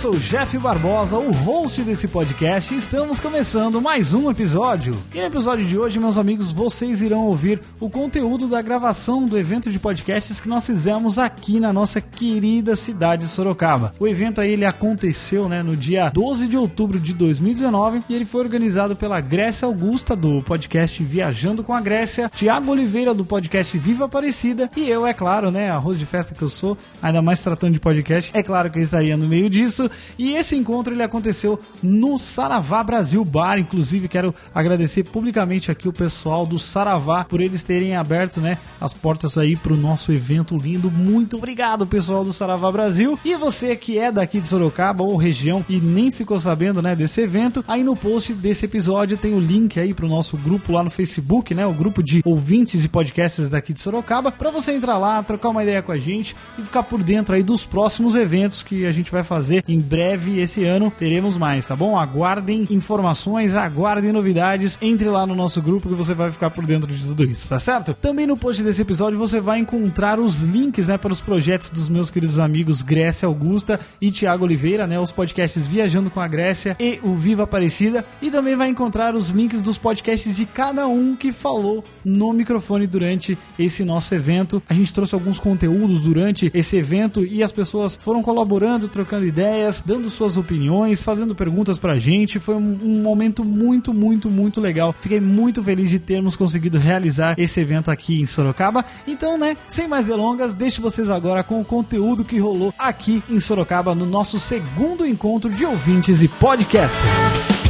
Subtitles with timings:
[0.00, 4.96] Sou Jeff Barbosa, o host desse podcast, e estamos começando mais um episódio.
[5.12, 9.36] E no episódio de hoje, meus amigos, vocês irão ouvir o conteúdo da gravação do
[9.36, 13.92] evento de podcasts que nós fizemos aqui na nossa querida cidade de Sorocaba.
[14.00, 18.24] O evento aí ele aconteceu, né, no dia 12 de outubro de 2019 e ele
[18.24, 23.76] foi organizado pela Grécia Augusta do podcast Viajando com a Grécia, Tiago Oliveira do podcast
[23.76, 27.44] Viva Aparecida e eu, é claro, né, arroz de festa que eu sou, ainda mais
[27.44, 29.89] tratando de podcast, é claro que eu estaria no meio disso.
[30.18, 35.92] E esse encontro ele aconteceu no Saravá Brasil Bar, inclusive quero agradecer publicamente aqui o
[35.92, 40.90] pessoal do Saravá por eles terem aberto, né, as portas aí pro nosso evento lindo.
[40.90, 43.18] Muito obrigado, pessoal do Saravá Brasil.
[43.24, 47.20] E você que é daqui de Sorocaba ou região e nem ficou sabendo, né, desse
[47.20, 50.90] evento, aí no post desse episódio tem o link aí pro nosso grupo lá no
[50.90, 55.22] Facebook, né, o grupo de ouvintes e podcasters daqui de Sorocaba, para você entrar lá,
[55.22, 58.86] trocar uma ideia com a gente e ficar por dentro aí dos próximos eventos que
[58.86, 60.92] a gente vai fazer em breve esse ano.
[60.96, 61.98] Teremos mais, tá bom?
[61.98, 66.92] Aguardem informações, aguardem novidades, entre lá no nosso grupo que você vai ficar por dentro
[66.92, 67.94] de tudo isso, tá certo?
[67.94, 71.88] Também no post desse episódio você vai encontrar os links, né, para os projetos dos
[71.88, 76.76] meus queridos amigos Grécia Augusta e Tiago Oliveira, né, os podcasts Viajando com a Grécia
[76.78, 81.14] e o Viva Aparecida, e também vai encontrar os links dos podcasts de cada um
[81.16, 84.62] que falou no microfone durante esse nosso evento.
[84.68, 89.69] A gente trouxe alguns conteúdos durante esse evento e as pessoas foram colaborando, trocando ideias,
[89.78, 92.40] dando suas opiniões, fazendo perguntas pra gente.
[92.40, 94.92] Foi um, um momento muito, muito, muito legal.
[94.98, 98.84] Fiquei muito feliz de termos conseguido realizar esse evento aqui em Sorocaba.
[99.06, 103.38] Então, né, sem mais delongas, deixo vocês agora com o conteúdo que rolou aqui em
[103.38, 107.60] Sorocaba no nosso segundo encontro de ouvintes e podcasters.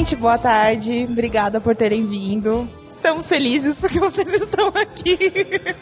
[0.00, 1.06] Gente, boa tarde.
[1.10, 2.66] Obrigada por terem vindo.
[2.88, 5.18] Estamos felizes porque vocês estão aqui.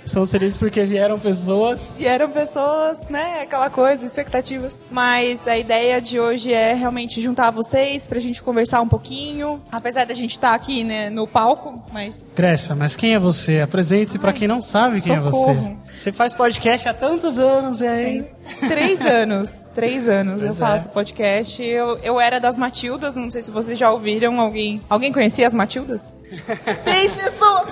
[0.04, 3.42] Estamos felizes porque vieram pessoas Vieram pessoas, né?
[3.42, 4.80] Aquela coisa, expectativas.
[4.90, 9.62] Mas a ideia de hoje é realmente juntar vocês pra gente conversar um pouquinho.
[9.70, 12.32] Apesar da gente estar aqui, né, no palco, mas.
[12.34, 13.60] Grécia, mas quem é você?
[13.60, 15.78] Apresente-se pra quem não sabe quem é socorro.
[15.84, 15.96] você.
[15.96, 18.24] Você faz podcast há tantos anos e aí.
[18.69, 19.50] Três anos.
[19.75, 20.64] Três anos eu Pois é.
[20.66, 21.62] faço podcast.
[21.62, 24.41] Eu, eu era das Matildas, não sei se vocês já ouviram.
[24.41, 26.12] Alguém, alguém conhecia as Matildas?
[26.84, 27.69] Três pessoas!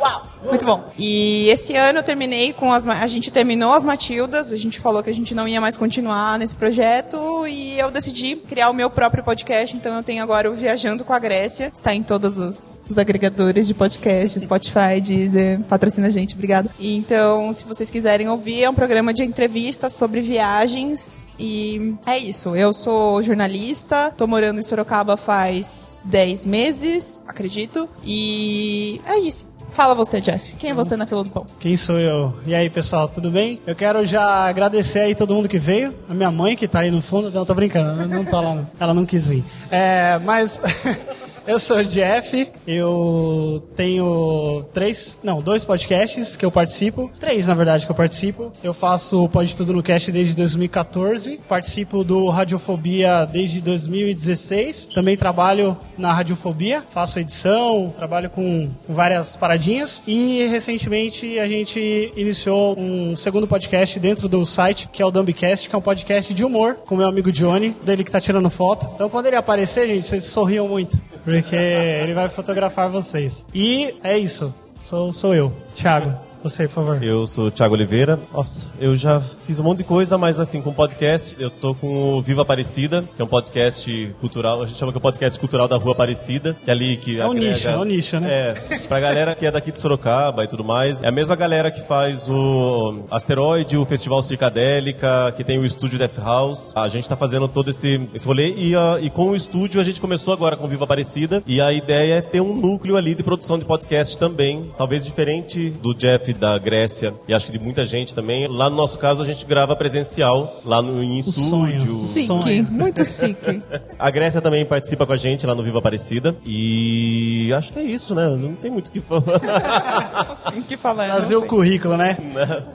[0.00, 0.36] Uau!
[0.44, 0.84] Muito bom.
[0.98, 2.86] E esse ano eu terminei com as.
[2.86, 6.38] A gente terminou as Matildas, a gente falou que a gente não ia mais continuar
[6.38, 9.76] nesse projeto e eu decidi criar o meu próprio podcast.
[9.76, 11.72] Então eu tenho agora o Viajando com a Grécia.
[11.74, 16.70] Está em todos os, os agregadores de podcast, Spotify, Deezer, patrocina a gente, obrigada.
[16.78, 21.22] E então, se vocês quiserem ouvir, é um programa de entrevistas sobre viagens.
[21.38, 22.56] E é isso.
[22.56, 27.88] Eu sou jornalista, tô morando em Sorocaba faz 10 meses, acredito.
[28.02, 29.46] E é isso.
[29.70, 30.54] Fala você, Jeff.
[30.54, 31.44] Quem é você na fila do pão?
[31.60, 32.34] Quem sou eu?
[32.46, 33.60] E aí, pessoal, tudo bem?
[33.66, 35.94] Eu quero já agradecer aí todo mundo que veio.
[36.08, 37.30] A minha mãe que tá aí no fundo.
[37.30, 38.64] Não, tô brincando, não, tá lá.
[38.80, 39.44] Ela não quis vir.
[39.70, 40.62] É, mas.
[41.46, 47.54] Eu sou o Jeff, eu tenho três, não, dois podcasts que eu participo, três na
[47.54, 48.50] verdade que eu participo.
[48.64, 55.16] Eu faço o Pode Tudo no Cast desde 2014, participo do Radiofobia desde 2016, também
[55.16, 58.46] trabalho na Radiofobia, faço edição, trabalho com
[58.86, 65.02] com várias paradinhas e recentemente a gente iniciou um segundo podcast dentro do site que
[65.02, 68.10] é o Dumbcast, que é um podcast de humor com meu amigo Johnny, dele que
[68.10, 68.88] tá tirando foto.
[68.94, 73.48] Então quando ele aparecer, gente, vocês sorriam muito, porque ele vai fotografar vocês.
[73.52, 74.54] E é isso.
[74.80, 76.25] Sou, sou eu, Thiago.
[76.42, 77.02] Você, por favor.
[77.02, 78.20] Eu sou o Thiago Oliveira.
[78.32, 82.14] Nossa, eu já fiz um monte de coisa, mas assim, com podcast, eu tô com
[82.18, 85.38] o Viva Aparecida, que é um podcast cultural, a gente chama que é o podcast
[85.40, 88.20] cultural da Rua Aparecida, que é ali que É um agrega- nicho, é um nicho,
[88.20, 88.30] né?
[88.32, 91.02] É, pra galera que é daqui de Sorocaba e tudo mais.
[91.02, 95.98] É a mesma galera que faz o Asteroide, o Festival Circadélica, que tem o estúdio
[95.98, 96.72] Death House.
[96.76, 99.84] A gente tá fazendo todo esse, esse rolê e, ah, e com o estúdio a
[99.84, 103.14] gente começou agora com o Viva Aparecida e a ideia é ter um núcleo ali
[103.16, 107.52] de produção de podcast também, talvez diferente do Jeff Jeff, da Grécia e acho que
[107.52, 108.46] de muita gente também.
[108.48, 111.92] Lá no nosso caso, a gente grava presencial, lá no em estúdio.
[111.92, 113.62] Chique, muito chique.
[113.98, 116.36] A Grécia também participa com a gente lá no Viva Aparecida.
[116.44, 118.28] E acho que é isso, né?
[118.28, 120.36] Não tem muito o que falar.
[120.56, 121.06] O que falar?
[121.06, 122.16] Trazer não o currículo, né?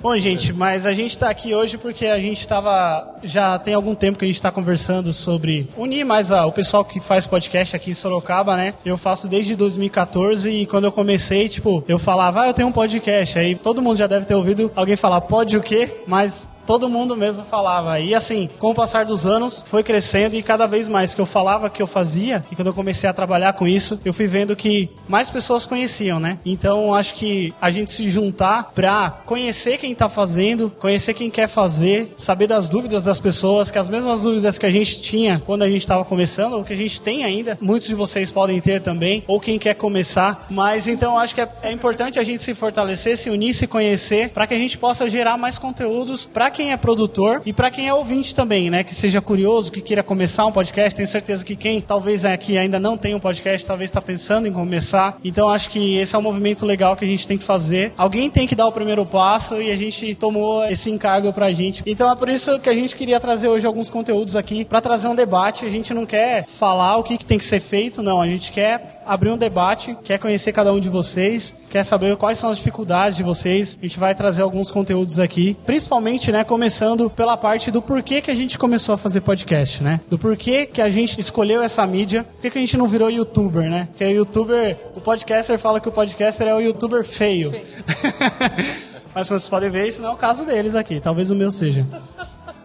[0.01, 3.15] Bom, gente, mas a gente tá aqui hoje porque a gente tava.
[3.23, 6.83] Já tem algum tempo que a gente tá conversando sobre unir mais a- o pessoal
[6.83, 8.73] que faz podcast aqui em Sorocaba, né?
[8.85, 12.71] Eu faço desde 2014 e quando eu comecei, tipo, eu falava, ah, eu tenho um
[12.71, 13.37] podcast.
[13.41, 16.03] Aí todo mundo já deve ter ouvido alguém falar, pode o quê?
[16.05, 17.99] Mas todo mundo mesmo falava.
[17.99, 21.25] E assim, com o passar dos anos, foi crescendo e cada vez mais que eu
[21.25, 24.55] falava que eu fazia, e quando eu comecei a trabalhar com isso, eu fui vendo
[24.55, 26.39] que mais pessoas conheciam, né?
[26.45, 31.49] Então acho que a gente se juntar pra conhecer quem tá fazendo, conhecer quem quer
[31.49, 35.63] fazer, saber das dúvidas das pessoas, que as mesmas dúvidas que a gente tinha quando
[35.63, 38.79] a gente estava começando, ou que a gente tem ainda, muitos de vocês podem ter
[38.79, 40.47] também, ou quem quer começar.
[40.49, 44.29] Mas então acho que é, é importante a gente se fortalecer, se unir, se conhecer,
[44.29, 47.87] para que a gente possa gerar mais conteúdos para quem é produtor e para quem
[47.87, 48.83] é ouvinte também, né?
[48.83, 50.95] Que seja curioso, que queira começar um podcast.
[50.95, 54.53] Tenho certeza que quem talvez aqui ainda não tem um podcast, talvez está pensando em
[54.53, 55.17] começar.
[55.23, 57.93] Então acho que esse é um movimento legal que a gente tem que fazer.
[57.97, 61.81] Alguém tem que dar o primeiro passo e a gente tomou esse encargo pra gente.
[61.83, 65.07] Então é por isso que a gente queria trazer hoje alguns conteúdos aqui para trazer
[65.07, 65.65] um debate.
[65.65, 68.21] A gente não quer falar o que, que tem que ser feito, não.
[68.21, 72.37] A gente quer abrir um debate, quer conhecer cada um de vocês, quer saber quais
[72.37, 73.79] são as dificuldades de vocês.
[73.81, 78.31] A gente vai trazer alguns conteúdos aqui, principalmente, né, começando pela parte do porquê que
[78.31, 79.99] a gente começou a fazer podcast, né?
[80.09, 83.09] Do porquê que a gente escolheu essa mídia, por que que a gente não virou
[83.09, 83.87] youtuber, né?
[83.87, 87.51] Porque o youtuber, o podcaster fala que o podcaster é o youtuber feio.
[89.13, 91.51] Mas como vocês podem ver, isso não é o caso deles aqui, talvez o meu
[91.51, 91.85] seja.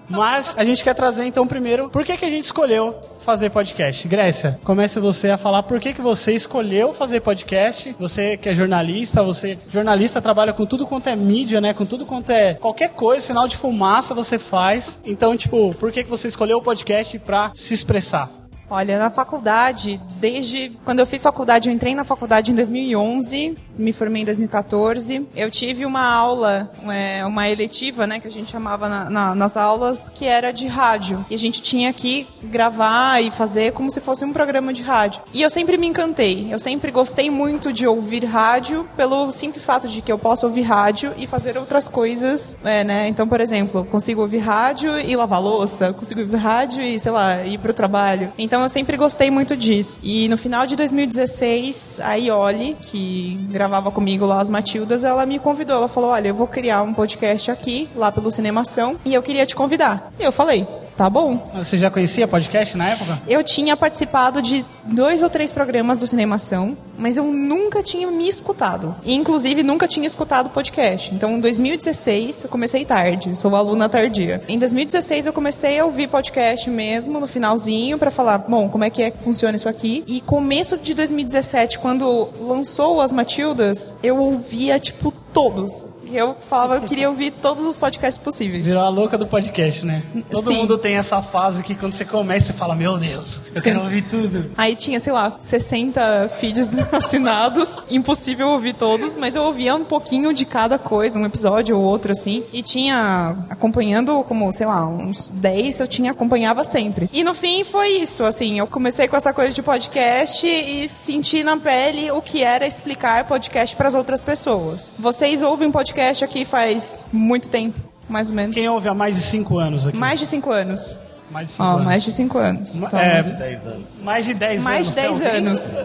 [0.09, 4.07] Mas a gente quer trazer então primeiro, por que, que a gente escolheu fazer podcast?
[4.07, 7.95] Grécia, comece você a falar por que, que você escolheu fazer podcast.
[7.99, 11.75] Você que é jornalista, você jornalista trabalha com tudo quanto é mídia, né?
[11.75, 15.01] Com tudo quanto é qualquer coisa, sinal de fumaça você faz.
[15.05, 18.46] Então, tipo, por que, que você escolheu o podcast pra se expressar?
[18.69, 23.93] Olha, na faculdade, desde quando eu fiz faculdade, eu entrei na faculdade em 2011, me
[23.93, 25.27] formei em 2014.
[25.37, 29.57] Eu tive uma aula, é, uma eletiva, né, que a gente chamava na- na- nas
[29.57, 31.25] aulas, que era de rádio.
[31.31, 35.23] E a gente tinha que gravar e fazer como se fosse um programa de rádio.
[35.33, 36.49] E eu sempre me encantei.
[36.53, 40.63] Eu sempre gostei muito de ouvir rádio, pelo simples fato de que eu posso ouvir
[40.63, 43.07] rádio e fazer outras coisas, é, né?
[43.09, 47.45] Então, por exemplo, consigo ouvir rádio e lavar louça, consigo ouvir rádio e, sei lá,
[47.45, 48.33] ir pro trabalho.
[48.39, 50.01] Então, eu sempre gostei muito disso.
[50.03, 55.39] E no final de 2016, a Ioli, que gravava comigo lá as Matildas, ela me
[55.39, 55.77] convidou.
[55.77, 59.47] Ela falou: Olha, eu vou criar um podcast aqui, lá pelo Cinemação, e eu queria
[59.47, 60.13] te convidar.
[60.19, 61.51] E eu falei: Tá bom.
[61.55, 63.21] Você já conhecia podcast na época?
[63.29, 68.27] Eu tinha participado de dois ou três programas do Cinemação, mas eu nunca tinha me
[68.27, 68.97] escutado.
[69.05, 71.15] E, inclusive, nunca tinha escutado podcast.
[71.15, 74.41] Então, em 2016, eu comecei tarde, sou aluna tardia.
[74.49, 78.89] Em 2016, eu comecei a ouvir podcast mesmo, no finalzinho, pra falar, bom, como é
[78.89, 80.03] que é que funciona isso aqui.
[80.07, 85.87] E começo de 2017, quando lançou As Matildas, eu ouvia, tipo, todos.
[86.13, 88.65] Eu falava, eu queria ouvir todos os podcasts possíveis.
[88.65, 90.03] Virou a louca do podcast, né?
[90.31, 90.57] Todo Sim.
[90.59, 94.03] mundo tem essa fase que quando você começa, você fala, meu Deus, eu quero ouvir
[94.03, 94.53] tudo.
[94.57, 97.83] Aí tinha, sei lá, 60 feeds assinados.
[97.91, 102.13] Impossível ouvir todos, mas eu ouvia um pouquinho de cada coisa, um episódio ou outro,
[102.13, 102.45] assim.
[102.53, 107.09] E tinha acompanhando como, sei lá, uns 10 eu tinha, acompanhava sempre.
[107.13, 111.43] E no fim foi isso, assim, eu comecei com essa coisa de podcast e senti
[111.43, 114.93] na pele o que era explicar podcast para as outras pessoas.
[114.99, 118.55] Vocês ouvem podcast aqui faz muito tempo, mais ou menos.
[118.55, 119.97] Quem ouve há mais de 5 anos aqui?
[119.97, 120.99] Mais de 5 anos.
[121.31, 121.85] Mais de 5 Ó, anos.
[121.85, 122.77] mais de 5 anos.
[122.79, 123.85] Então, é, 10 anos.
[124.03, 125.19] mais de 10 mais de anos.
[125.19, 125.49] 10 tá ouvindo?
[125.49, 125.77] anos.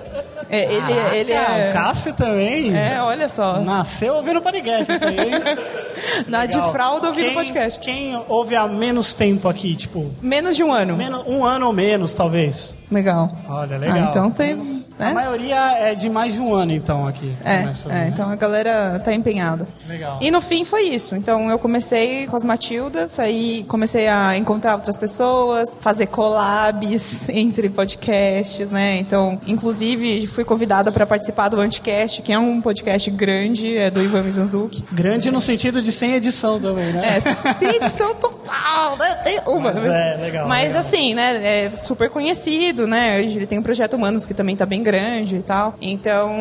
[0.52, 1.70] É, ele, Caraca, ele é.
[1.70, 2.76] O Cássio também.
[2.78, 3.60] É, olha só.
[3.62, 5.18] Nasceu ouvindo podcast, isso aí.
[6.28, 6.72] Na de Legal.
[6.72, 7.80] fralda ouvindo Quem- podcast.
[7.80, 10.96] Quem ouve há menos tempo aqui, tipo, Menos de um ano.
[10.98, 12.76] menos, um ano ou menos, talvez.
[12.92, 13.32] Legal.
[13.48, 13.98] Olha, legal.
[13.98, 14.58] Ah, então você.
[15.00, 15.14] A Né?
[15.14, 17.34] maioria é de mais de um ano, então, aqui.
[17.46, 18.12] É, a ouvir, é, né?
[18.14, 19.66] então a galera tá empenhada.
[19.88, 20.18] Legal.
[20.20, 21.16] E no fim foi isso.
[21.16, 27.70] Então eu comecei com as Matildas, aí comecei a encontrar outras pessoas, fazer collabs entre
[27.70, 28.98] podcasts, né?
[28.98, 34.02] Então, inclusive, fui convidada para participar do Anticast, que é um podcast grande, é do
[34.02, 34.84] Ivan Mizanzuki.
[34.92, 37.18] Grande no sentido de sem edição também, né?
[37.18, 38.98] É, sem edição total.
[38.98, 39.16] né?
[39.24, 39.72] Tem uma.
[39.72, 40.80] Mas é, legal, Mas legal.
[40.80, 41.66] assim, né?
[41.66, 43.20] É super conhecido, né?
[43.20, 45.76] Hoje Ele tem um projeto Humanos que também tá bem grande e tal.
[45.82, 46.32] Então,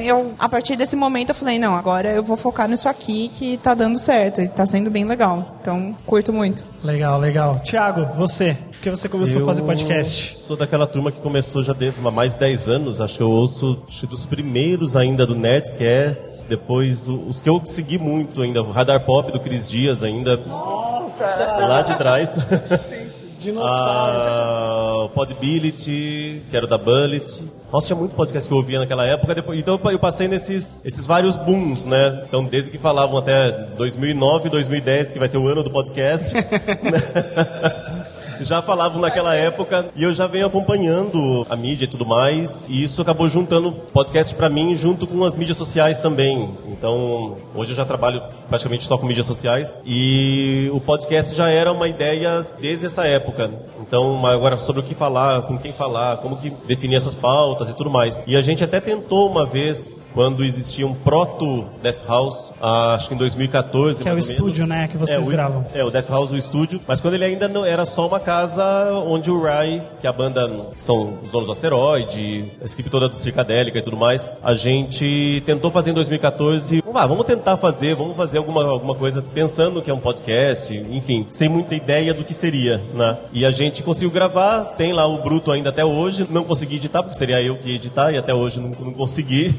[0.00, 3.56] eu, a partir desse momento, eu falei, não, agora eu vou focar nisso aqui que
[3.58, 5.56] tá dando certo e tá sendo bem legal.
[5.60, 6.62] Então, curto muito.
[6.82, 7.60] Legal, legal.
[7.62, 10.38] Tiago, você, por que você começou a fazer podcast?
[10.38, 13.00] sou daquela turma que começou já deve há mais de 10 anos.
[13.00, 16.46] Acho que eu ouço dos primeiros ainda do Nerdcast.
[16.46, 18.62] Depois os que eu segui muito ainda.
[18.62, 20.36] O Radar Pop do Cris Dias ainda.
[20.36, 21.24] Nossa!
[21.24, 22.36] Lá de trás.
[23.58, 27.42] Ah, o Podbility, que era da Bullet.
[27.72, 29.34] Nossa, tinha muito podcast que eu ouvia naquela época.
[29.34, 32.22] Depois, então eu passei nesses esses vários booms, né?
[32.28, 36.34] Então, desde que falavam até 2009, 2010, que vai ser o ano do podcast.
[38.40, 42.82] já falavam naquela época e eu já venho acompanhando a mídia e tudo mais e
[42.82, 47.76] isso acabou juntando podcast para mim junto com as mídias sociais também então hoje eu
[47.76, 52.86] já trabalho praticamente só com mídias sociais e o podcast já era uma ideia desde
[52.86, 57.14] essa época então agora sobre o que falar com quem falar como que definir essas
[57.14, 61.66] pautas e tudo mais e a gente até tentou uma vez quando existia um proto
[61.82, 65.30] Death House ah, acho que em 2014 Que é o estúdio, né, que vocês o-
[65.30, 65.64] gravam.
[65.74, 66.80] é, o Death House, o estúdio.
[66.86, 70.48] Mas quando ele ainda não era só uma casa onde o Rai, que a banda
[70.76, 75.42] são os donos do asteroide, a equipe toda do Circadélica e tudo mais, a gente
[75.44, 76.80] tentou fazer em 2014.
[76.94, 81.26] Ah, vamos tentar fazer, vamos fazer alguma, alguma coisa pensando que é um podcast, enfim,
[81.28, 83.18] sem muita ideia do que seria, né?
[83.32, 86.24] E a gente conseguiu gravar, tem lá o Bruto ainda até hoje.
[86.30, 89.52] Não consegui editar, porque seria eu que ia editar, e até hoje não, não consegui.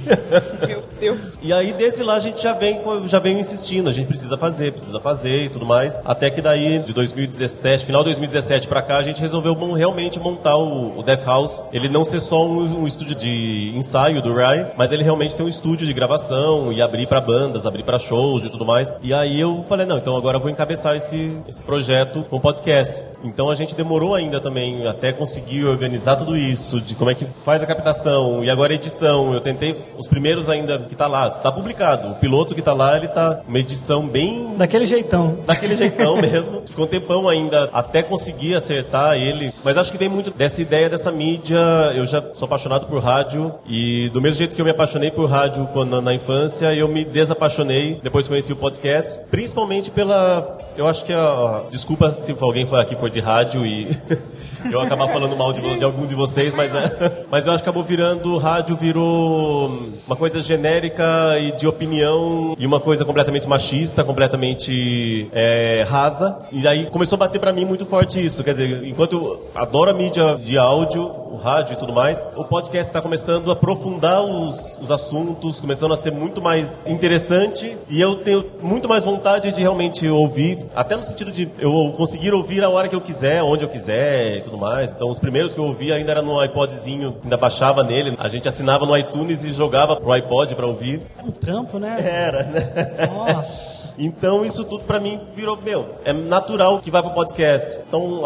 [0.66, 1.38] Meu Deus.
[1.44, 3.90] E aí, desde lá, a gente já vem, já vem insistindo.
[3.90, 6.00] A gente precisa fazer, precisa fazer e tudo mais.
[6.06, 10.58] Até que daí, de 2017, final de 2017 pra cá, a gente resolveu realmente montar
[10.58, 11.64] o, o Death House.
[11.72, 15.44] Ele não ser só um, um estúdio de ensaio do Rai, mas ele realmente ser
[15.44, 18.96] um estúdio de gravação e abrir pra bandas, abrir pra shows e tudo mais.
[19.02, 23.04] E aí eu falei, não, então agora eu vou encabeçar esse, esse projeto com podcast.
[23.24, 27.26] Então a gente demorou ainda também até conseguir organizar tudo isso, de como é que
[27.46, 29.34] faz a captação e agora a edição.
[29.34, 32.10] Eu tentei os primeiros ainda que tá lá, tá publicado.
[32.10, 35.40] O piloto que tá lá, ele tá uma edição bem Daquele jeitão.
[35.46, 36.64] daquele jeitão mesmo.
[36.66, 39.54] Ficou um tempão ainda até conseguir acertar ele.
[39.64, 41.60] Mas acho que vem muito dessa ideia dessa mídia.
[41.96, 45.30] Eu já sou apaixonado por rádio e do mesmo jeito que eu me apaixonei por
[45.30, 51.06] rádio quando na infância, eu me desapaixonei depois conheci o podcast, principalmente pela eu acho
[51.06, 53.90] que a desculpa se alguém aqui for de rádio e
[54.72, 57.70] eu acabar falando mal de, de algum de vocês, mas é, mas eu acho que
[57.70, 59.72] acabou virando rádio virou
[60.06, 66.38] uma coisa genérica e de opinião e uma coisa completamente machista, completamente é, rasa.
[66.52, 68.44] E aí começou a bater pra mim muito forte isso.
[68.44, 72.44] Quer dizer, enquanto eu adoro a mídia de áudio, o rádio e tudo mais, o
[72.44, 78.02] podcast está começando a aprofundar os, os assuntos, começando a ser muito mais interessante e
[78.02, 82.64] eu tenho muito mais vontade de realmente ouvir, até no sentido de eu conseguir ouvir
[82.64, 84.94] a hora que eu quiser, onde eu quiser tudo mais.
[84.94, 88.48] Então, os primeiros que eu ouvi ainda era no iPodzinho, ainda baixava nele, a gente
[88.48, 91.02] assinava no iTunes e jogava pro iPod pra ouvir.
[91.18, 91.98] É um trampo, né?
[92.04, 93.08] Era, né?
[93.08, 93.82] Nossa.
[94.02, 97.80] Então isso tudo pra mim virou, meu, é natural que vai pro podcast.
[97.88, 98.24] Então,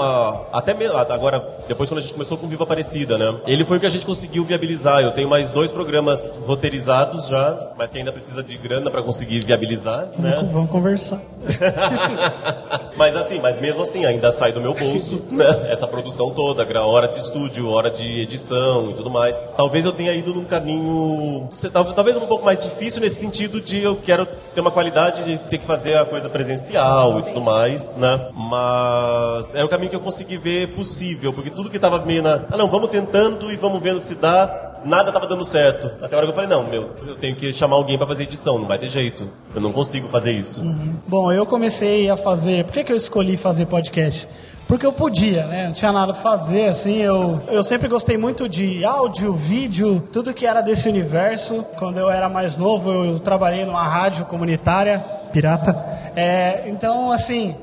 [0.53, 3.41] até mesmo, agora, depois quando a gente começou com Viva Aparecida, né?
[3.45, 5.01] Ele foi o que a gente conseguiu viabilizar.
[5.01, 9.43] Eu tenho mais dois programas roteirizados já, mas que ainda precisa de grana pra conseguir
[9.45, 10.47] viabilizar, né?
[10.49, 11.21] Vamos conversar.
[12.95, 15.45] mas assim, mas mesmo assim, ainda sai do meu bolso, né?
[15.69, 19.41] Essa produção toda, gra- hora de estúdio, hora de edição e tudo mais.
[19.57, 21.49] Talvez eu tenha ido num caminho,
[21.95, 25.57] talvez um pouco mais difícil nesse sentido de eu quero ter uma qualidade de ter
[25.57, 28.29] que fazer a coisa presencial e tudo mais, né?
[28.33, 32.41] Mas era o caminho que eu consegui ver possível, porque tudo que tava meio na,
[32.51, 34.61] ah não, vamos tentando e vamos vendo se dá.
[34.85, 35.87] Nada tava dando certo.
[35.99, 38.21] Até a hora que eu falei, não, meu, eu tenho que chamar alguém pra fazer
[38.23, 39.27] edição, não vai ter jeito.
[39.55, 40.61] Eu não consigo fazer isso.
[41.07, 42.63] Bom, eu comecei a fazer.
[42.65, 44.27] Por que, que eu escolhi fazer podcast?
[44.67, 45.67] Porque eu podia, né?
[45.67, 46.97] Não tinha nada pra fazer, assim.
[46.97, 51.63] Eu, eu sempre gostei muito de áudio, vídeo, tudo que era desse universo.
[51.77, 55.03] Quando eu era mais novo, eu trabalhei numa rádio comunitária,
[55.35, 55.75] pirata.
[56.15, 57.53] É, então, assim.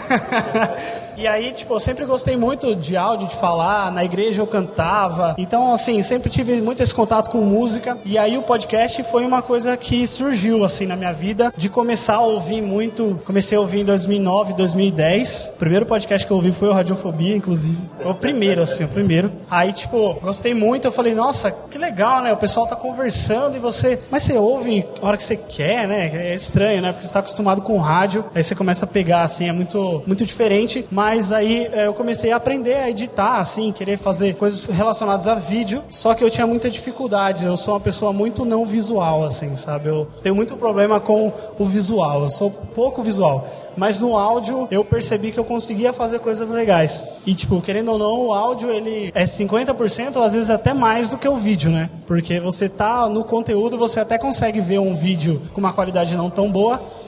[1.14, 3.92] e aí, tipo, eu sempre gostei muito de áudio, de falar.
[3.92, 5.34] Na igreja eu cantava.
[5.36, 7.98] Então, assim, sempre tive muito esse contato com música.
[8.02, 12.14] E aí o podcast foi uma coisa que surgiu, assim, na minha vida, de começar
[12.14, 13.20] a ouvir muito.
[13.26, 15.52] Comecei a ouvir em 2009, 2010.
[15.54, 17.76] O primeiro podcast que eu ouvi foi o Radiofobia, inclusive.
[18.00, 19.30] Foi o primeiro, assim, o primeiro.
[19.50, 20.86] Aí, tipo, gostei muito.
[20.86, 22.32] Eu falei, nossa, que legal, né?
[22.32, 24.00] O pessoal tá conversando e você.
[24.10, 26.10] Mas você ouve a hora que você quer, né?
[26.14, 26.92] É estranho, né?
[26.92, 30.26] Porque você tá acostumado com rádio, aí você começa a pegar, assim, é muito, muito
[30.26, 30.84] diferente.
[30.90, 35.34] Mas aí é, eu comecei a aprender a editar, assim, querer fazer coisas relacionadas a
[35.34, 37.46] vídeo, só que eu tinha muita dificuldade.
[37.46, 39.88] Eu sou uma pessoa muito não visual, assim, sabe?
[39.88, 43.48] Eu tenho muito problema com o visual, eu sou pouco visual.
[43.76, 47.04] Mas no áudio eu percebi que eu conseguia fazer coisas legais.
[47.24, 51.08] E, tipo, querendo ou não, o áudio ele é 50% ou às vezes até mais
[51.08, 51.88] do que o vídeo, né?
[52.06, 56.28] Porque você tá no conteúdo, você até consegue ver um vídeo com uma qualidade não
[56.28, 56.59] tão boa,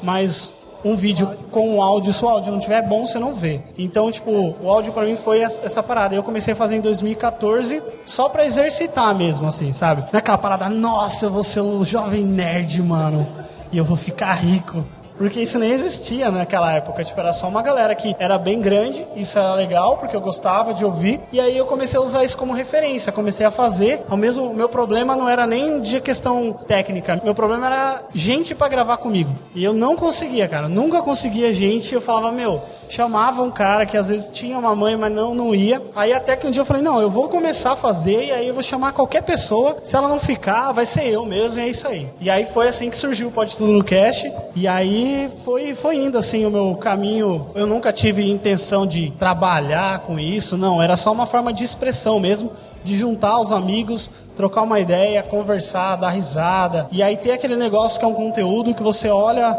[0.03, 0.53] mas
[0.85, 3.61] um vídeo com o áudio, se o áudio não tiver bom, você não vê.
[3.79, 6.15] Então, tipo, o áudio pra mim foi essa parada.
[6.15, 10.05] Eu comecei a fazer em 2014 só pra exercitar mesmo, assim, sabe?
[10.13, 13.27] Naquela parada, nossa, eu vou ser um jovem nerd, mano.
[13.71, 14.85] E eu vou ficar rico.
[15.17, 17.05] Porque isso nem existia naquela época.
[17.05, 20.75] Tipo, era só uma galera que era bem grande, isso era legal, porque eu gostava
[20.75, 21.21] de ouvir.
[21.33, 24.03] E aí eu comecei a usar isso como referência, comecei a fazer.
[24.09, 28.69] Ao mesmo, meu problema não era nem de questão técnica, meu problema era gente pra
[28.69, 29.35] gravar comigo.
[29.55, 31.95] E eu não conseguia, cara, nunca conseguia gente.
[31.95, 35.55] Eu falava, meu, chamava um cara que às vezes tinha uma mãe, mas não, não
[35.55, 35.83] ia.
[35.95, 38.49] Aí até que um dia eu falei, não, eu vou começar a fazer e aí
[38.49, 39.77] eu vou chamar qualquer pessoa.
[39.85, 42.09] Se ela não ficar, vai ser eu mesmo e é isso aí.
[42.21, 44.25] E aí foi assim que surgiu o Pode Tudo no Cash.
[44.55, 45.12] E aí
[45.45, 47.47] foi, foi indo assim o meu caminho.
[47.55, 50.83] Eu nunca tive intenção de trabalhar com isso, não.
[50.83, 52.53] Era só uma forma de expressão mesmo.
[52.85, 56.87] De juntar os amigos, trocar uma ideia, conversar, dar risada.
[56.91, 59.57] E aí ter aquele negócio que é um conteúdo que você olha.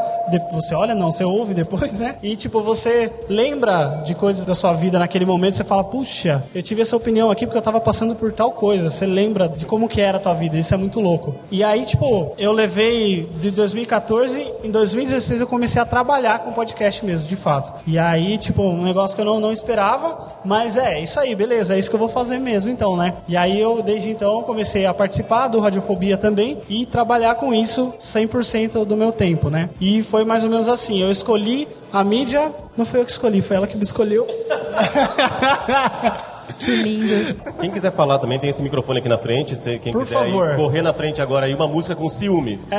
[0.51, 2.17] você olha, não, você ouve depois, né?
[2.21, 6.61] E tipo, você lembra de coisas da sua vida naquele momento, você fala, puxa, eu
[6.61, 8.89] tive essa opinião aqui porque eu tava passando por tal coisa.
[8.89, 11.35] Você lembra de como que era a tua vida, isso é muito louco.
[11.51, 17.05] E aí, tipo, eu levei de 2014, em 2016 eu comecei a trabalhar com podcast
[17.05, 17.73] mesmo, de fato.
[17.85, 21.75] E aí, tipo, um negócio que eu não, não esperava, mas é, isso aí, beleza,
[21.75, 23.13] é isso que eu vou fazer mesmo então, né?
[23.27, 27.93] E aí eu, desde então, comecei a participar do Radiofobia também e trabalhar com isso
[27.99, 29.69] 100% do meu tempo, né?
[29.79, 33.41] E foi mais ou menos assim, eu escolhi a mídia, não foi eu que escolhi,
[33.41, 34.27] foi ela que me escolheu.
[36.59, 37.35] Que lindo.
[37.59, 39.55] Quem quiser falar também, tem esse microfone aqui na frente.
[39.79, 40.55] Quem Por quiser favor.
[40.55, 42.59] correr na frente agora aí, uma música com ciúme.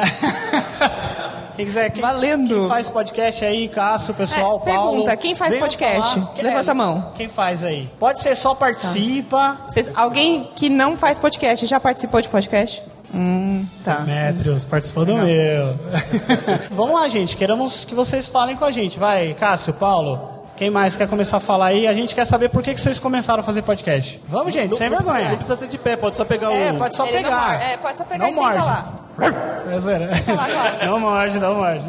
[1.56, 2.54] Quem quiser, quem, Valendo.
[2.60, 4.90] quem faz podcast aí, Cássio, pessoal, É, Paulo.
[4.90, 6.14] pergunta, quem faz podcast?
[6.20, 6.32] falar.
[6.42, 7.12] Levanta a mão.
[7.16, 7.88] Quem faz aí?
[7.98, 9.58] Pode ser só participa.
[9.68, 12.82] Vocês- alguém que não faz podcast já participou de podcast?
[13.14, 13.98] Hum, tá.
[13.98, 15.78] Demetrios, participou do meu.
[16.72, 17.36] Vamos lá, gente.
[17.36, 18.98] Queremos que vocês falem com a gente.
[18.98, 20.33] Vai, Cássio, Paulo.
[20.56, 21.84] Quem mais quer começar a falar aí?
[21.86, 24.20] A gente quer saber por que, que vocês começaram a fazer podcast.
[24.28, 25.30] Vamos, gente, sem não, precisa, vergonha.
[25.30, 26.76] não precisa ser de pé, pode só pegar É, o.
[26.76, 27.48] pode só Ele não pegar.
[27.48, 27.64] morde.
[27.64, 28.58] É, pode só pegar não e morde.
[28.58, 29.04] É claro.
[30.86, 31.84] Não morde, não morde.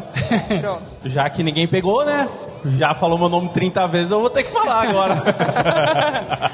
[0.60, 0.82] Pronto.
[1.04, 2.28] Já que ninguém pegou, né?
[2.78, 5.22] Já falou meu nome 30 vezes, eu vou ter que falar agora.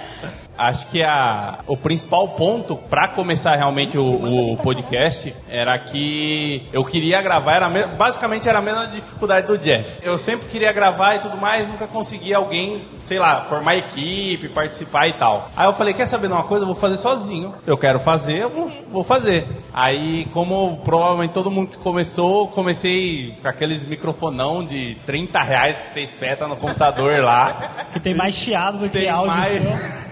[0.68, 6.85] Acho que a, o principal ponto para começar realmente o, o podcast era que eu
[6.85, 9.98] queria gravar, era me- basicamente era a mesma dificuldade do Jeff.
[10.03, 15.09] Eu sempre queria gravar e tudo mais, nunca conseguia alguém, sei lá, formar equipe, participar
[15.09, 15.51] e tal.
[15.57, 16.62] Aí eu falei, quer saber de uma coisa?
[16.62, 17.55] Eu vou fazer sozinho.
[17.66, 19.46] Eu quero fazer, eu vou, vou fazer.
[19.72, 25.88] Aí, como provavelmente todo mundo que começou, comecei com aqueles microfonão de 30 reais que
[25.88, 27.87] você espeta no computador lá.
[27.92, 29.61] Que tem mais chiado do que áudio mais-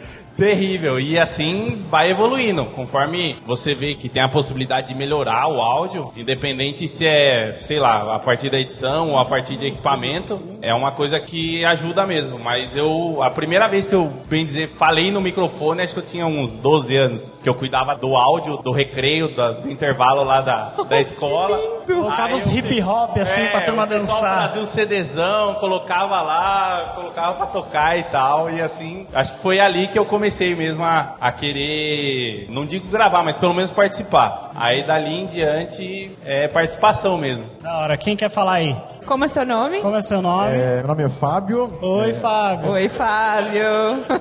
[0.41, 0.99] Terrível.
[0.99, 2.65] E assim vai evoluindo.
[2.65, 7.79] Conforme você vê que tem a possibilidade de melhorar o áudio, independente se é, sei
[7.79, 12.07] lá, a partir da edição ou a partir de equipamento, é uma coisa que ajuda
[12.07, 12.39] mesmo.
[12.39, 16.05] Mas eu, a primeira vez que eu, bem dizer, falei no microfone, acho que eu
[16.05, 20.41] tinha uns 12 anos, que eu cuidava do áudio, do recreio, da- do intervalo lá
[20.41, 21.55] da, da escola.
[21.85, 24.39] Colocava eu- hip hop assim pra turma dançar.
[24.49, 28.49] Trazia um CDzão, colocava lá, colocava pra tocar e tal.
[28.49, 32.87] E assim, acho que foi ali que eu comecei mesmo a, a querer, não digo
[32.87, 34.51] gravar, mas pelo menos participar.
[34.55, 37.45] Aí dali em diante é participação mesmo.
[37.61, 37.97] Da hora.
[37.97, 38.75] Quem quer falar aí?
[39.05, 39.81] Como é seu nome?
[39.81, 40.57] Como é seu nome?
[40.57, 41.77] É, meu nome é Fábio.
[41.81, 42.71] Oi, Fábio.
[42.71, 43.61] Oi, Fábio.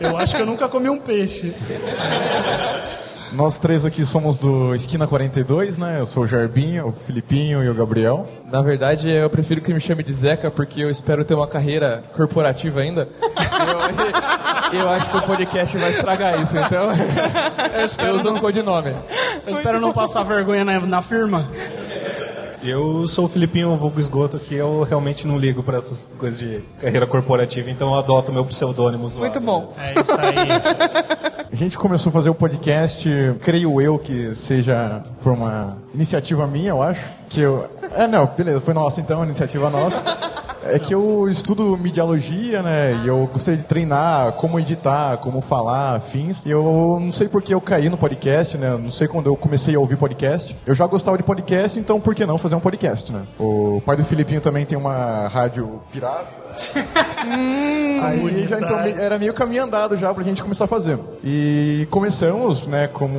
[0.01, 1.55] Eu acho que eu nunca comi um peixe.
[3.33, 5.99] Nós três aqui somos do Esquina 42, né?
[6.01, 8.27] Eu sou o Jarbinho, o Filipinho e o Gabriel.
[8.51, 12.03] Na verdade, eu prefiro que me chame de Zeca, porque eu espero ter uma carreira
[12.15, 13.09] corporativa ainda.
[14.73, 16.91] Eu, eu acho que o podcast vai estragar isso, então
[18.07, 18.95] eu uso um codinome.
[19.47, 21.49] Eu espero não passar vergonha na, na firma.
[22.63, 26.61] Eu sou o Filipinho Vulgo Esgoto, que eu realmente não ligo para essas coisas de
[26.79, 29.21] carreira corporativa, então eu adoto meu pseudônimo zoado.
[29.21, 29.75] Muito bom.
[29.79, 31.47] É isso aí.
[31.53, 33.09] A gente começou a fazer o podcast,
[33.41, 37.05] creio eu que seja por uma iniciativa minha, eu acho.
[37.29, 37.69] Que eu.
[37.97, 40.03] É, não, beleza, foi nossa então, iniciativa nossa.
[40.63, 43.01] É que eu estudo mediologia, né?
[43.03, 46.45] E eu gostaria de treinar como editar, como falar, afins.
[46.45, 48.77] E eu não sei por que eu caí no podcast, né?
[48.77, 50.55] Não sei quando eu comecei a ouvir podcast.
[50.67, 53.23] Eu já gostava de podcast, então por que não fazer um podcast, né?
[53.39, 56.40] O pai do Filipinho também tem uma rádio pirata.
[58.03, 60.99] Aí já então, era meio caminho andado já pra gente começar a fazer.
[61.23, 63.19] E começamos, né, como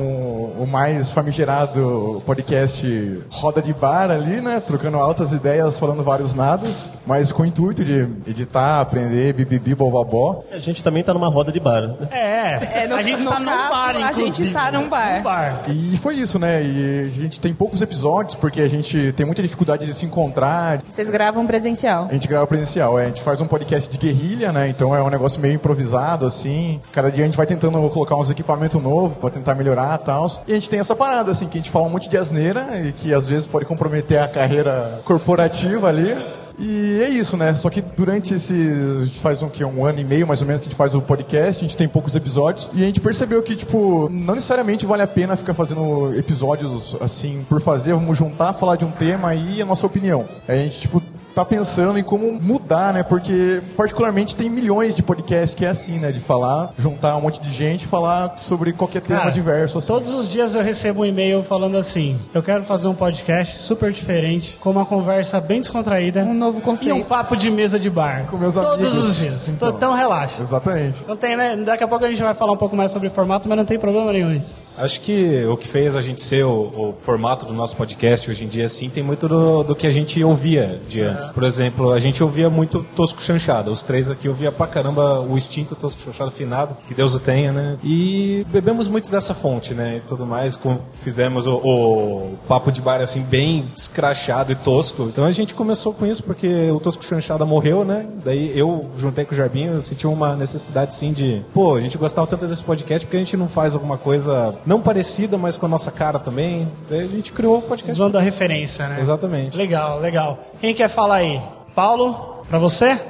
[0.58, 6.90] o mais famigerado podcast Roda de Bar ali, né, trocando altas ideias, falando vários nados,
[7.06, 10.42] mas com o intuito de editar, aprender, bibibi, bobabó.
[10.52, 11.82] A gente também tá numa roda de bar.
[11.82, 11.96] né?
[12.10, 14.48] É, É, no- a gente no está num bar, a gente inclusive.
[14.48, 15.16] está num bar.
[15.16, 15.62] Num bar.
[15.68, 19.42] E foi isso, né, e a gente tem poucos episódios, porque a gente tem muita
[19.42, 22.06] dificuldade de se encontrar, Vocês gravam presencial.
[22.10, 24.68] A gente grava presencial, é, a gente faz um podcast de guerrilha, né?
[24.68, 26.80] Então é um negócio meio improvisado, assim.
[26.92, 30.22] Cada dia a gente vai tentando colocar uns equipamentos novos pra tentar melhorar e tal.
[30.46, 32.78] E a gente tem essa parada, assim, que a gente fala um monte de asneira
[32.84, 36.16] e que às vezes pode comprometer a carreira corporativa ali.
[36.58, 37.54] E é isso, né?
[37.54, 38.52] Só que durante esse.
[38.52, 40.76] a gente Faz um, que, um ano e meio mais ou menos que a gente
[40.76, 42.68] faz o podcast, a gente tem poucos episódios.
[42.72, 47.44] E a gente percebeu que, tipo, não necessariamente vale a pena ficar fazendo episódios assim
[47.48, 47.94] por fazer.
[47.94, 50.28] Vamos juntar, falar de um tema e a nossa opinião.
[50.46, 51.02] A gente, tipo,
[51.34, 53.02] tá pensando em como mudar, né?
[53.02, 56.12] Porque, particularmente, tem milhões de podcasts que é assim, né?
[56.12, 59.78] De falar, juntar um monte de gente, falar sobre qualquer tema Cara, diverso.
[59.78, 59.86] Assim.
[59.88, 63.92] Todos os dias eu recebo um e-mail falando assim: eu quero fazer um podcast super
[63.92, 66.20] diferente, com uma conversa bem descontraída.
[66.24, 67.04] Um novo E um conceito.
[67.06, 68.26] papo de mesa de bar.
[68.30, 68.96] Com meus Todos amigos.
[68.98, 69.48] os dias.
[69.48, 69.70] Então.
[69.70, 70.40] Então, relaxa.
[70.40, 71.02] Exatamente.
[71.06, 71.56] Não tem, né?
[71.56, 73.78] Daqui a pouco a gente vai falar um pouco mais sobre formato, mas não tem
[73.78, 74.62] problema nenhum nisso.
[74.76, 78.44] Acho que o que fez a gente ser o, o formato do nosso podcast hoje
[78.44, 81.21] em dia, assim, tem muito do, do que a gente ouvia de antes.
[81.30, 83.70] Por exemplo, a gente ouvia muito Tosco Chanchada.
[83.70, 87.52] Os três aqui ouvia pra caramba o extinto Tosco Chanchada finado, que Deus o tenha,
[87.52, 87.76] né?
[87.82, 89.98] E bebemos muito dessa fonte, né?
[89.98, 90.58] E tudo mais.
[90.94, 95.04] Fizemos o, o papo de bar, assim, bem escrachado e tosco.
[95.04, 98.06] Então a gente começou com isso porque o Tosco Chanchada morreu, né?
[98.24, 101.42] Daí eu juntei com o Jarbinho, senti uma necessidade, sim, de...
[101.52, 104.80] Pô, a gente gostava tanto desse podcast porque a gente não faz alguma coisa não
[104.80, 106.68] parecida, mas com a nossa cara também.
[106.88, 107.92] Daí a gente criou o podcast.
[107.92, 108.98] Usando a referência, né?
[109.00, 109.56] Exatamente.
[109.56, 110.38] Legal, legal.
[110.60, 111.40] Quem quer falar aí?
[111.74, 113.00] Paulo, pra você?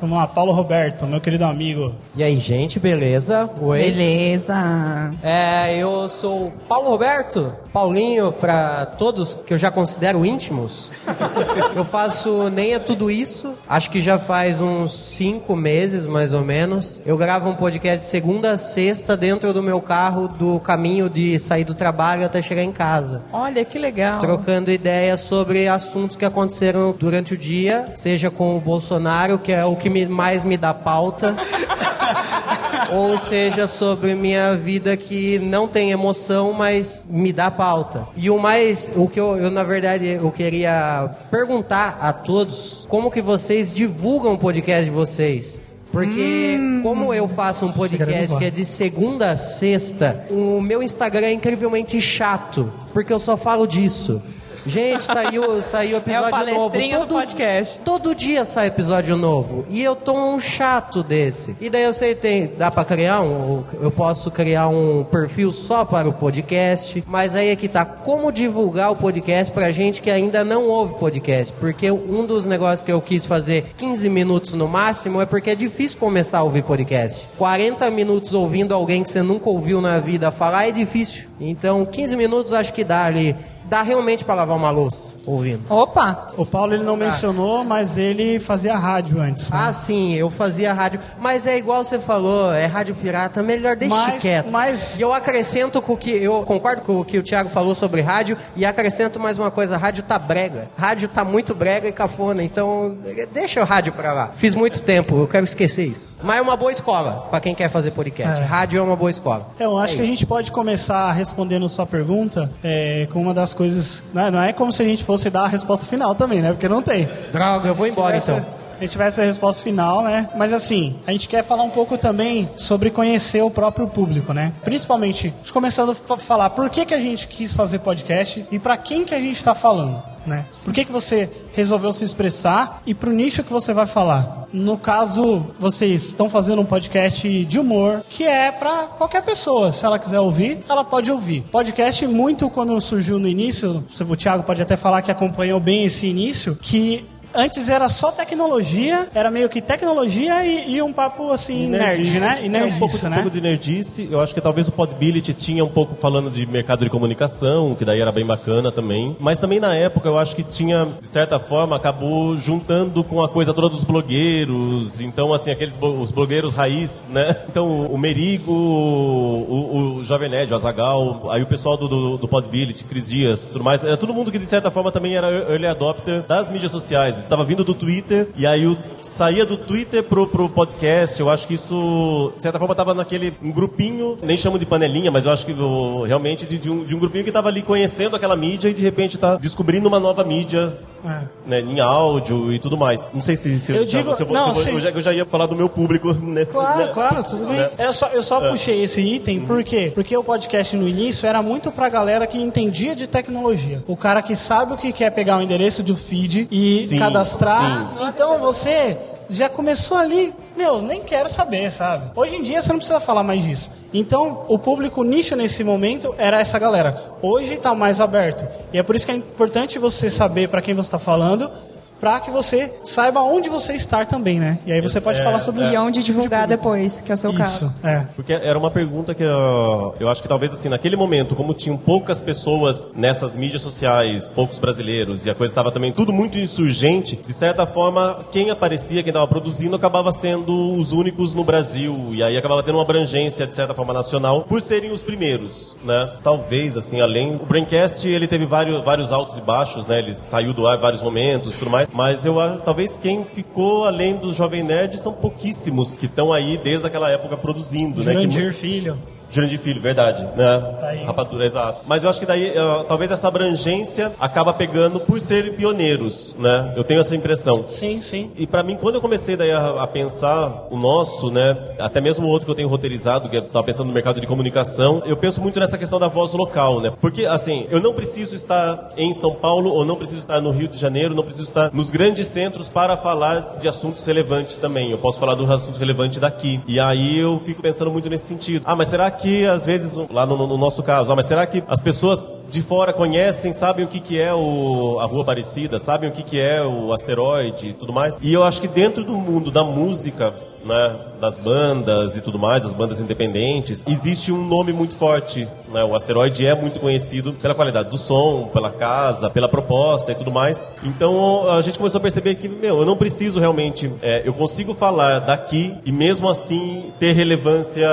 [0.00, 1.94] Vamos lá, Paulo Roberto, meu querido amigo.
[2.16, 3.50] E aí, gente, beleza?
[3.60, 3.82] Oi.
[3.82, 5.12] Beleza.
[5.22, 10.90] É, eu sou o Paulo Roberto, Paulinho pra todos que eu já considero íntimos.
[11.76, 16.40] eu faço nem é tudo isso, acho que já faz uns cinco meses mais ou
[16.40, 17.02] menos.
[17.04, 21.38] Eu gravo um podcast de segunda a sexta dentro do meu carro do caminho de
[21.38, 23.22] sair do trabalho até chegar em casa.
[23.32, 24.18] Olha que legal.
[24.18, 29.59] Trocando ideias sobre assuntos que aconteceram durante o dia, seja com o Bolsonaro, que é
[29.66, 31.34] o que me- mais me dá pauta,
[32.92, 38.06] ou seja sobre minha vida que não tem emoção, mas me dá pauta.
[38.16, 43.10] E o mais, o que eu, eu, na verdade eu queria perguntar a todos, como
[43.10, 45.60] que vocês divulgam o podcast de vocês?
[45.92, 51.26] Porque como eu faço um podcast que é de segunda a sexta, o meu Instagram
[51.26, 54.22] é incrivelmente chato, porque eu só falo disso.
[54.66, 57.08] Gente, saiu, saiu É episódio palestrinha novo.
[57.08, 57.78] do podcast.
[57.80, 59.64] Todo dia sai episódio novo.
[59.68, 61.56] E eu tô um chato desse.
[61.60, 63.64] E daí eu sei, tem, dá pra criar um.
[63.80, 67.02] Eu posso criar um perfil só para o podcast.
[67.06, 67.84] Mas aí é que tá.
[67.84, 71.52] Como divulgar o podcast pra gente que ainda não ouve podcast?
[71.58, 75.54] Porque um dos negócios que eu quis fazer 15 minutos no máximo é porque é
[75.54, 77.26] difícil começar a ouvir podcast.
[77.38, 81.24] 40 minutos ouvindo alguém que você nunca ouviu na vida falar é difícil.
[81.40, 83.34] Então, 15 minutos acho que dá ali.
[83.70, 85.60] Dá realmente pra lavar uma louça ouvindo.
[85.72, 86.26] Opa.
[86.36, 89.48] O Paulo ele não mencionou, mas ele fazia rádio antes.
[89.48, 89.58] Né?
[89.62, 90.98] Ah, sim, eu fazia rádio.
[91.20, 94.50] Mas é igual você falou, é rádio pirata, melhor deixa Mas- quieto.
[94.50, 96.10] mas- E eu acrescento com o que.
[96.10, 99.76] Eu concordo com o que o Thiago falou sobre rádio e acrescento mais uma coisa:
[99.76, 100.68] rádio tá brega.
[100.76, 102.98] Rádio tá muito brega e cafona, então
[103.32, 104.30] deixa o rádio pra lá.
[104.36, 106.18] Fiz muito tempo, eu quero esquecer isso.
[106.20, 108.40] Mas é uma boa escola pra quem quer fazer podcast.
[108.40, 108.44] É.
[108.44, 109.50] Rádio é uma boa escola.
[109.60, 113.54] Eu acho É que a gente pode começar respondendo sua pergunta é, com uma das
[113.60, 114.02] coisas.
[114.14, 116.50] Não é, não é como se a gente fosse dar a resposta final também, né?
[116.50, 117.06] Porque não tem.
[117.30, 118.60] Droga, eu vou embora tivesse- então.
[118.76, 120.30] A gente tivesse a resposta final, né?
[120.38, 124.54] Mas assim, a gente quer falar um pouco também sobre conhecer o próprio público, né?
[124.64, 128.78] Principalmente, começando a fa- falar por que, que a gente quis fazer podcast e para
[128.78, 130.46] quem que a gente está falando, né?
[130.64, 134.46] Por que, que você resolveu se expressar e pro nicho que você vai falar.
[134.52, 139.72] No caso, vocês estão fazendo um podcast de humor que é para qualquer pessoa.
[139.72, 141.42] Se ela quiser ouvir, ela pode ouvir.
[141.50, 146.06] Podcast muito quando surgiu no início, o Thiago pode até falar que acompanhou bem esse
[146.06, 151.68] início, que Antes era só tecnologia, era meio que tecnologia e, e um papo assim,
[151.68, 152.40] nerd, né?
[152.42, 153.16] E É, um nerdice, pouco, um né?
[153.16, 154.08] pouco de nerdice.
[154.10, 157.84] Eu acho que talvez o Podbility tinha um pouco falando de mercado de comunicação, que
[157.84, 159.16] daí era bem bacana também.
[159.20, 163.28] Mas também na época eu acho que tinha, de certa forma, acabou juntando com a
[163.28, 165.00] coisa toda dos blogueiros.
[165.00, 167.36] Então, assim, aqueles os blogueiros raiz, né?
[167.50, 172.28] Então, o Merigo, o, o Jovem Nerd, o Azagal, aí o pessoal do, do, do
[172.28, 173.82] Podbility, Cris Dias, tudo mais.
[173.82, 177.19] Era todo mundo que, de certa forma, também era early adopter das mídias sociais.
[177.28, 181.18] Tava vindo do Twitter, e aí o saía do Twitter pro, pro podcast.
[181.20, 185.10] Eu acho que isso, de certa forma, tava naquele um grupinho, nem chamo de panelinha,
[185.10, 187.62] mas eu acho que o- realmente de, de um, de um grupinho que tava ali
[187.62, 190.78] conhecendo aquela mídia e de repente tá descobrindo uma nova mídia.
[191.02, 191.22] É.
[191.46, 193.08] Né, em áudio e tudo mais.
[193.14, 195.00] Não sei se, se Eu já- digo- se eu, não, se eu- eu já, eu
[195.00, 196.52] já ia falar do meu público nesse.
[196.52, 196.90] Claro, né?
[196.92, 197.56] claro, tudo bem.
[197.56, 197.70] Né?
[197.78, 198.50] Eu só, eu só É.
[198.50, 199.90] puxei esse item, por quê?
[199.94, 203.82] Porque o podcast no início era muito pra galera que entendia de tecnologia.
[203.88, 207.92] O cara que sabe o que quer pegar o endereço do feed e Sim, cadastrar.
[208.08, 208.96] Então você
[209.28, 212.10] já começou ali, meu, nem quero saber, sabe?
[212.16, 213.70] Hoje em dia você não precisa falar mais disso.
[213.94, 217.14] Então, o público nicho nesse momento era essa galera.
[217.22, 218.46] Hoje tá mais aberto.
[218.72, 221.50] E é por isso que é importante você saber pra quem você está falando.
[222.00, 224.58] Pra que você saiba onde você está também, né?
[224.66, 225.64] E aí você pode É, falar sobre é.
[225.66, 225.74] isso.
[225.74, 227.66] E onde divulgar depois, que é o seu caso.
[227.66, 228.06] Isso, é.
[228.16, 231.76] Porque era uma pergunta que eu, eu acho que talvez assim, naquele momento, como tinham
[231.76, 237.16] poucas pessoas nessas mídias sociais, poucos brasileiros, e a coisa estava também tudo muito insurgente,
[237.26, 242.22] de certa forma, quem aparecia, quem estava produzindo, acabava sendo os únicos no Brasil, e
[242.22, 246.08] aí acabava tendo uma abrangência, de certa forma, nacional, por serem os primeiros, né?
[246.22, 247.34] Talvez, assim, além...
[247.34, 249.98] O Braincast, ele teve vários, vários altos e baixos, né?
[249.98, 253.24] Ele saiu do ar em vários momentos e tudo mais, mas eu acho, talvez quem
[253.24, 258.12] ficou além do Jovem Nerd são pouquíssimos que estão aí desde aquela época produzindo, né?
[258.14, 258.98] Que Jurandir Filho.
[259.30, 260.58] Jurandir Filho, verdade, né?
[260.80, 261.04] Tá aí.
[261.04, 261.80] Rapadura, exato.
[261.86, 266.72] Mas eu acho que daí, eh, talvez essa abrangência acaba pegando por serem pioneiros, né?
[266.76, 267.64] Eu tenho essa impressão.
[267.66, 268.30] Sim, sim.
[268.36, 272.26] E pra mim, quando eu comecei daí a, a pensar o nosso, né, até mesmo
[272.26, 275.16] o outro que eu tenho roteirizado, que eu tava pensando no mercado de comunicação, eu
[275.16, 276.92] penso muito nessa questão da voz local, né?
[277.00, 280.68] Porque assim, eu não preciso estar em São Paulo ou não preciso estar no Rio
[280.68, 284.90] de Janeiro, não preciso estar nos grandes centros para falar de assuntos relevantes também.
[284.90, 286.60] Eu posso falar do assunto relevante daqui.
[286.66, 288.62] E aí eu fico pensando muito nesse sentido.
[288.66, 291.62] Ah, mas será que às vezes lá no, no nosso caso, ah, mas será que
[291.68, 296.10] as pessoas de fora conhecem, sabem o que que é o a Rua Aparecida, sabem
[296.10, 298.18] o que que é o asteroide e tudo mais?
[298.20, 302.62] E eu acho que dentro do mundo da música, né, das bandas e tudo mais,
[302.62, 305.84] das bandas independentes, existe um nome muito forte, né?
[305.84, 310.30] O asteroide é muito conhecido pela qualidade do som, pela casa, pela proposta e tudo
[310.30, 310.66] mais.
[310.82, 314.74] Então a gente começou a perceber que, meu, eu não preciso realmente, é, eu consigo
[314.74, 317.88] falar daqui e mesmo assim ter relevância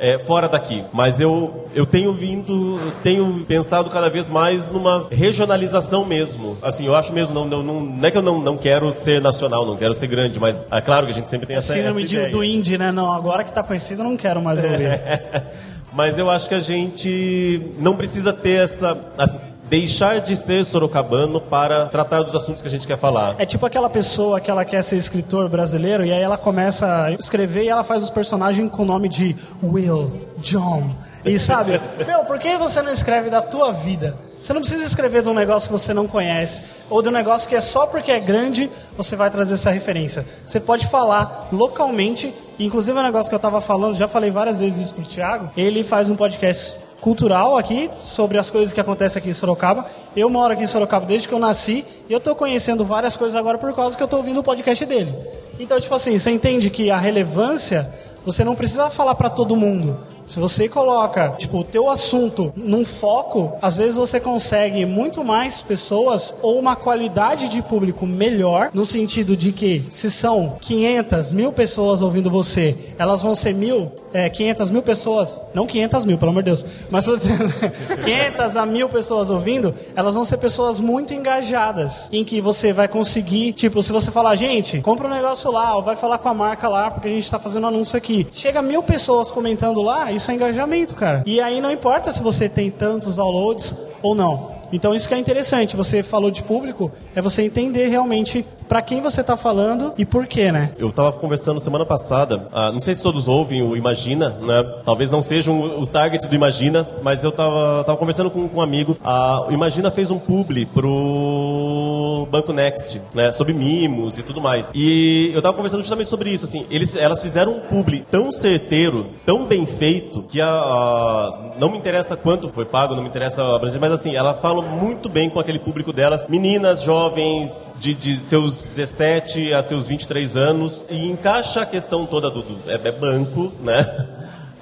[0.00, 0.82] é, fora daqui.
[0.92, 6.56] Mas eu, eu tenho vindo, tenho pensado cada vez mais numa regionalização mesmo.
[6.62, 9.20] Assim, eu acho mesmo, não, não, não, não é que eu não, não quero ser
[9.20, 12.00] nacional, não quero ser grande, mas é claro que a gente sempre tem essa, Síndrome
[12.02, 12.30] essa de- ideia.
[12.32, 12.90] do indie, né?
[12.92, 15.00] Não, agora que tá conhecido, eu não quero mais ouvir.
[15.92, 18.98] Mas eu acho que a gente não precisa ter essa.
[19.16, 23.36] assim, deixar de ser sorocabano para tratar dos assuntos que a gente quer falar.
[23.38, 27.12] É tipo aquela pessoa que ela quer ser escritor brasileiro e aí ela começa a
[27.12, 30.94] escrever e ela faz os personagens com o nome de Will, John.
[31.24, 34.16] E sabe, meu, por que você não escreve da tua vida?
[34.40, 37.48] Você não precisa escrever de um negócio que você não conhece, ou de um negócio
[37.48, 40.24] que é só porque é grande você vai trazer essa referência.
[40.46, 44.60] Você pode falar localmente, inclusive é um negócio que eu estava falando, já falei várias
[44.60, 45.50] vezes isso pro Thiago.
[45.56, 49.86] Ele faz um podcast cultural aqui sobre as coisas que acontecem aqui em Sorocaba.
[50.14, 53.36] Eu moro aqui em Sorocaba desde que eu nasci e eu tô conhecendo várias coisas
[53.36, 55.14] agora por causa que eu tô ouvindo o podcast dele.
[55.58, 57.92] Então, tipo assim, você entende que a relevância
[58.24, 59.98] você não precisa falar para todo mundo.
[60.26, 65.62] Se você coloca, tipo, o teu assunto num foco, às vezes você consegue muito mais
[65.62, 71.52] pessoas ou uma qualidade de público melhor, no sentido de que se são 500 mil
[71.52, 76.32] pessoas ouvindo você, elas vão ser mil, é, 500 mil pessoas, não 500 mil, pelo
[76.32, 77.44] amor de Deus, mas tô dizendo,
[78.04, 82.88] 500 a mil pessoas ouvindo, elas vão ser pessoas muito engajadas, em que você vai
[82.88, 86.34] conseguir, tipo, se você falar, gente, compra um negócio lá, ou vai falar com a
[86.34, 88.26] marca lá, porque a gente tá fazendo anúncio aqui.
[88.32, 91.22] Chega mil pessoas comentando lá, isso é engajamento, cara.
[91.26, 94.56] E aí não importa se você tem tantos downloads ou não.
[94.72, 99.00] Então isso que é interessante, você falou de público, é você entender realmente para quem
[99.00, 100.72] você tá falando e por quê, né?
[100.78, 104.62] Eu estava conversando semana passada, ah, não sei se todos ouvem o Imagina, né?
[104.84, 108.58] Talvez não sejam o, o target do Imagina, mas eu estava tava conversando com, com
[108.58, 108.96] um amigo.
[109.04, 113.30] Ah, o Imagina fez um publi pro Banco Next, né?
[113.32, 114.70] Sobre mimos e tudo mais.
[114.74, 116.66] E eu estava conversando justamente sobre isso, assim.
[116.70, 121.78] Eles, elas fizeram um publi tão certeiro, tão bem feito, que a, a- não me
[121.78, 125.28] interessa quanto foi pago, não me interessa a mas assim, ela fala falam muito bem
[125.28, 126.28] com aquele público delas.
[126.28, 130.84] Meninas jovens de, de seus 17 a seus 23 anos.
[130.90, 134.08] E encaixa a questão toda do, do é, é banco, né?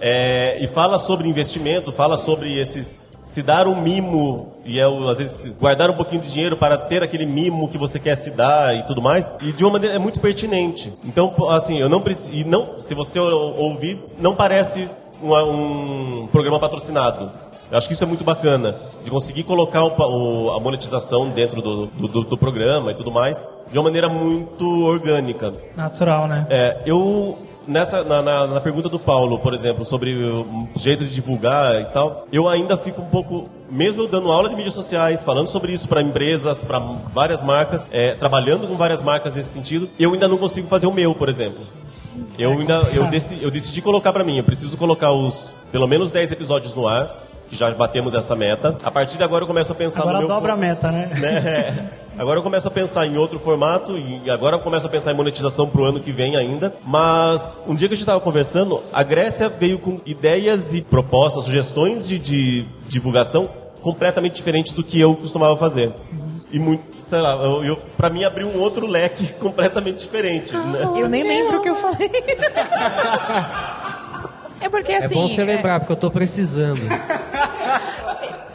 [0.00, 5.16] É, e fala sobre investimento, fala sobre esses se dar um mimo e é, às
[5.16, 8.76] vezes guardar um pouquinho de dinheiro para ter aquele mimo que você quer se dar
[8.76, 12.28] e tudo mais e de uma maneira é muito pertinente então assim eu não preciso
[12.36, 14.86] e não se você ou- ouvir não parece
[15.22, 17.30] uma- um programa patrocinado
[17.70, 21.60] eu acho que isso é muito bacana de conseguir colocar o o- a monetização dentro
[21.62, 26.46] do, do, do- do programa e tudo mais de uma maneira muito orgânica Natural, né?
[26.50, 31.14] é, eu nessa na, na- na pergunta do Paulo, por exemplo, sobre o jeito de
[31.14, 35.22] divulgar e tal, eu ainda fico um pouco, mesmo eu dando aulas de mídias sociais,
[35.22, 39.88] falando sobre isso para empresas, para várias marcas, é, trabalhando com várias marcas nesse sentido,
[39.98, 41.56] eu ainda não consigo fazer o meu, por exemplo.
[42.38, 46.10] Eu ainda eu, decidi, eu decidi colocar para mim, eu preciso colocar os pelo menos
[46.10, 48.76] 10 episódios no ar, que já batemos essa meta.
[48.82, 51.08] A partir de agora eu começo a pensar Agora no meu dobra a meta, né?
[51.14, 51.90] né?
[52.18, 55.16] Agora eu começo a pensar em outro formato e agora eu começo a pensar em
[55.16, 56.74] monetização pro ano que vem ainda.
[56.84, 61.44] Mas um dia que a gente estava conversando, a Grécia veio com ideias e propostas,
[61.44, 63.48] sugestões de, de divulgação
[63.80, 65.92] completamente diferentes do que eu costumava fazer.
[66.50, 70.56] E muito, sei lá, eu, eu, pra mim abriu um outro leque completamente diferente.
[70.56, 70.82] né?
[70.96, 72.10] Eu nem lembro o que eu falei.
[74.64, 75.14] É porque É assim.
[75.14, 76.80] bom você é- lembrar, porque eu tô precisando.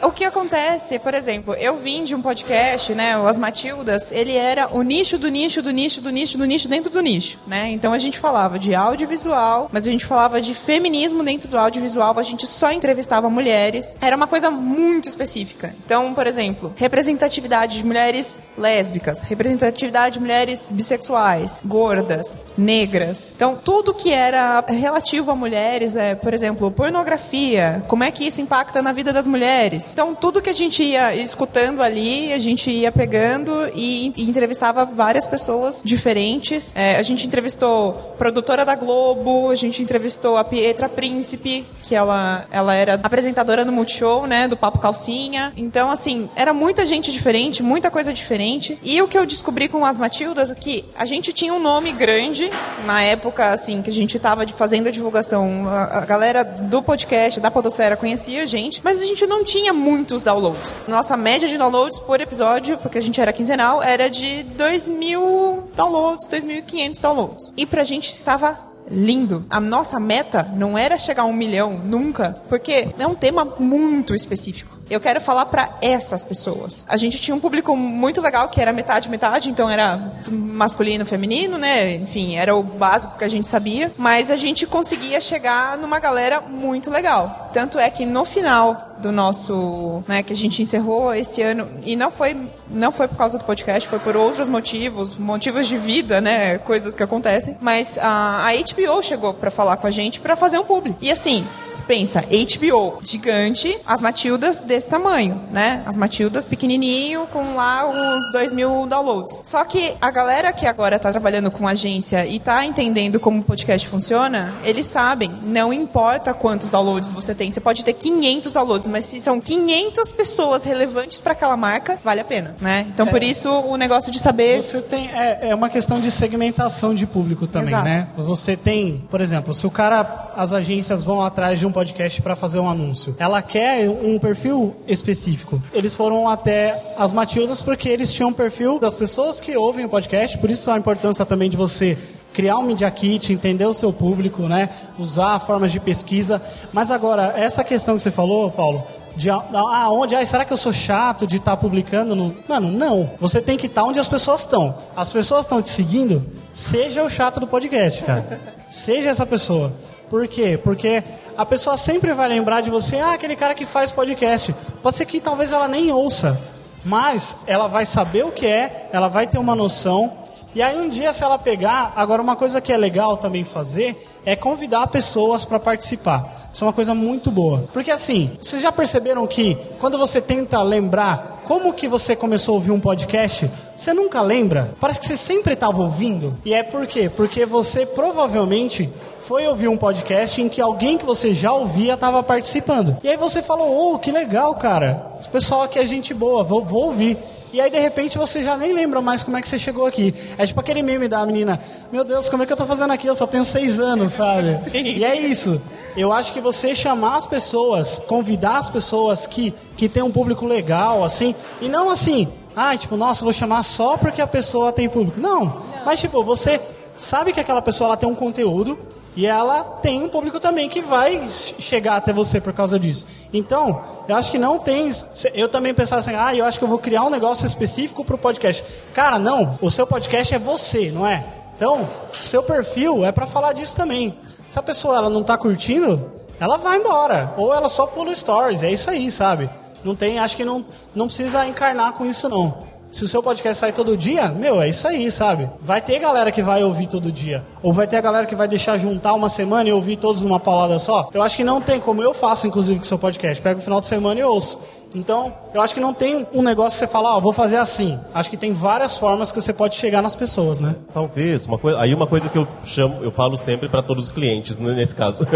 [0.02, 4.34] O que acontece, por exemplo, eu vim de um podcast, né, o As Matildas, ele
[4.34, 7.68] era o nicho do nicho do nicho do nicho do nicho dentro do nicho, né?
[7.68, 12.18] Então a gente falava de audiovisual, mas a gente falava de feminismo dentro do audiovisual,
[12.18, 13.94] a gente só entrevistava mulheres.
[14.00, 15.74] Era uma coisa muito específica.
[15.84, 23.32] Então, por exemplo, representatividade de mulheres lésbicas, representatividade de mulheres bissexuais, gordas, negras.
[23.36, 28.40] Então, tudo que era relativo a mulheres, é, por exemplo, pornografia, como é que isso
[28.40, 29.89] impacta na vida das mulheres.
[29.92, 34.84] Então, tudo que a gente ia escutando ali, a gente ia pegando e, e entrevistava
[34.84, 36.72] várias pessoas diferentes.
[36.74, 42.46] É, a gente entrevistou produtora da Globo, a gente entrevistou a Pietra Príncipe, que ela,
[42.50, 45.52] ela era apresentadora no Multishow, né, do Papo Calcinha.
[45.56, 48.78] Então, assim, era muita gente diferente, muita coisa diferente.
[48.82, 51.92] E o que eu descobri com as Matildas é que a gente tinha um nome
[51.92, 52.50] grande
[52.84, 55.68] na época, assim, que a gente tava de- fazendo a divulgação.
[55.68, 59.72] A, a galera do podcast, da Podosfera, conhecia a gente, mas a gente não tinha
[59.80, 60.84] muitos downloads.
[60.86, 65.70] Nossa média de downloads por episódio, porque a gente era quinzenal, era de 2 mil
[65.74, 67.52] downloads, 2.500 downloads.
[67.56, 69.44] E pra gente estava lindo.
[69.48, 74.14] A nossa meta não era chegar a um milhão nunca, porque é um tema muito
[74.14, 74.79] específico.
[74.90, 76.84] Eu quero falar pra essas pessoas.
[76.88, 81.56] A gente tinha um público muito legal que era metade metade, então era masculino, feminino,
[81.56, 81.94] né?
[81.94, 86.40] Enfim, era o básico que a gente sabia, mas a gente conseguia chegar numa galera
[86.40, 87.50] muito legal.
[87.52, 91.96] Tanto é que no final do nosso, né, que a gente encerrou esse ano e
[91.96, 92.36] não foi
[92.68, 96.94] não foi por causa do podcast, foi por outros motivos, motivos de vida, né, coisas
[96.94, 100.64] que acontecem, mas a, a HBO chegou pra falar com a gente pra fazer um
[100.64, 100.94] publi.
[101.00, 101.46] E assim,
[101.86, 105.82] pensa, HBO gigante, as Matildas desse tamanho, né?
[105.84, 109.42] As Matildas pequenininho com lá os 2 mil downloads.
[109.44, 113.44] Só que a galera que agora tá trabalhando com agência e tá entendendo como o
[113.44, 118.88] podcast funciona, eles sabem, não importa quantos downloads você tem, você pode ter 500 downloads,
[118.88, 122.86] mas se são 500 pessoas relevantes para aquela marca, vale a pena, né?
[122.88, 126.94] Então por isso o negócio de saber Você tem, é, é uma questão de segmentação
[126.94, 127.84] de público também, Exato.
[127.84, 128.08] né?
[128.16, 132.34] Você tem, por exemplo, se o cara, as agências vão atrás de um podcast para
[132.34, 135.60] fazer um anúncio, ela quer um perfil específico.
[135.72, 139.88] Eles foram até as Matildas porque eles tinham um perfil das pessoas que ouvem o
[139.88, 141.96] podcast, por isso a importância também de você
[142.32, 144.68] criar um media kit, entender o seu público, né?
[144.98, 146.40] Usar formas de pesquisa.
[146.72, 150.72] Mas agora, essa questão que você falou, Paulo, de aonde, ah, será que eu sou
[150.72, 152.36] chato de estar publicando no...
[152.48, 153.10] Mano, não.
[153.18, 154.76] Você tem que estar onde as pessoas estão.
[154.96, 158.40] As pessoas estão te seguindo, seja o chato do podcast, cara.
[158.70, 159.72] seja essa pessoa.
[160.10, 160.58] Por quê?
[160.62, 161.04] Porque
[161.38, 164.52] a pessoa sempre vai lembrar de você, ah, aquele cara que faz podcast.
[164.82, 166.38] Pode ser que talvez ela nem ouça,
[166.84, 170.12] mas ela vai saber o que é, ela vai ter uma noção.
[170.52, 174.04] E aí um dia se ela pegar, agora uma coisa que é legal também fazer
[174.26, 176.50] é convidar pessoas para participar.
[176.52, 177.68] Isso é uma coisa muito boa.
[177.72, 182.56] Porque assim, vocês já perceberam que quando você tenta lembrar como que você começou a
[182.56, 184.74] ouvir um podcast, você nunca lembra?
[184.80, 186.34] Parece que você sempre estava ouvindo.
[186.44, 187.08] E é por quê?
[187.08, 188.90] Porque você provavelmente
[189.30, 192.96] foi ouvir um podcast em que alguém que você já ouvia estava participando.
[193.00, 195.18] E aí você falou, oh, que legal, cara.
[195.20, 197.16] Esse pessoal aqui é gente boa, vou, vou ouvir.
[197.52, 200.12] E aí, de repente, você já nem lembra mais como é que você chegou aqui.
[200.36, 201.60] É tipo aquele meme da menina,
[201.92, 203.06] meu Deus, como é que eu tô fazendo aqui?
[203.06, 204.58] Eu só tenho seis anos, sabe?
[204.74, 205.62] E é isso.
[205.96, 210.44] Eu acho que você chamar as pessoas, convidar as pessoas que, que tem um público
[210.44, 214.88] legal, assim, e não assim, ah, tipo, nossa, vou chamar só porque a pessoa tem
[214.88, 215.20] público.
[215.20, 216.60] Não, mas tipo, você
[216.98, 218.76] sabe que aquela pessoa ela tem um conteúdo
[219.16, 223.06] e ela tem um público também que vai ch- chegar até você por causa disso.
[223.32, 224.90] Então, eu acho que não tem.
[225.34, 228.14] Eu também pensava assim, ah, eu acho que eu vou criar um negócio específico para
[228.14, 228.64] o podcast.
[228.94, 229.58] Cara, não.
[229.60, 231.24] O seu podcast é você, não é?
[231.56, 234.16] Então, seu perfil é para falar disso também.
[234.48, 237.34] Se a pessoa ela não tá curtindo, ela vai embora.
[237.36, 238.62] Ou ela só pula stories.
[238.62, 239.50] É isso aí, sabe?
[239.84, 240.64] Não tem, acho que não,
[240.94, 242.69] não precisa encarnar com isso não.
[242.90, 245.48] Se o seu podcast sai todo dia, meu, é isso aí, sabe?
[245.62, 247.44] Vai ter galera que vai ouvir todo dia.
[247.62, 250.40] Ou vai ter a galera que vai deixar juntar uma semana e ouvir todos numa
[250.40, 251.08] paulada só.
[251.14, 253.40] Eu acho que não tem, como eu faço, inclusive, com o seu podcast.
[253.40, 254.58] Pego o final de semana e ouço.
[254.92, 257.96] Então, eu acho que não tem um negócio que você fala, ó, vou fazer assim.
[258.12, 260.74] Acho que tem várias formas que você pode chegar nas pessoas, né?
[260.92, 264.12] Talvez, uma coisa, aí uma coisa que eu chamo, eu falo sempre para todos os
[264.12, 265.20] clientes, né, nesse caso.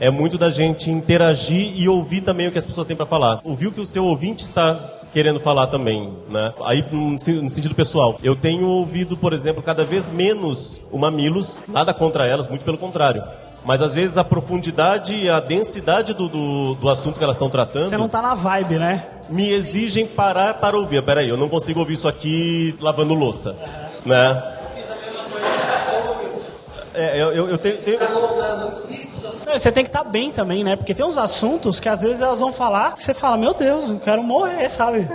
[0.00, 3.40] É muito da gente interagir e ouvir também o que as pessoas têm para falar.
[3.44, 4.74] Ouvir o que o seu ouvinte está
[5.12, 6.52] querendo falar também, né?
[6.64, 10.98] Aí no sen- no sentido pessoal, eu tenho ouvido, por exemplo, cada vez menos o
[10.98, 13.22] Mamilos, nada contra elas, muito pelo contrário.
[13.64, 17.48] Mas às vezes a profundidade e a densidade do, do, do assunto que elas estão
[17.48, 19.06] tratando Você não tá na vibe, né?
[19.28, 21.00] me exigem parar para ouvir.
[21.04, 23.54] Peraí, eu não consigo ouvir isso aqui lavando louça,
[24.04, 24.58] né?
[26.94, 28.70] É, eu, eu, eu tenho, tenho- Não,
[29.52, 30.76] Você tem que estar bem também, né?
[30.76, 33.90] Porque tem uns assuntos que às vezes elas vão falar que você fala, meu Deus,
[33.90, 35.06] eu quero morrer, sabe?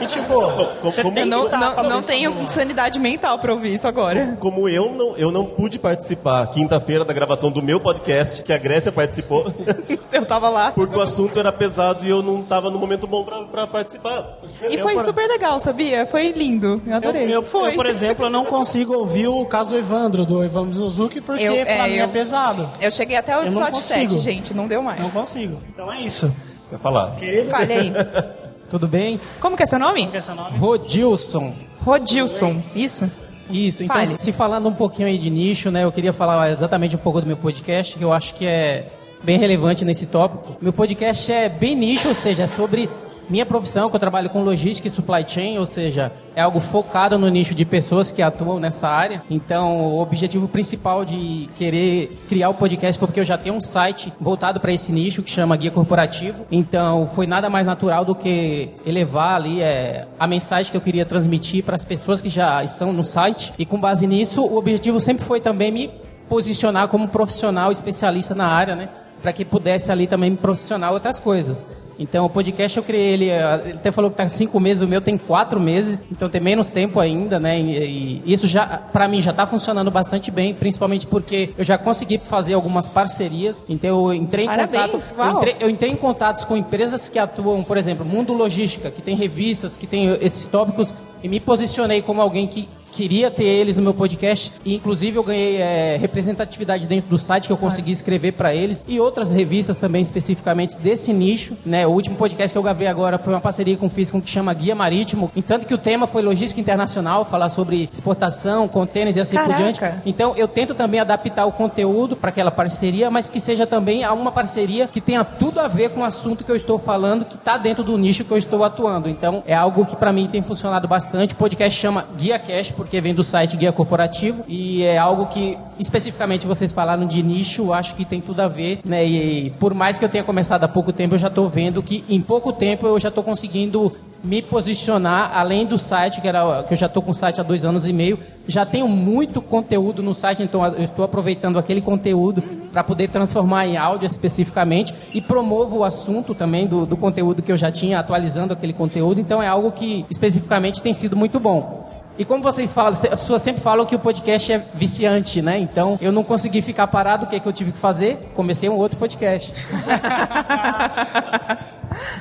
[0.00, 0.34] E tipo,
[0.82, 3.74] você como- tem que Não, estar não, pra não ouvir tenho sanidade mental pra ouvir
[3.74, 4.36] isso agora.
[4.40, 8.58] como eu não, eu não pude participar quinta-feira da gravação do meu podcast, que a
[8.58, 9.46] Grécia participou,
[10.12, 10.72] Eu tava lá.
[10.72, 14.38] porque o assunto era pesado e eu não estava no momento bom para participar.
[14.70, 16.06] E Eu, foi por- super legal, sabia?
[16.06, 16.80] Foi lindo.
[16.86, 17.36] Eu Eu, adorei.
[17.36, 17.70] eu, foi.
[17.72, 21.42] eu, por exemplo, eu não consigo ouvir o caso do Evandro, do Evandro Suzuki, porque
[21.44, 22.68] Eu- pra é, mim é eu- pesado.
[22.80, 24.10] Eu cheguei até o Eu não episódio consigo.
[24.10, 24.54] 7, gente.
[24.54, 25.00] Não deu mais.
[25.00, 25.60] Não consigo.
[25.68, 26.34] Então é isso.
[26.58, 27.16] Você quer falar?
[27.16, 27.92] Querido, Fale aí.
[28.70, 29.18] Tudo bem?
[29.40, 30.06] Como que é seu nome?
[30.06, 30.58] qual é seu nome?
[30.58, 31.54] Rodilson.
[31.82, 32.62] Rodilson.
[32.74, 33.10] Isso?
[33.50, 34.22] Isso, então Fale.
[34.22, 37.26] se falando um pouquinho aí de nicho, né, eu queria falar exatamente um pouco do
[37.26, 38.86] meu podcast, que eu acho que é
[39.22, 40.56] bem relevante nesse tópico.
[40.60, 42.90] Meu podcast é bem nicho, ou seja, é sobre
[43.28, 47.18] minha profissão, que eu trabalho com logística e supply chain, ou seja, é algo focado
[47.18, 49.22] no nicho de pessoas que atuam nessa área.
[49.28, 53.60] Então, o objetivo principal de querer criar o podcast foi porque eu já tenho um
[53.60, 56.46] site voltado para esse nicho que chama Guia Corporativo.
[56.50, 61.04] Então, foi nada mais natural do que elevar ali é, a mensagem que eu queria
[61.04, 63.52] transmitir para as pessoas que já estão no site.
[63.58, 65.90] E com base nisso, o objetivo sempre foi também me
[66.28, 68.88] posicionar como profissional especialista na área, né?
[69.22, 71.66] Para que pudesse ali também me profissionar outras coisas.
[71.98, 74.86] Então, o podcast eu criei ele, eh, ele até falou que tá cinco meses, o
[74.86, 77.60] meu tem quatro meses, então tem menos tempo ainda, né?
[77.60, 81.76] E, e isso já, para mim, já tá funcionando bastante bem, principalmente porque eu já
[81.76, 83.66] consegui fazer algumas parcerias.
[83.68, 87.18] Então, eu entrei em Parabéns, contato, eu entrei, eu entrei em contatos com empresas que
[87.18, 92.00] atuam, por exemplo, Mundo Logística, que tem revistas, que tem esses tópicos, e me posicionei
[92.00, 96.86] como alguém que queria ter eles no meu podcast e inclusive eu ganhei é, representatividade
[96.86, 101.12] dentro do site que eu consegui escrever para eles e outras revistas também especificamente desse
[101.12, 101.86] nicho, né?
[101.86, 104.74] O último podcast que eu gravei agora foi uma parceria com o que chama Guia
[104.74, 109.48] Marítimo, entanto que o tema foi logística internacional, falar sobre exportação, contêineres e assim por
[109.48, 109.62] Caraca.
[109.62, 110.02] diante.
[110.06, 114.32] Então eu tento também adaptar o conteúdo para aquela parceria, mas que seja também uma
[114.32, 117.58] parceria que tenha tudo a ver com o assunto que eu estou falando, que está
[117.58, 119.08] dentro do nicho que eu estou atuando.
[119.08, 121.34] Então é algo que para mim tem funcionado bastante.
[121.34, 125.58] O podcast chama Guia Cash porque vem do site Guia Corporativo e é algo que
[125.80, 129.04] especificamente vocês falaram de nicho, acho que tem tudo a ver, né?
[129.04, 132.04] E por mais que eu tenha começado há pouco tempo, eu já estou vendo que
[132.08, 133.90] em pouco tempo eu já estou conseguindo
[134.24, 137.44] me posicionar além do site, que, era, que eu já estou com o site há
[137.44, 141.80] dois anos e meio, já tenho muito conteúdo no site, então eu estou aproveitando aquele
[141.80, 147.42] conteúdo para poder transformar em áudio especificamente e promovo o assunto também do, do conteúdo
[147.42, 151.38] que eu já tinha, atualizando aquele conteúdo, então é algo que especificamente tem sido muito
[151.38, 151.77] bom.
[152.18, 155.56] E como vocês falam, as pessoas sempre falam que o podcast é viciante, né?
[155.56, 158.18] Então eu não consegui ficar parado, o que, é que eu tive que fazer?
[158.34, 159.54] Comecei um outro podcast.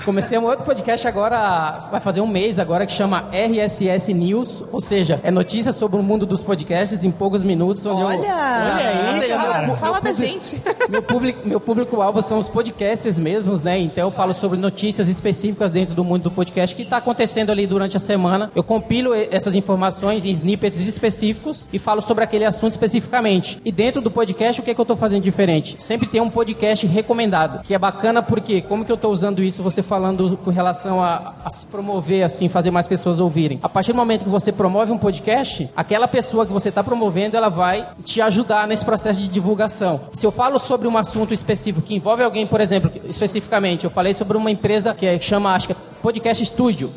[0.07, 4.79] Comecei um outro podcast agora, vai fazer um mês agora, que chama RSS News, ou
[4.79, 7.85] seja, é notícias sobre o mundo dos podcasts em poucos minutos.
[7.85, 8.19] Onde eu, Olha!
[8.19, 9.57] Olha aí, seja, cara.
[9.57, 10.61] meu- meu Fala da público- gente.
[10.87, 13.77] meu público, meu público-alvo são os podcasts mesmos, né?
[13.81, 17.67] Então eu falo sobre notícias específicas dentro do mundo do podcast que está acontecendo ali
[17.67, 18.49] durante a semana.
[18.55, 23.59] Eu compilo essas informações em snippets específicos e falo sobre aquele assunto especificamente.
[23.65, 25.75] E dentro do podcast, o que, é que eu estou fazendo diferente?
[25.79, 29.61] Sempre tem um podcast recomendado, que é bacana porque, como que eu estou usando isso,
[29.61, 33.57] você falou falando com relação a, a se promover, assim, fazer mais pessoas ouvirem.
[33.63, 37.35] A partir do momento que você promove um podcast, aquela pessoa que você está promovendo,
[37.35, 40.01] ela vai te ajudar nesse processo de divulgação.
[40.13, 44.13] Se eu falo sobre um assunto específico que envolve alguém, por exemplo, especificamente, eu falei
[44.13, 46.89] sobre uma empresa que é- que chama, acho que Podcast Studio.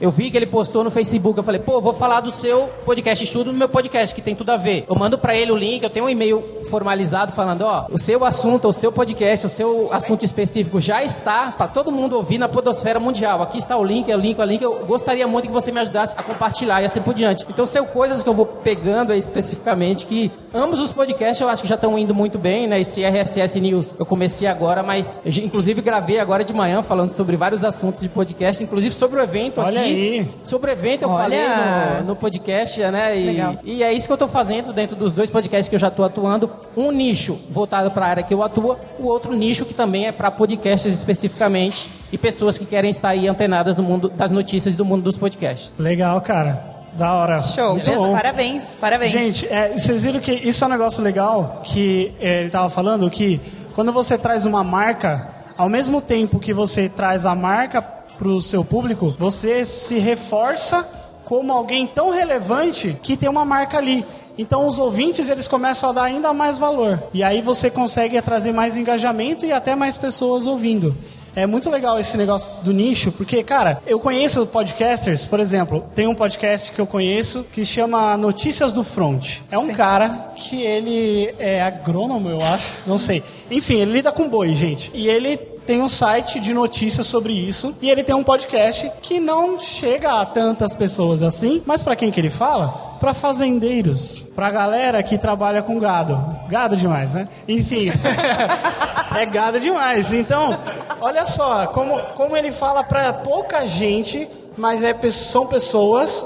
[0.00, 3.24] Eu vi que ele postou no Facebook, eu falei, pô, vou falar do seu podcast
[3.26, 4.84] Studio no meu podcast, que tem tudo a ver.
[4.88, 8.24] Eu mando pra ele o link, eu tenho um e-mail formalizado falando, ó, o seu
[8.24, 12.48] assunto, o seu podcast, o seu assunto específico já está para todo mundo ouvir na
[12.48, 13.42] podosfera mundial.
[13.42, 14.62] Aqui está o link, é o link, é o link.
[14.62, 17.46] Eu gostaria muito que você me ajudasse a compartilhar e assim por diante.
[17.48, 21.62] Então, são coisas que eu vou pegando aí especificamente, que ambos os podcasts eu acho
[21.62, 22.80] que já estão indo muito bem, né?
[22.80, 27.64] Esse RSS News eu comecei agora, mas inclusive gravei agora de manhã falando sobre vários
[27.64, 29.90] assuntos de podcast, inclusive sobre o evento Olha aqui.
[29.90, 30.28] aí.
[30.44, 31.22] Sobre o evento eu Olha.
[31.22, 33.18] falei no, no podcast, né?
[33.18, 33.56] E, Legal.
[33.64, 36.04] e é isso que eu tô fazendo dentro dos dois podcasts que eu já tô
[36.04, 36.50] atuando.
[36.76, 40.12] Um nicho voltado para a área que eu atuo, o outro nicho que também é
[40.12, 44.76] para podcasts especificamente e pessoas que querem estar aí antenadas no mundo das notícias e
[44.76, 45.78] do mundo dos podcasts.
[45.78, 46.76] Legal, cara.
[46.94, 47.40] Da hora.
[47.40, 47.74] Show.
[47.74, 48.12] Muito bom.
[48.12, 49.12] Parabéns, parabéns.
[49.12, 53.08] Gente, é, vocês viram que isso é um negócio legal que é, ele tava falando
[53.10, 53.40] que
[53.74, 55.28] quando você traz uma marca,
[55.58, 57.82] ao mesmo tempo que você traz a marca
[58.18, 60.88] pro seu público, você se reforça
[61.24, 64.04] como alguém tão relevante que tem uma marca ali.
[64.38, 67.02] Então os ouvintes eles começam a dar ainda mais valor.
[67.12, 70.96] E aí você consegue trazer mais engajamento e até mais pessoas ouvindo.
[71.34, 76.06] É muito legal esse negócio do nicho, porque, cara, eu conheço podcasters, por exemplo, tem
[76.06, 79.40] um podcast que eu conheço que chama Notícias do Front.
[79.50, 83.22] É um cara que ele é agrônomo, eu acho, não sei.
[83.50, 84.90] Enfim, ele lida com boi, gente.
[84.94, 89.18] E ele tem um site de notícias sobre isso e ele tem um podcast que
[89.18, 92.68] não chega a tantas pessoas assim, mas para quem que ele fala?
[93.00, 96.18] Para fazendeiros, pra galera que trabalha com gado.
[96.48, 97.26] Gado demais, né?
[97.48, 97.90] Enfim,
[99.14, 100.12] é gado demais.
[100.12, 100.58] Então,
[101.00, 106.24] olha só como, como ele fala para pouca gente, mas é, são pessoas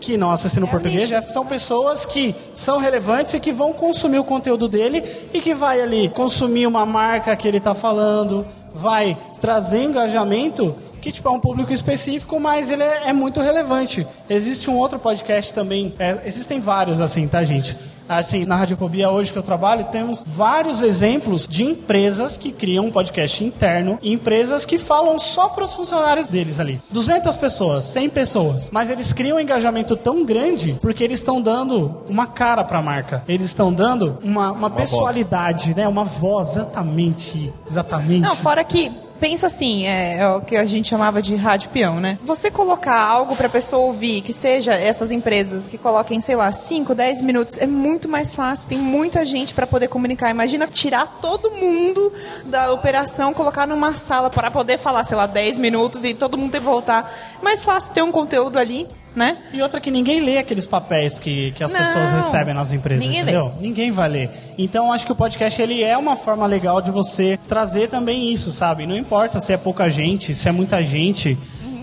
[0.00, 4.18] que não assistem no português, Jeff, são pessoas que são relevantes e que vão consumir
[4.18, 8.44] o conteúdo dele e que vai ali consumir uma marca que ele está falando,
[8.74, 14.06] vai trazer engajamento que tipo é um público específico, mas ele é, é muito relevante.
[14.28, 17.76] Existe um outro podcast também, é, existem vários assim, tá gente?
[18.10, 22.90] Assim, na Radiofobia hoje que eu trabalho, temos vários exemplos de empresas que criam um
[22.90, 26.82] podcast interno e empresas que falam só para os funcionários deles ali.
[26.90, 28.70] 200 pessoas, 100 pessoas.
[28.72, 32.82] Mas eles criam um engajamento tão grande porque eles estão dando uma cara para a
[32.82, 33.22] marca.
[33.28, 35.86] Eles estão dando uma, uma, pessoalidade, né?
[35.86, 37.52] Uma voz, exatamente.
[37.70, 38.22] Exatamente.
[38.22, 38.90] Não, fora que
[39.20, 42.18] pensa assim, é, é o que a gente chamava de rádio peão, né?
[42.24, 46.94] Você colocar algo pra pessoa ouvir, que seja essas empresas que coloquem, sei lá, 5,
[46.94, 48.68] 10 minutos, é muito mais fácil.
[48.68, 50.30] Tem muita gente pra poder comunicar.
[50.30, 52.12] Imagina tirar todo mundo
[52.46, 56.52] da operação, colocar numa sala para poder falar, sei lá, 10 minutos e todo mundo
[56.52, 57.12] ter que voltar.
[57.42, 59.38] Mais fácil ter um conteúdo ali, né?
[59.52, 63.04] E outra que ninguém lê aqueles papéis que, que as Não, pessoas recebem nas empresas,
[63.06, 63.30] ninguém lê.
[63.32, 63.52] entendeu?
[63.60, 64.30] Ninguém vai ler.
[64.56, 68.52] Então acho que o podcast ele é uma forma legal de você trazer também isso,
[68.52, 68.86] sabe?
[68.86, 71.36] Não importa se é pouca gente, se é muita gente.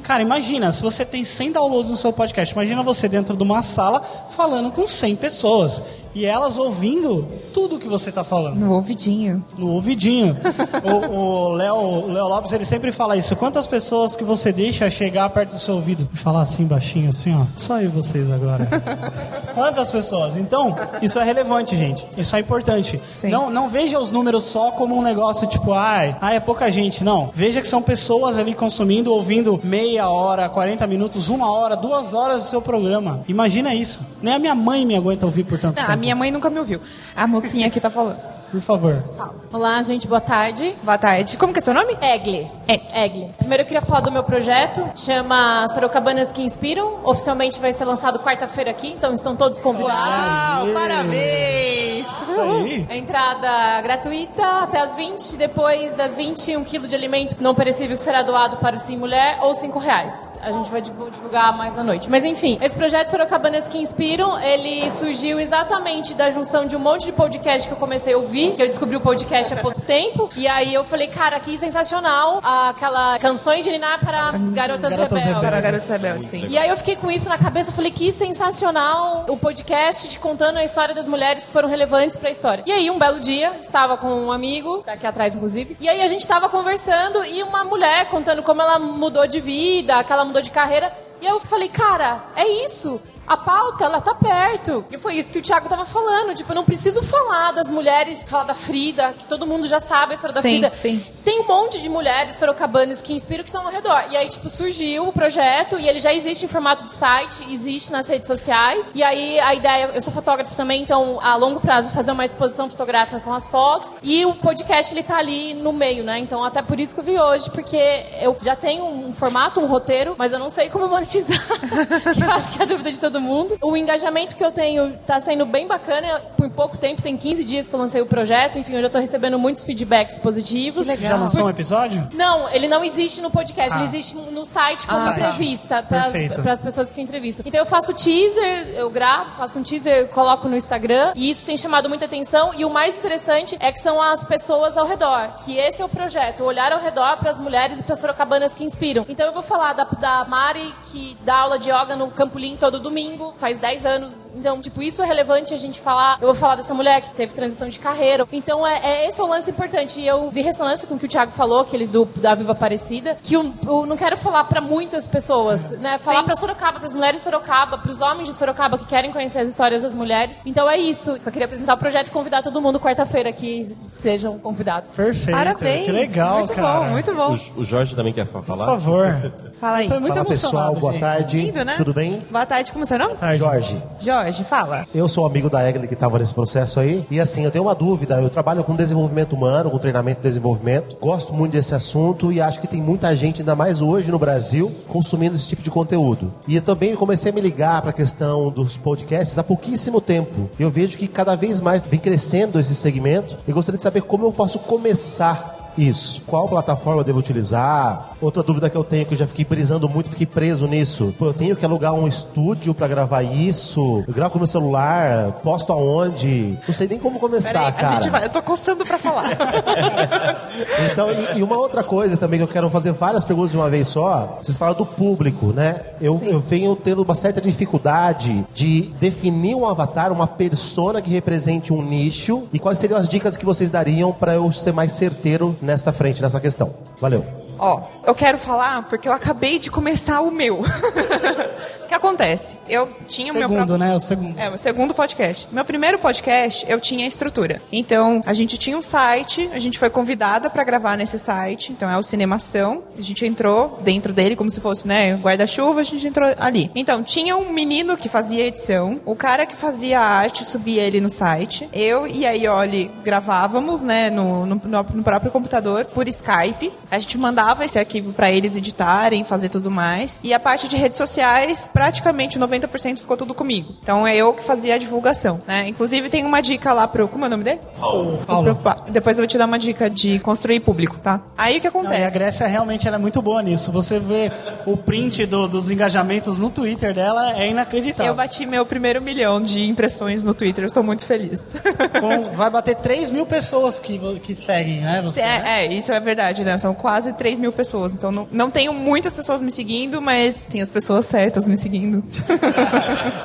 [0.03, 3.61] Cara, imagina, se você tem 100 downloads no seu podcast, imagina você dentro de uma
[3.61, 5.83] sala falando com 100 pessoas
[6.17, 8.57] e elas ouvindo tudo que você está falando.
[8.57, 9.45] No ouvidinho.
[9.55, 10.35] No ouvidinho.
[10.83, 13.35] o Léo Léo Lopes, ele sempre fala isso.
[13.35, 17.35] Quantas pessoas que você deixa chegar perto do seu ouvido e falar assim baixinho, assim,
[17.35, 17.45] ó.
[17.55, 18.67] Só eu e vocês agora.
[19.53, 20.35] Quantas pessoas?
[20.35, 22.07] Então, isso é relevante, gente.
[22.17, 22.99] Isso é importante.
[23.23, 27.03] Não, não veja os números só como um negócio tipo, ai, ai, é pouca gente.
[27.03, 27.29] Não.
[27.31, 32.43] Veja que são pessoas ali consumindo, ouvindo meia hora, 40 minutos, uma hora, duas horas
[32.43, 33.21] do seu programa.
[33.27, 34.01] Imagina isso.
[34.19, 36.06] Nem a minha mãe me aguenta ouvir por tanto Não, tempo.
[36.07, 36.79] Minha mãe nunca me ouviu.
[37.13, 38.36] A mocinha aqui tá falando.
[38.51, 39.03] Por favor.
[39.51, 40.73] Olá, gente, boa tarde.
[40.81, 41.35] Boa tarde.
[41.37, 41.97] Como que é seu nome?
[42.01, 42.49] Egli.
[42.93, 43.29] Egli.
[43.37, 46.99] Primeiro eu queria falar do meu projeto, chama Sorocabanas que Inspiram.
[47.03, 49.97] Oficialmente vai ser lançado quarta-feira aqui, então estão todos convidados.
[49.99, 52.07] Uau, parabéns!
[52.21, 52.87] Isso aí.
[52.89, 57.97] A entrada gratuita até as 20, depois das 20, um quilo de alimento não perecível
[57.97, 60.37] que será doado para o Sim Mulher ou 5 reais.
[60.41, 62.09] A gente vai divu- divulgar mais na noite.
[62.09, 67.05] Mas enfim, esse projeto Sorocabanas que Inspiram, ele surgiu exatamente da junção de um monte
[67.05, 70.29] de podcast que eu comecei a ouvir, que eu descobri o podcast há pouco tempo,
[70.35, 75.23] e aí eu falei, cara, que sensacional, aquela canções de Niná para garotas, rebeldes.
[75.23, 76.45] Para garotas rebeldes, sim.
[76.47, 80.19] E aí eu fiquei com isso na cabeça, eu falei que sensacional o podcast te
[80.19, 82.63] contando a história das mulheres que foram relevantes pra história.
[82.65, 86.01] E aí um belo dia, estava com um amigo, tá aqui atrás inclusive, e aí
[86.01, 90.23] a gente tava conversando e uma mulher contando como ela mudou de vida, que ela
[90.23, 93.01] mudou de carreira, e eu falei, cara, é isso.
[93.27, 94.85] A pauta, ela tá perto.
[94.89, 96.33] E foi isso que o Thiago tava falando.
[96.33, 100.11] Tipo, eu não preciso falar das mulheres, falar da Frida, que todo mundo já sabe
[100.11, 100.71] a história da Sim, Frida.
[100.77, 101.05] sim.
[101.23, 104.05] Tem um monte de mulheres sorocabanas que inspiram que estão ao redor.
[104.09, 107.91] E aí, tipo, surgiu o projeto e ele já existe em formato de site, existe
[107.91, 108.91] nas redes sociais.
[108.95, 112.69] E aí, a ideia, eu sou fotógrafo também, então, a longo prazo, fazer uma exposição
[112.69, 113.91] fotográfica com as fotos.
[114.01, 116.17] E o podcast, ele tá ali no meio, né?
[116.19, 117.77] Então, até por isso que eu vi hoje, porque
[118.21, 121.37] eu já tenho um formato, um roteiro, mas eu não sei como monetizar.
[122.15, 123.57] que eu acho que é a dúvida de todo mundo.
[123.61, 126.21] O engajamento que eu tenho tá sendo bem bacana.
[126.37, 128.57] Por pouco tempo, tem 15 dias que eu lancei o projeto.
[128.59, 130.87] Enfim, eu já tô recebendo muitos feedbacks positivos.
[130.87, 132.07] Já lançou um episódio?
[132.13, 133.77] Não, ele não existe no podcast, Ah.
[133.77, 135.11] ele existe no site como Ah, tá.
[135.11, 137.43] entrevista para as pessoas que eu entrevisto.
[137.45, 141.57] Então eu faço teaser, eu gravo, faço um teaser, coloco no Instagram e isso tem
[141.57, 142.53] chamado muita atenção.
[142.55, 145.89] E o mais interessante é que são as pessoas ao redor, que esse é o
[145.89, 149.05] projeto, olhar ao redor para as mulheres e para as sorocabanas que inspiram.
[149.09, 152.79] Então eu vou falar da, da Mari, que dá aula de yoga no Campolim todo
[152.79, 153.06] domingo,
[153.39, 154.27] faz 10 anos.
[154.35, 156.17] Então, tipo, isso é relevante a gente falar.
[156.21, 158.27] Eu vou falar dessa mulher que teve transição de carreira.
[158.31, 159.99] Então, é, é esse é o lance importante.
[159.99, 163.17] E eu vi ressonância com o que o Thiago falou, aquele do, da Viva Aparecida,
[163.21, 165.97] que eu, eu não quero falar pra muitas pessoas, né?
[165.97, 169.49] Falar pra Sorocaba, pras mulheres de Sorocaba, pros homens de Sorocaba que querem conhecer as
[169.49, 170.37] histórias das mulheres.
[170.45, 171.17] Então é isso.
[171.19, 174.95] Só queria apresentar o projeto e convidar todo mundo quarta-feira que sejam convidados.
[174.95, 175.35] Perfeito.
[175.35, 175.85] Parabéns.
[175.85, 176.79] Que legal, muito cara.
[176.79, 177.37] bom, muito bom.
[177.55, 178.65] O, o Jorge também quer falar?
[178.65, 179.31] Por favor.
[179.59, 179.87] Fala aí.
[179.87, 181.01] Tô muito Fala pessoal, boa gente.
[181.01, 181.37] tarde.
[181.41, 181.75] Lindo, né?
[181.77, 182.25] Tudo bem?
[182.29, 183.37] Boa tarde, como é seu nome?
[183.37, 183.83] Jorge.
[183.99, 184.87] Jorge, fala.
[184.93, 187.05] Eu sou amigo da Egli que estava nesse processo aí.
[187.09, 188.19] E assim, eu tenho uma dúvida.
[188.21, 190.97] Eu trabalho com desenvolvimento humano, com treinamento e desenvolvimento.
[190.99, 194.71] Gosto muito desse assunto e acho que tem muita gente, ainda mais hoje no Brasil,
[194.87, 196.33] consumindo esse tipo de conteúdo.
[196.47, 200.49] E eu também comecei a me ligar para a questão dos podcasts há pouquíssimo tempo.
[200.59, 203.37] Eu vejo que cada vez mais vem crescendo esse segmento.
[203.47, 206.21] E gostaria de saber como eu posso começar isso.
[206.25, 208.11] Qual plataforma eu devo utilizar?
[208.19, 211.13] Outra dúvida que eu tenho, que eu já fiquei brisando muito, fiquei preso nisso.
[211.17, 214.03] Pô, eu tenho que alugar um estúdio pra gravar isso?
[214.07, 215.33] Eu gravo com meu celular?
[215.43, 216.57] Posto aonde?
[216.67, 217.87] Não sei nem como começar, Peraí, cara.
[217.89, 218.25] a gente vai.
[218.25, 219.27] Eu tô coçando pra falar.
[220.91, 223.69] Então, e, e uma outra coisa também que eu quero fazer várias perguntas de uma
[223.69, 224.37] vez só.
[224.41, 225.81] Vocês falaram do público, né?
[226.01, 231.71] Eu, eu venho tendo uma certa dificuldade de definir um avatar, uma persona que represente
[231.73, 232.43] um nicho.
[232.51, 236.21] E quais seriam as dicas que vocês dariam pra eu ser mais certeiro nessa frente,
[236.21, 236.73] nessa questão?
[237.01, 237.46] Valeu.
[237.59, 240.59] Ó, eu quero falar porque eu acabei de começar o meu.
[241.83, 242.57] o que acontece?
[242.69, 243.95] Eu tinha o meu Segundo, né?
[243.95, 244.39] O segundo.
[244.39, 245.47] É, o segundo podcast.
[245.51, 247.61] Meu primeiro podcast, eu tinha estrutura.
[247.71, 251.89] Então, a gente tinha um site, a gente foi convidada pra gravar nesse site, então
[251.89, 252.83] é o Cinemação.
[252.97, 256.71] A gente entrou dentro dele como se fosse, né, guarda-chuva, a gente entrou ali.
[256.75, 261.01] Então, tinha um menino que fazia edição, o cara que fazia a arte subia ele
[261.01, 261.67] no site.
[261.73, 266.71] Eu e a Ioli gravávamos, né, no, no, no próprio computador por Skype.
[266.91, 270.19] A gente mandava esse arquivo pra eles editarem, fazer tudo mais.
[270.23, 273.75] E a parte de redes sociais, praticamente 90% ficou tudo comigo.
[273.81, 275.67] Então é eu que fazia a divulgação, né?
[275.67, 277.07] Inclusive tem uma dica lá pro.
[277.07, 277.59] Como é o nome dele?
[277.79, 278.17] Paulo.
[278.25, 281.21] Pro- pa- Depois eu vou te dar uma dica de construir público, tá?
[281.37, 282.01] Aí o que Não, acontece?
[282.01, 283.71] e a Grécia realmente ela é muito boa nisso.
[283.71, 284.31] Você vê
[284.65, 288.11] o print do- dos engajamentos no Twitter dela é inacreditável.
[288.11, 291.55] Eu bati meu primeiro milhão de impressões no Twitter, eu estou muito feliz.
[291.99, 295.01] Com- vai bater 3 mil pessoas que, que seguem, né?
[295.03, 295.43] Você, né?
[295.45, 296.57] É, é, isso é verdade, né?
[296.57, 297.93] São quase 3 mil pessoas.
[297.93, 302.03] Então não, não tenho muitas pessoas me seguindo, mas tem as pessoas certas me seguindo.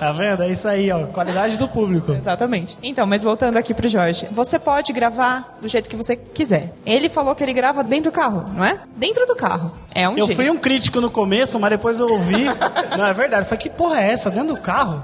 [0.03, 0.43] Tá vendo?
[0.43, 1.07] É isso aí, ó.
[1.07, 2.13] Qualidade do público.
[2.13, 2.77] Exatamente.
[2.83, 4.27] Então, mas voltando aqui pro Jorge.
[4.33, 6.73] Você pode gravar do jeito que você quiser.
[6.85, 8.81] Ele falou que ele grava dentro do carro, não é?
[8.97, 9.73] Dentro do carro.
[9.95, 10.37] É um Eu jeito.
[10.37, 12.45] fui um crítico no começo, mas depois eu ouvi.
[12.97, 13.47] Não, é verdade.
[13.47, 14.31] Foi que porra é essa?
[14.31, 15.03] Dentro do carro?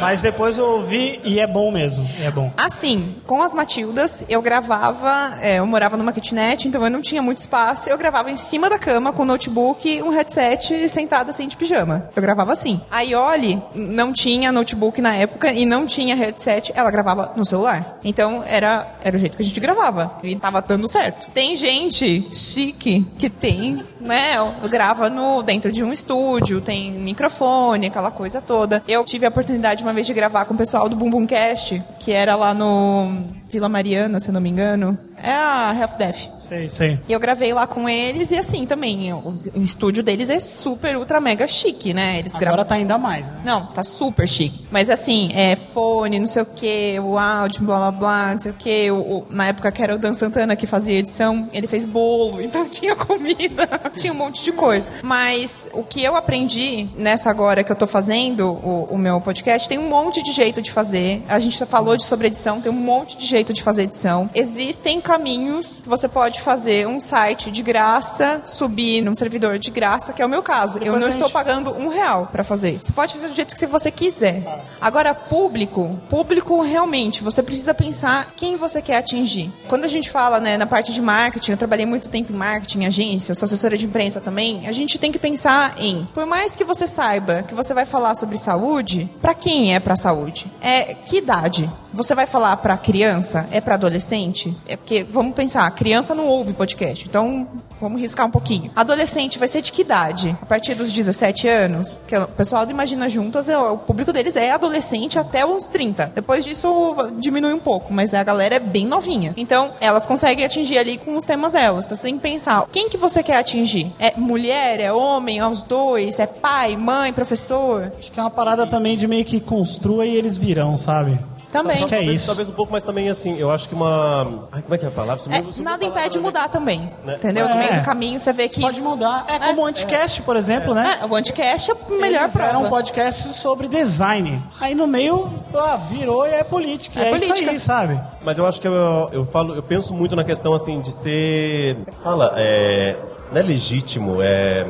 [0.00, 2.08] Mas depois eu ouvi e é bom mesmo.
[2.20, 2.50] É bom.
[2.56, 7.20] Assim, com as Matildas, eu gravava, é, eu morava numa kitnet, então eu não tinha
[7.22, 11.56] muito espaço, eu gravava em cima da cama com notebook, um headset sentada assim de
[11.56, 12.08] pijama.
[12.14, 12.80] Eu gravava assim.
[12.90, 17.98] A Ioli não tinha notebook na época e não tinha headset, ela gravava no celular.
[18.04, 20.18] Então era, era o jeito que a gente gravava.
[20.22, 21.28] E tava dando certo.
[21.32, 24.36] Tem gente chique que tem, né,
[24.68, 28.82] grava no, dentro de um estúdio, tem microfone, aquela coisa toda.
[28.86, 32.12] Eu tive a oportunidade uma vez de gravar com o pessoal do Bumbum Cast, que
[32.12, 34.98] era lá no Vila Mariana, se eu não me engano.
[35.22, 36.30] É a Health Death.
[36.38, 36.98] Sei, sei.
[37.06, 41.20] E eu gravei lá com eles e assim também, o estúdio deles é super, ultra,
[41.20, 42.18] mega chique, né?
[42.18, 42.64] Eles Agora gravam.
[42.64, 43.40] tá ainda mais, né?
[43.44, 44.66] Não, tá super chique.
[44.70, 48.50] Mas assim, é fone, não sei o que, o áudio, blá blá blá, não sei
[48.50, 48.86] o que.
[49.30, 52.96] na época que era o Dan Santana que fazia edição, ele fez bolo, então tinha
[52.96, 53.68] comida.
[53.96, 54.88] Tinha um monte de coisa.
[55.02, 59.68] Mas o que eu aprendi nessa agora que eu tô fazendo, o, o meu podcast,
[59.68, 61.22] tem um monte de jeito de fazer.
[61.28, 64.28] A gente já falou de sobre edição, tem um monte de jeito de fazer edição.
[64.34, 70.12] Existem caminhos que você pode fazer um site de graça, subir num servidor de graça,
[70.12, 70.78] que é o meu caso.
[70.78, 72.78] eu Depois não a estou gente- pagando um real pra fazer.
[72.82, 74.42] Você pode fazer do jeito que você quiser.
[74.80, 79.52] Agora, público, público realmente, você precisa pensar quem você quer atingir.
[79.68, 82.84] Quando a gente fala né, na parte de marketing, eu trabalhei muito tempo em marketing,
[82.86, 86.64] agência, sou assessora de imprensa também, a gente tem que pensar em, por mais que
[86.64, 90.46] você saiba que você vai falar sobre saúde, pra quem é pra saúde?
[90.60, 91.70] É que idade?
[91.94, 93.46] Você vai falar pra criança?
[93.50, 94.56] É pra adolescente?
[94.66, 97.46] É porque, vamos pensar, criança não ouve podcast, então
[97.80, 98.70] vamos riscar um pouquinho.
[98.74, 100.36] Adolescente vai ser de que idade?
[100.40, 101.98] A partir dos 17 anos?
[102.06, 106.10] Que o pessoal do Imagina Juntas, é- o público deles é adolescente até os 30.
[106.14, 109.34] Depois disso diminui um pouco, mas a galera é bem novinha.
[109.36, 111.84] Então, elas conseguem atingir ali com os temas delas.
[111.84, 113.92] Então, você tem que pensar, quem que você quer atingir?
[113.98, 114.80] É mulher?
[114.80, 115.38] É homem?
[115.40, 116.18] É os dois?
[116.18, 117.92] É pai, mãe, professor?
[117.98, 121.18] Acho que é uma parada também de meio que construa e eles virão, sabe?
[121.52, 121.76] Também.
[121.76, 122.26] Acho que é talvez, isso.
[122.26, 124.48] talvez um pouco mais também assim, eu acho que uma.
[124.50, 125.22] Ai, como é que é a palavra?
[125.26, 126.24] É, nada palavra, impede de né?
[126.24, 126.90] mudar também.
[127.04, 127.14] Né?
[127.16, 127.46] Entendeu?
[127.46, 127.58] No É.
[127.58, 128.60] meio do caminho você vê que.
[128.60, 129.26] Pode mudar.
[129.28, 130.98] É como o Anticast, por exemplo, né?
[131.02, 132.48] É, o Anticast é a melhor Eles prova.
[132.48, 134.42] Era um podcast sobre design.
[134.58, 136.98] Aí no meio, ah, virou e é política.
[137.00, 137.50] É É, isso política.
[137.50, 138.00] aí, sabe?
[138.24, 141.76] Mas eu acho que eu, eu falo, eu penso muito na questão assim de ser.
[141.86, 142.32] É fala?
[142.36, 142.96] É,
[143.30, 144.64] não é legítimo, é.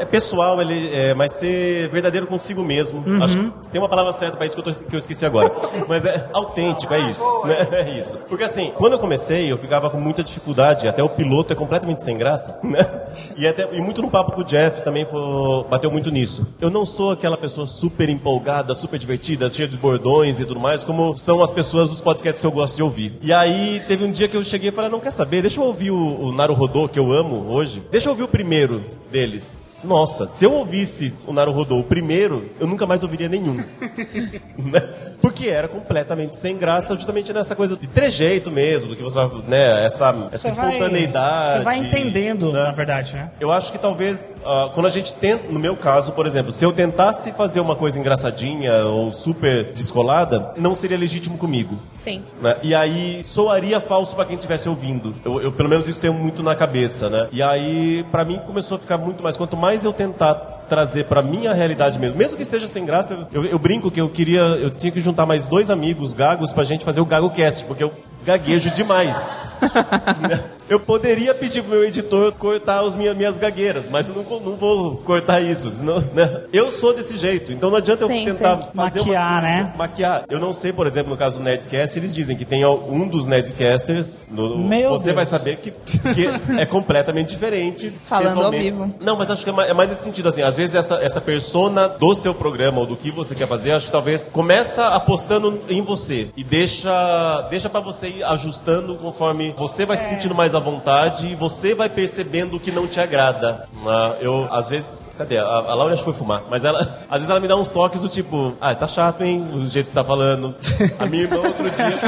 [0.00, 3.02] É pessoal, ele é, mas ser verdadeiro consigo mesmo.
[3.06, 3.22] Uhum.
[3.22, 5.50] Acho que tem uma palavra certa para isso que eu, tô- que eu esqueci agora.
[5.88, 7.24] Mas é autêntico, é isso.
[7.46, 7.66] Né?
[7.72, 8.18] É isso.
[8.28, 10.86] Porque assim, quando eu comecei, eu ficava com muita dificuldade.
[10.88, 12.84] Até o piloto é completamente sem graça, né?
[13.36, 15.20] E, até, e muito no papo com o Jeff também foi,
[15.68, 16.46] bateu muito nisso.
[16.60, 20.84] Eu não sou aquela pessoa super empolgada, super divertida, cheia de bordões e tudo mais,
[20.84, 23.18] como são as pessoas dos podcasts que eu gosto de ouvir.
[23.22, 25.64] E aí teve um dia que eu cheguei e falei, não quer saber, deixa eu
[25.64, 25.96] ouvir o,
[26.26, 27.82] o Naruhodô, que eu amo hoje.
[27.90, 29.67] Deixa eu ouvir o primeiro deles.
[29.84, 33.54] Nossa, se eu ouvisse o Naruhodô o primeiro, eu nunca mais ouviria nenhum.
[34.58, 34.80] né?
[35.20, 39.42] Porque era completamente sem graça, justamente nessa coisa de trejeito mesmo, do que você vai,
[39.48, 41.58] né, essa, essa Você vai- espontaneidade.
[41.58, 42.62] Você vai entendendo, né?
[42.64, 43.30] na verdade, né?
[43.40, 46.64] Eu acho que talvez, ah, quando a gente tenta, no meu caso, por exemplo, se
[46.64, 51.76] eu tentasse fazer uma coisa engraçadinha ou super descolada, não seria legítimo comigo.
[51.92, 52.22] Sim.
[52.40, 52.56] né?
[52.62, 55.14] E aí soaria falso pra quem estivesse ouvindo.
[55.24, 57.28] Eu, eu, pelo menos isso tenho muito na cabeça, né?
[57.32, 59.36] E aí pra mim começou a ficar muito mais.
[59.36, 60.34] Quanto mais eu tentar
[60.68, 64.08] trazer pra minha realidade mesmo, mesmo que seja sem graça, eu, eu brinco que eu
[64.08, 67.82] queria, eu tinha que juntar mais dois amigos gagos pra gente fazer o GagoCast, porque
[67.82, 67.92] eu
[68.28, 69.16] gaguejo demais.
[70.68, 74.56] Eu poderia pedir pro meu editor cortar as minhas, minhas gagueiras, mas eu não, não
[74.56, 75.74] vou cortar isso.
[75.74, 76.42] Senão, né?
[76.52, 78.68] Eu sou desse jeito, então não adianta Sim, eu tentar sim.
[78.74, 79.72] Maquiar, uma, né?
[79.78, 80.24] Maquiar.
[80.28, 83.26] Eu não sei, por exemplo, no caso do Nerdcast, eles dizem que tem um dos
[83.26, 85.16] Nerdcasters, no, Meu você Deus.
[85.16, 86.26] vai saber que, que
[86.60, 87.90] é completamente diferente.
[88.04, 88.94] Falando ao vivo.
[89.00, 91.20] Não, mas acho que é mais, é mais esse sentido, assim, às vezes essa, essa
[91.20, 95.62] persona do seu programa ou do que você quer fazer, acho que talvez começa apostando
[95.70, 100.58] em você e deixa, deixa para você ajustando conforme você vai se sentindo mais à
[100.58, 103.68] vontade e você vai percebendo o que não te agrada.
[103.84, 104.16] né?
[104.20, 105.38] eu, às vezes, cadê?
[105.38, 107.70] A, a Laura acho que foi fumar, mas ela, às vezes ela me dá uns
[107.70, 110.54] toques do tipo, ah, tá chato, hein, o jeito que você tá falando.
[110.98, 111.98] A minha irmã outro dia...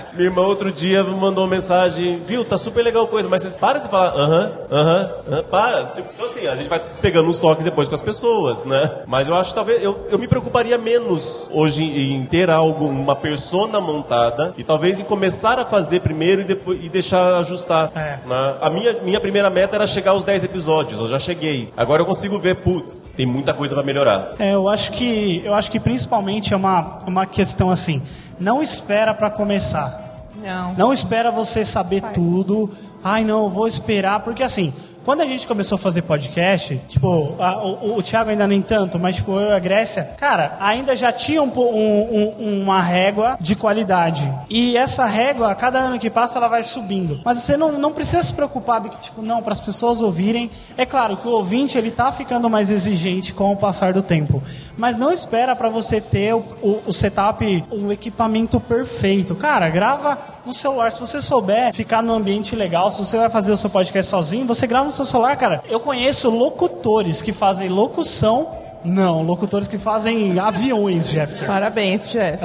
[0.14, 3.80] Minha irmã outro dia mandou uma mensagem, viu, tá super legal coisa, mas vocês param
[3.80, 5.84] de falar, aham, aham, aham, para.
[5.86, 9.02] Tipo, então assim, a gente vai pegando uns toques depois com as pessoas, né?
[9.06, 13.16] Mas eu acho que talvez, eu, eu me preocuparia menos hoje em ter algo, uma
[13.16, 17.90] persona montada, e talvez em começar a fazer primeiro e, depois, e deixar ajustar.
[17.94, 18.20] É.
[18.26, 18.56] né?
[18.60, 21.72] A minha, minha primeira meta era chegar aos 10 episódios, eu já cheguei.
[21.76, 24.34] Agora eu consigo ver, putz, tem muita coisa pra melhorar.
[24.38, 28.02] É, eu acho que eu acho que principalmente é uma, uma questão assim,
[28.38, 30.28] não espera pra começar.
[30.36, 30.74] Não.
[30.74, 32.70] Não espera você saber tudo.
[33.02, 34.20] Ai, não, vou esperar.
[34.20, 34.72] Porque assim,
[35.04, 38.98] quando a gente começou a fazer podcast, tipo, a- o, o Thiago ainda nem tanto,
[38.98, 43.36] mas tipo, eu e a Grécia, cara, ainda já tinha um, um- um- uma régua
[43.40, 44.30] de qualidade.
[44.48, 47.20] E essa régua, a cada ano que passa, ela vai subindo.
[47.24, 50.50] Mas você não, não precisa se preocupar de que, tipo, não, para as pessoas ouvirem.
[50.76, 54.42] É claro que o ouvinte, ele tá ficando mais exigente com o passar do tempo.
[54.76, 59.34] Mas não espera para você ter o, o, o setup, o equipamento perfeito.
[59.34, 60.90] Cara, grava no celular.
[60.92, 64.46] Se você souber ficar num ambiente legal, se você vai fazer o seu podcast sozinho,
[64.46, 65.62] você grava no seu celular, cara.
[65.68, 68.48] Eu conheço locutores que fazem locução.
[68.84, 71.44] Não, locutores que fazem aviões, Jeff.
[71.46, 72.38] Parabéns, Jeff.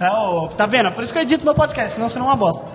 [0.00, 0.90] É, ô, tá vendo?
[0.92, 2.66] Por isso que eu edito meu podcast, senão você não é uma bosta.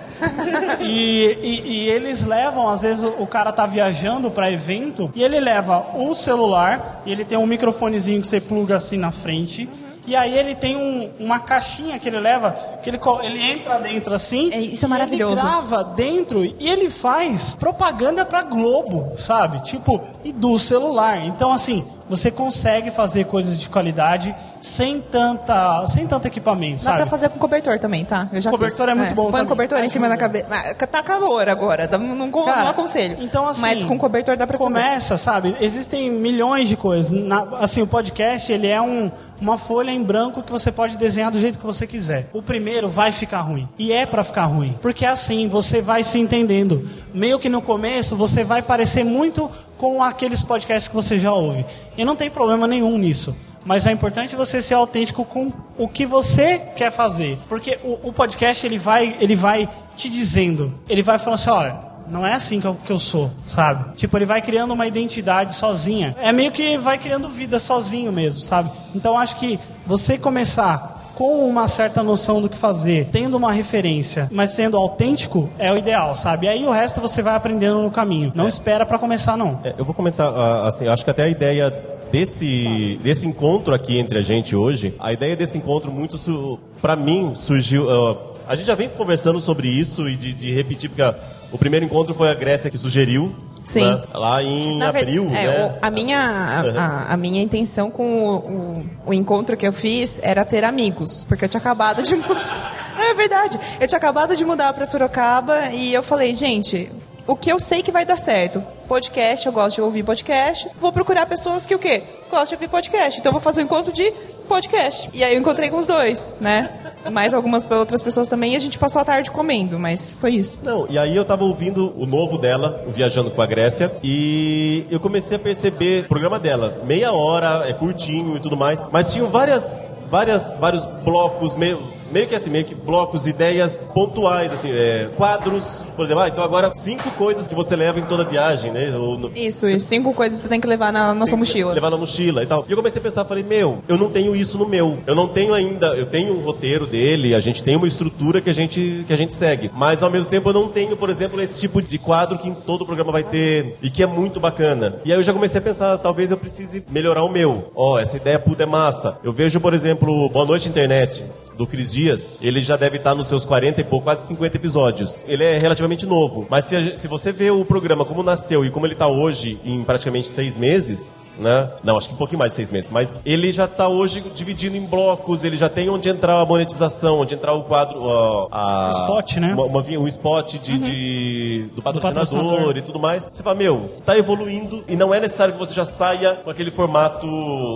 [0.80, 5.22] E, e- e eles levam, às vezes o, o cara tá viajando pra evento e
[5.22, 9.68] ele leva o celular e ele tem um microfonezinho que você pluga assim na frente.
[10.08, 12.52] E aí ele tem um- uma caixinha que ele leva,
[12.82, 14.48] que ele, ele entra dentro assim.
[14.72, 15.34] isso é maravilhoso.
[15.34, 19.62] Ele grava dentro e ele faz propaganda pra Globo, sabe?
[19.64, 21.18] Tipo, e do celular.
[21.24, 26.96] Então, assim, você consegue fazer coisas de qualidade sem tanta, sem tanto equipamento, Dá sabe?
[26.98, 28.28] pra fazer com cobertor também, tá?
[28.32, 28.88] Eu já Cobertor fiz.
[28.88, 29.44] é muito bom Põe também.
[29.44, 30.46] um cobertor em cima da cabeça.
[30.50, 33.16] Ah, Tá calor agora, não, não, Cara, não aconselho.
[33.20, 34.72] Então, assim, Mas com cobertor dá pra fazer.
[34.72, 35.56] começa, sabe?
[35.60, 37.10] Existem milhões de coisas.
[37.10, 41.30] Na- assim, o podcast ele é um, uma folha em branco que você pode desenhar
[41.30, 42.28] do jeito que você quiser.
[42.32, 46.18] O primeiro vai ficar ruim e é pra ficar ruim, porque assim você vai se
[46.18, 46.88] entendendo.
[47.12, 51.64] Meio que no começo você vai parecer muito com aqueles podcasts que você já ouve.
[51.96, 53.34] E não tem problema nenhum nisso.
[53.64, 57.38] Mas é importante você ser autêntico com o que você quer fazer.
[57.48, 61.78] Porque o, o podcast ele vai, ele vai te dizendo, ele vai falando assim, olha,
[62.10, 63.94] não é assim que eu, que eu sou, sabe?
[63.94, 66.16] Tipo, ele vai criando uma identidade sozinha.
[66.20, 68.70] É meio que vai criando vida sozinho mesmo, sabe?
[68.94, 74.28] Então acho que você começar com uma certa noção do que fazer, tendo uma referência,
[74.30, 76.46] mas sendo autêntico, é o ideal, sabe?
[76.46, 78.30] E aí o resto você vai aprendendo no caminho.
[78.36, 79.60] Não espera pra começar, não.
[79.64, 81.74] É, eu vou comentar, ah, assim, acho que até a ideia
[82.12, 87.32] desse, desse encontro aqui entre a gente hoje, a ideia desse encontro muito, para mim,
[87.34, 87.90] surgiu...
[87.90, 88.16] ah,
[88.46, 91.16] a gente já vem conversando sobre isso e de, de repetir, porque ah,
[91.50, 93.34] o primeiro encontro foi a Grécia que sugeriu,
[93.68, 93.84] Sim.
[93.84, 95.78] né, lá em Na abril, é, né?
[95.82, 100.44] a, minha, a- a, minha intenção com o, o, o encontro que eu fiz era
[100.44, 102.14] ter amigos, porque eu tinha acabado de
[102.98, 103.58] É verdade.
[103.80, 106.90] Eu tinha acabado de mudar para Sorocaba e eu falei, gente,
[107.26, 108.62] o que eu sei que vai dar certo?
[108.88, 110.68] Podcast, eu gosto de ouvir podcast.
[110.74, 112.02] Vou procurar pessoas que o quê?
[112.30, 113.20] Gostam de ouvir podcast.
[113.20, 114.10] Então eu vou fazer um encontro de
[114.48, 115.08] podcast.
[115.12, 116.87] E aí eu encontrei com os dois, né?
[117.12, 120.58] Mais algumas outras pessoas também e a gente passou a tarde comendo, mas foi isso.
[120.62, 124.84] Não, e aí eu tava ouvindo o novo dela, o Viajando com a Grécia, e
[124.90, 129.12] eu comecei a perceber o programa dela, meia hora, é curtinho e tudo mais, mas
[129.12, 131.78] tinham várias, várias, vários blocos, meio,
[132.10, 136.42] meio que assim, meio que blocos, ideias pontuais, assim, é, quadros, por exemplo, ah, então
[136.44, 138.86] agora cinco coisas que você leva em toda viagem, né?
[138.90, 139.86] No- Isso, isso.
[139.86, 141.72] Cinco coisas que você tem que levar na, na sua mochila.
[141.72, 142.64] levar na mochila e tal.
[142.68, 144.98] E eu comecei a pensar, falei, meu, eu não tenho isso no meu.
[145.06, 148.50] Eu não tenho ainda, eu tenho um roteiro dele, a gente tem uma estrutura que
[148.50, 149.70] a gente, que a gente segue.
[149.74, 152.54] Mas ao mesmo tempo eu não tenho, por exemplo, esse tipo de quadro que em
[152.54, 154.96] todo o programa vai ter e que é muito bacana.
[155.04, 157.70] E aí eu já comecei a pensar, talvez eu precise melhorar o meu.
[157.74, 159.18] Ó, essa ideia puta é massa.
[159.22, 161.24] Eu vejo, por exemplo, Boa Noite Internet.
[161.58, 165.24] Do Cris Dias, ele já deve estar nos seus 40 e pouco, quase 50 episódios.
[165.26, 166.46] Ele é relativamente novo.
[166.48, 169.58] Mas se, a se você vê o programa como nasceu e como ele está hoje
[169.64, 171.68] em praticamente seis meses, né?
[171.82, 172.90] Não, acho que um pouquinho mais de seis meses.
[172.92, 177.18] Mas ele já está hoje dividido em blocos, ele já tem onde entrar a monetização,
[177.18, 177.98] onde entrar o quadro.
[178.02, 179.52] ó, a, O spot, né?
[179.52, 182.76] Uma, uma, um spot de, de- do, patrocinador patrocinador.
[182.76, 183.28] e tudo mais.
[183.32, 186.70] Você fala, meu, tá evoluindo e não é necessário que você já saia com aquele
[186.70, 187.26] formato.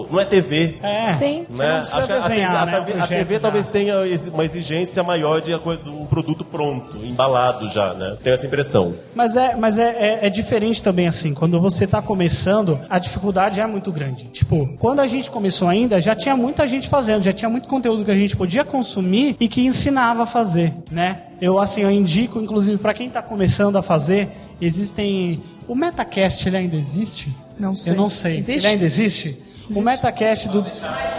[0.08, 0.78] Não é TV.
[0.82, 1.12] É.
[1.14, 1.46] Sim.
[1.48, 1.80] Você não Né?
[1.80, 5.02] Acho que a, desenhar, a, né, a, o TV, a TV talvez exi- uma exigência
[5.02, 8.16] maior de, um produto pronto, embalado já, né?
[8.22, 8.94] Tenho essa impressão.
[9.14, 9.90] Mas é, mas é,
[10.22, 11.34] é, é diferente também, assim.
[11.34, 14.24] Quando você tá começando, a dificuldade é muito grande.
[14.24, 18.04] Tipo, quando a gente começou ainda, já tinha muita gente fazendo, já tinha muito conteúdo
[18.04, 21.22] que a gente podia consumir e que ensinava a fazer, né?
[21.40, 24.28] Eu, assim, eu indico, inclusive, para quem tá começando a fazer,
[24.60, 25.42] existem...
[25.66, 27.28] O Metacast, ele ainda existe?
[27.58, 27.92] Não sei.
[27.92, 28.38] Eu não sei.
[28.38, 28.58] Existe?
[28.66, 29.38] Ele ainda existe?
[29.74, 30.62] O Metacast do...
[30.62, 31.10] Mas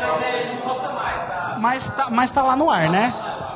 [1.89, 3.13] tá, mas tá lá no ar, né?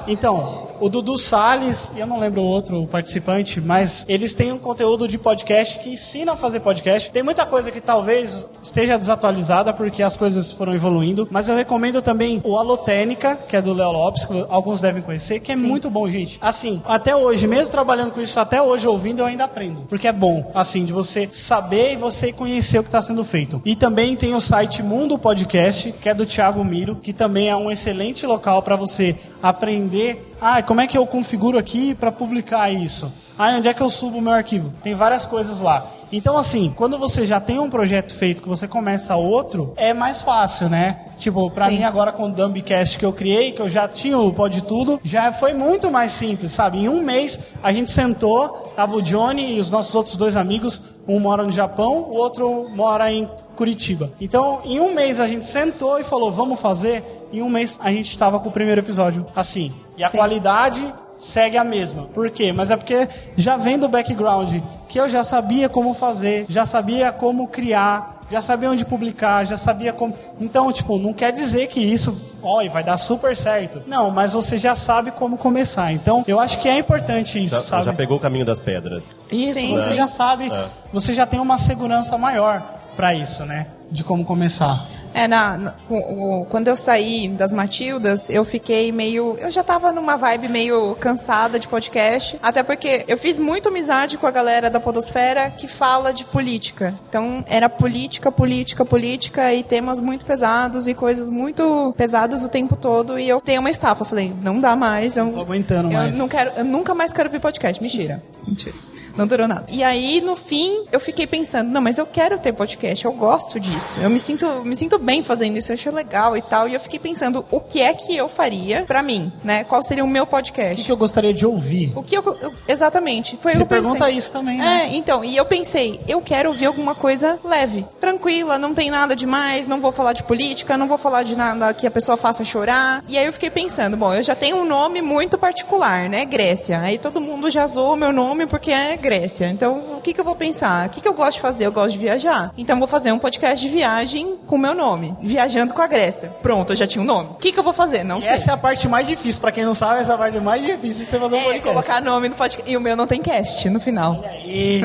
[0.07, 4.57] Então, o Dudu Salles, e eu não lembro o outro participante, mas eles têm um
[4.57, 7.11] conteúdo de podcast que ensina a fazer podcast.
[7.11, 12.01] Tem muita coisa que talvez esteja desatualizada porque as coisas foram evoluindo, mas eu recomendo
[12.01, 15.89] também o Alotênica, que é do Léo Lopes, que alguns devem conhecer, que é muito
[15.89, 16.37] bom, gente.
[16.41, 19.81] Assim, até hoje, mesmo trabalhando com isso, até hoje ouvindo, eu ainda aprendo.
[19.87, 23.61] Porque é bom, assim, de você saber e você conhecer o que está sendo feito.
[23.65, 27.55] E também tem o site Mundo Podcast, que é do Thiago Miro, que também é
[27.55, 30.33] um excelente local para você aprender.
[30.39, 33.09] Ah, como é que eu configuro aqui para publicar isso?
[33.39, 34.73] Ah, onde é que eu subo o meu arquivo?
[34.83, 35.87] Tem várias coisas lá.
[36.11, 40.21] Então, assim, quando você já tem um projeto feito que você começa outro, é mais
[40.21, 41.01] fácil, né?
[41.17, 41.77] Tipo, pra Sim.
[41.77, 44.99] mim agora com o Dumbcast que eu criei, que eu já tinha o Pode Tudo,
[45.03, 46.77] já foi muito mais simples, sabe?
[46.77, 50.81] Em um mês a gente sentou, tava o Johnny e os nossos outros dois amigos,
[51.07, 54.11] um mora no Japão, o outro mora em Curitiba.
[54.21, 57.03] Então, em um mês a gente sentou e falou, vamos fazer.
[57.33, 59.73] Em um mês a gente estava com o primeiro episódio assim.
[59.97, 60.17] E a Sim.
[60.17, 62.03] qualidade segue a mesma.
[62.13, 62.51] Por quê?
[62.53, 67.11] Mas é porque já vem do background que eu já sabia como fazer, já sabia
[67.11, 70.13] como criar, já sabia onde publicar, já sabia como.
[70.39, 73.81] Então, tipo, não quer dizer que isso, ó, vai dar super certo.
[73.87, 75.91] Não, mas você já sabe como começar.
[75.91, 77.85] Então, eu acho que é importante isso, Já, sabe?
[77.85, 79.27] já pegou o caminho das pedras.
[79.31, 80.65] Isso, Sim, você já sabe, É.
[80.93, 82.61] você já tem uma segurança maior
[82.95, 83.67] pra isso, né?
[83.91, 84.87] De como começar.
[85.17, 89.35] É, na, na- o- o- quando eu saí das Matildas, eu fiquei meio.
[89.39, 92.37] Eu já tava numa vibe meio cansada de podcast.
[92.41, 96.93] Até porque eu fiz muita amizade com a galera da Podosfera que fala de política.
[97.09, 102.75] Então era política, política, política e temas muito pesados e coisas muito pesadas o tempo
[102.75, 103.17] todo.
[103.19, 104.01] E eu tenho uma estafa.
[104.03, 105.17] Eu falei, não dá mais.
[105.17, 106.17] Eu, Tô aguentando eu mais.
[106.17, 107.81] não quero, eu nunca mais quero ver podcast.
[107.81, 108.21] Mentira.
[108.47, 108.75] Mentira.
[109.17, 109.65] Não durou nada.
[109.67, 113.59] E aí, no fim, eu fiquei pensando, não, mas eu quero ter podcast, eu gosto
[113.59, 113.97] disso.
[113.99, 116.67] Eu me sinto, me sinto bem fazendo isso, eu acho legal e tal.
[116.67, 119.63] E eu fiquei pensando, o que é que eu faria pra mim, né?
[119.63, 120.83] Qual seria o meu O podcast?
[120.85, 121.91] que eu gostaria de ouvir?
[121.95, 123.81] O que eu, eu- exatamente, foi o Você que eu pensei.
[123.83, 124.83] pergunta isso também, né?
[124.91, 129.15] É, então, e eu pensei, eu quero ouvir alguma coisa leve, tranquila, não tem nada
[129.15, 132.43] demais, não vou falar de política, não vou falar de nada que a pessoa faça
[132.45, 133.03] chorar.
[133.07, 136.25] E aí eu fiquei pensando, bom, eu já tenho um nome muito particular, né?
[136.25, 136.79] Grécia.
[136.81, 139.45] Aí todo mundo já zoou meu nome porque é Grécia.
[139.47, 140.87] Então, o que, que eu vou pensar?
[140.87, 141.65] O que, que eu gosto de fazer?
[141.65, 142.51] Eu gosto de viajar.
[142.57, 145.15] Então, vou fazer um podcast de viagem com meu nome.
[145.21, 146.29] Viajando com a Grécia.
[146.41, 147.29] Pronto, eu já tinha um nome.
[147.31, 148.03] O que, que eu vou fazer?
[148.03, 148.31] Não sei.
[148.31, 150.63] essa é a parte mais difícil, pra quem não sabe, essa é a parte mais
[150.65, 151.67] difícil de você fazer um É, podcast.
[151.69, 152.69] colocar nome no podcast.
[152.69, 154.21] E o meu não tem cast no final.
[154.49, 154.79] E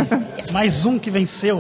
[0.53, 1.57] mais um que venceu.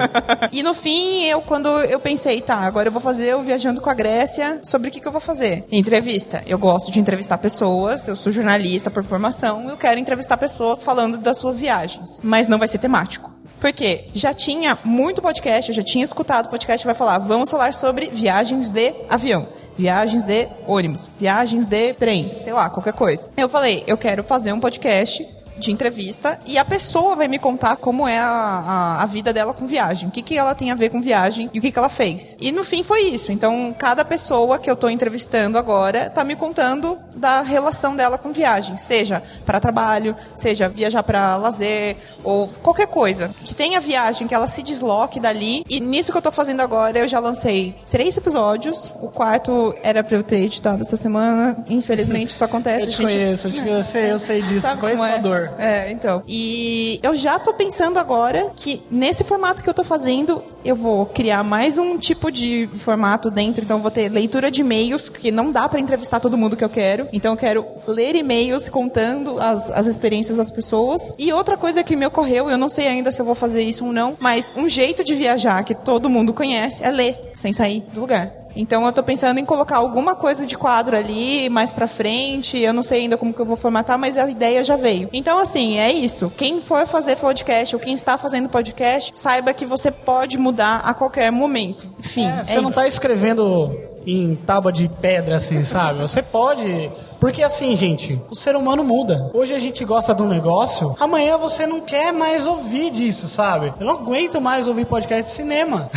[0.50, 3.88] E no fim, eu quando eu pensei, tá, agora eu vou fazer o Viajando com
[3.88, 5.64] a Grécia, sobre o que, que eu vou fazer?
[5.70, 6.42] Entrevista.
[6.46, 11.18] Eu gosto de entrevistar pessoas, eu sou jornalista por formação, eu quero entrevistar pessoas falando
[11.18, 12.18] das suas viagens.
[12.24, 13.32] Mas não vai ser temático.
[13.58, 17.72] Porque já tinha muito podcast, eu já tinha escutado podcast que vai falar, vamos falar
[17.72, 19.48] sobre viagens de avião.
[19.78, 23.26] Viagens de ônibus, viagens de trem, sei lá, qualquer coisa.
[23.36, 25.26] Eu falei, eu quero fazer um podcast
[25.56, 29.52] de entrevista e a pessoa vai me contar como é a, a, a vida dela
[29.52, 31.78] com viagem, o que, que ela tem a ver com viagem e o que, que
[31.78, 32.36] ela fez.
[32.40, 33.30] E no fim foi isso.
[33.32, 38.32] Então, cada pessoa que eu tô entrevistando agora tá me contando da relação dela com
[38.32, 43.30] viagem, seja para trabalho, seja viajar para lazer ou qualquer coisa.
[43.42, 45.64] Que tenha viagem, que ela se desloque dali.
[45.68, 48.92] E nisso que eu tô fazendo agora, eu já lancei três episódios.
[49.00, 51.56] O quarto era pra eu ter editado essa semana.
[51.68, 52.86] Infelizmente, isso acontece.
[52.86, 53.12] Eu te gente.
[53.12, 55.22] conheço, eu, te- eu sei, eu sei disso, Sabe conheço como sua é?
[55.58, 56.22] É, então.
[56.26, 61.06] E eu já tô pensando agora que nesse formato que eu tô fazendo, eu vou
[61.06, 63.64] criar mais um tipo de formato dentro.
[63.64, 66.68] Então, vou ter leitura de e-mails, que não dá pra entrevistar todo mundo que eu
[66.68, 67.08] quero.
[67.12, 71.12] Então, eu quero ler e-mails contando as, as experiências das pessoas.
[71.18, 73.84] E outra coisa que me ocorreu, eu não sei ainda se eu vou fazer isso
[73.84, 77.84] ou não, mas um jeito de viajar que todo mundo conhece é ler, sem sair
[77.92, 78.41] do lugar.
[78.56, 82.58] Então eu tô pensando em colocar alguma coisa de quadro ali mais pra frente.
[82.58, 85.08] Eu não sei ainda como que eu vou formatar, mas a ideia já veio.
[85.12, 86.32] Então assim, é isso.
[86.36, 90.94] Quem for fazer podcast ou quem está fazendo podcast, saiba que você pode mudar a
[90.94, 91.86] qualquer momento.
[91.98, 92.78] Enfim, É, é você não isso.
[92.80, 96.00] tá escrevendo em tábua de pedra, assim, sabe?
[96.00, 96.90] Você pode.
[97.20, 99.30] Porque assim, gente, o ser humano muda.
[99.32, 103.72] Hoje a gente gosta de um negócio, amanhã você não quer mais ouvir disso, sabe?
[103.78, 105.88] Eu não aguento mais ouvir podcast de cinema.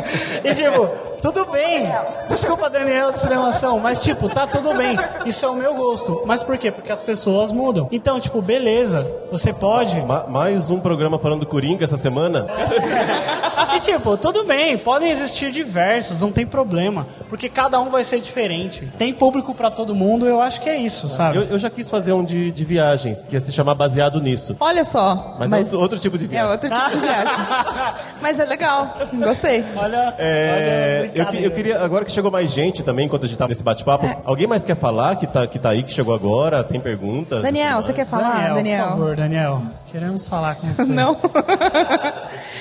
[0.44, 0.86] e tipo,
[1.22, 1.88] tudo bem.
[2.28, 4.94] Desculpa, Daniel, de cinemação, mas tipo, tá tudo bem.
[5.24, 6.22] Isso é o meu gosto.
[6.26, 6.70] Mas por quê?
[6.70, 7.88] Porque as pessoas mudam.
[7.90, 10.02] Então, tipo, beleza, você pode.
[10.02, 12.46] Ma- mais um programa falando do Coringa essa semana.
[13.76, 18.20] E tipo, tudo bem, podem existir diversos, não tem problema, porque cada um vai ser
[18.20, 18.88] diferente.
[18.98, 21.38] Tem público pra todo mundo, eu acho que é isso, sabe?
[21.38, 24.56] Eu, eu já quis fazer um de, de viagens, que ia se chamar baseado nisso.
[24.60, 25.36] Olha só.
[25.38, 26.50] Mas, Mas, outro, outro tipo de é viagem.
[26.52, 27.34] outro tipo de viagem.
[28.20, 28.94] mas é legal.
[29.12, 29.64] Gostei.
[29.76, 33.38] Olha, É, olha, eu, eu queria, agora que chegou mais gente também, enquanto a gente
[33.38, 34.18] tá nesse bate-papo, É.
[34.24, 36.62] alguém mais quer falar que tá, que tá aí, que chegou agora?
[36.64, 37.42] Tem perguntas?
[37.42, 38.82] Daniel, você quer falar, Daniel?
[38.84, 39.62] Por favor, Daniel.
[39.90, 40.84] Queremos falar com você.
[40.84, 41.16] Não.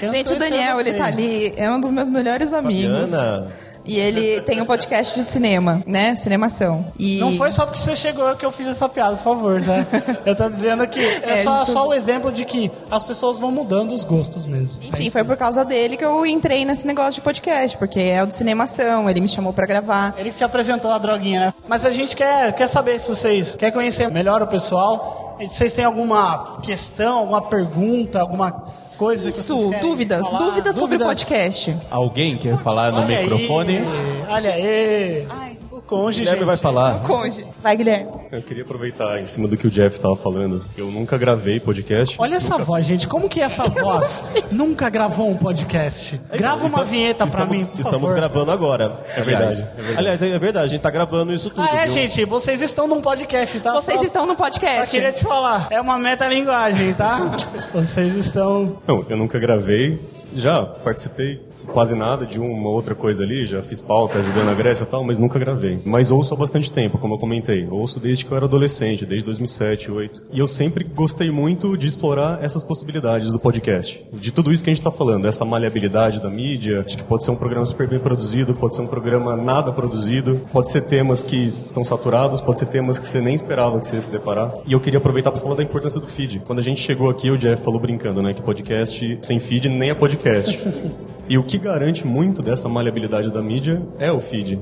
[0.03, 3.09] Gente, o Daniel, ele tá ali, é um dos meus melhores amigos.
[3.09, 3.47] Fabiana,
[3.85, 6.15] E ele tem um podcast de cinema, né?
[6.15, 6.85] Cinemação.
[6.97, 7.19] E...
[7.19, 9.85] Não foi só porque você chegou que eu fiz essa piada, por favor, tá?
[10.25, 13.37] Eu tô dizendo que é, É, só, gente, só o exemplo de que as pessoas
[13.39, 14.81] vão mudando os gostos mesmo.
[14.81, 17.99] É Enfim, isso foi por causa dele que eu entrei nesse negócio de podcast, porque
[17.99, 20.13] é o de cinemação, ele me chamou pra gravar.
[20.17, 21.53] Ele que te apresentou a droguinha, né?
[21.67, 25.35] Mas a gente quer, quer saber se vocês querem conhecer melhor o pessoal.
[25.39, 28.63] E se Vocês têm alguma questão, alguma pergunta, alguma
[28.97, 30.45] coisa que Isso, querem dúvidas, falar?
[30.45, 31.75] dúvidas sobre o podcast.
[31.89, 33.77] Alguém quer falar no Olha microfone?
[33.77, 35.27] Aí, olha aí.
[35.29, 35.52] O
[35.95, 36.47] conge, Guilherme gente.
[36.47, 36.99] vai falar.
[37.03, 37.45] Conge.
[37.61, 38.11] Vai, Guilherme.
[38.31, 40.63] Eu queria aproveitar em cima do que o Jeff tava falando.
[40.77, 42.15] Eu nunca gravei podcast.
[42.19, 43.07] Olha essa voz, gente.
[43.07, 44.31] Como que é essa voz?
[44.51, 46.19] Nunca gravou um podcast.
[46.33, 48.15] Grava uma Está- vinheta pra estamos- mim, por Estamos favor.
[48.15, 49.03] gravando agora.
[49.15, 49.97] É verdade, é verdade.
[49.97, 51.61] Aliás, é verdade, a gente tá gravando isso tudo.
[51.61, 51.89] Ah, é, viu?
[51.93, 53.73] gente, vocês estão num podcast, tá?
[53.73, 54.91] Vocês Só- estão no Só podcast.
[54.91, 57.31] queria te falar, é uma metalinguagem, tá?
[57.73, 58.77] Vocês estão.
[58.87, 59.99] Não, eu nunca gravei.
[60.35, 61.41] Já participei
[61.71, 65.03] quase nada de uma outra coisa ali, já fiz pauta ajudando a Grécia e tal,
[65.03, 65.79] mas nunca gravei.
[65.85, 67.67] Mas ouço há bastante tempo, como eu comentei.
[67.69, 70.21] Ouço desde que eu era adolescente, desde 2007, 2008.
[70.31, 74.03] E eu sempre gostei muito de explorar essas possibilidades do podcast.
[74.13, 77.23] De tudo isso que a gente está falando, essa maleabilidade da mídia, de que pode
[77.23, 81.23] ser um programa super bem produzido, pode ser um programa nada produzido, pode ser temas
[81.23, 84.53] que estão saturados, pode ser temas que você nem esperava que você ia se deparar.
[84.65, 86.41] E eu queria aproveitar para falar da importância do feed.
[86.45, 89.89] Quando a gente chegou aqui, o Jeff falou brincando, né, que podcast sem feed nem
[89.89, 90.59] é podcast.
[91.29, 94.59] E o que garante muito dessa maleabilidade da mídia é o feed.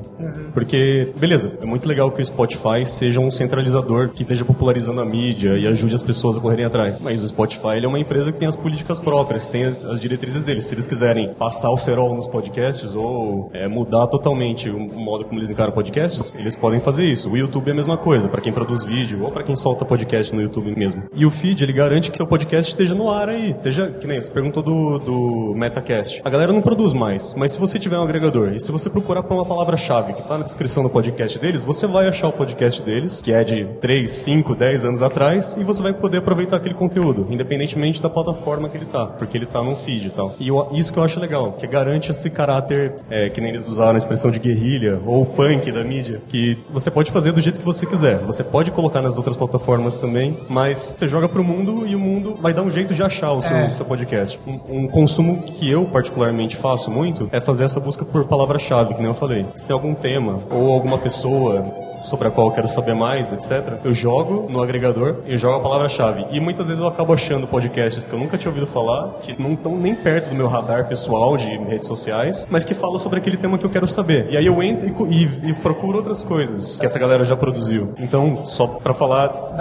[0.53, 5.05] Porque, beleza, é muito legal que o Spotify seja um centralizador que esteja popularizando a
[5.05, 6.99] mídia e ajude as pessoas a correrem atrás.
[6.99, 9.99] Mas o Spotify é uma empresa que tem as políticas próprias, que tem as, as
[9.99, 10.66] diretrizes deles.
[10.66, 15.39] Se eles quiserem passar o cerol nos podcasts ou é, mudar totalmente o modo como
[15.39, 17.30] eles encaram podcasts, eles podem fazer isso.
[17.30, 20.34] O YouTube é a mesma coisa, para quem produz vídeo ou para quem solta podcast
[20.34, 21.03] no YouTube mesmo.
[21.14, 23.51] E o feed, ele garante que seu podcast esteja no ar aí.
[23.51, 26.22] Esteja, que nem você perguntou do, do Metacast.
[26.24, 29.24] A galera não produz mais, mas se você tiver um agregador e se você procurar
[29.24, 32.82] por uma palavra-chave que está na descrição do podcast deles, você vai achar o podcast
[32.82, 36.74] deles, que é de 3, 5, 10 anos atrás, e você vai poder aproveitar aquele
[36.76, 40.34] conteúdo, independentemente da plataforma que ele tá, porque ele tá num feed e tal.
[40.39, 43.68] E eu- isso que eu acho legal, que garante esse caráter, é, que nem eles
[43.68, 47.60] usaram a expressão de guerrilha, ou punk da mídia, que você pode fazer do jeito
[47.60, 48.18] que você quiser.
[48.20, 52.36] Você pode colocar nas outras plataformas também, mas você joga pro mundo e o mundo
[52.41, 53.74] vai dar um jeito de achar o seu, É.
[53.74, 54.39] seu podcast.
[54.47, 59.00] Um, um consumo que eu particularmente faço muito é fazer essa busca por palavra-chave, que
[59.00, 59.46] nem eu falei.
[59.56, 63.80] Se tem algum tema ou alguma pessoa sobre a qual eu quero saber mais, etc.,
[63.84, 66.26] eu jogo no agregador e jogo a palavra-chave.
[66.32, 69.54] E muitas vezes eu acabo achando podcasts que eu nunca tinha ouvido falar, que não
[69.54, 73.38] estão nem perto do meu radar pessoal de redes sociais, mas que falam sobre aquele
[73.38, 74.28] tema que eu quero saber.
[74.30, 77.89] E aí eu entro e, e- e procuro outras coisas que essa galera já produziu.
[77.97, 79.54] Então, só pra falar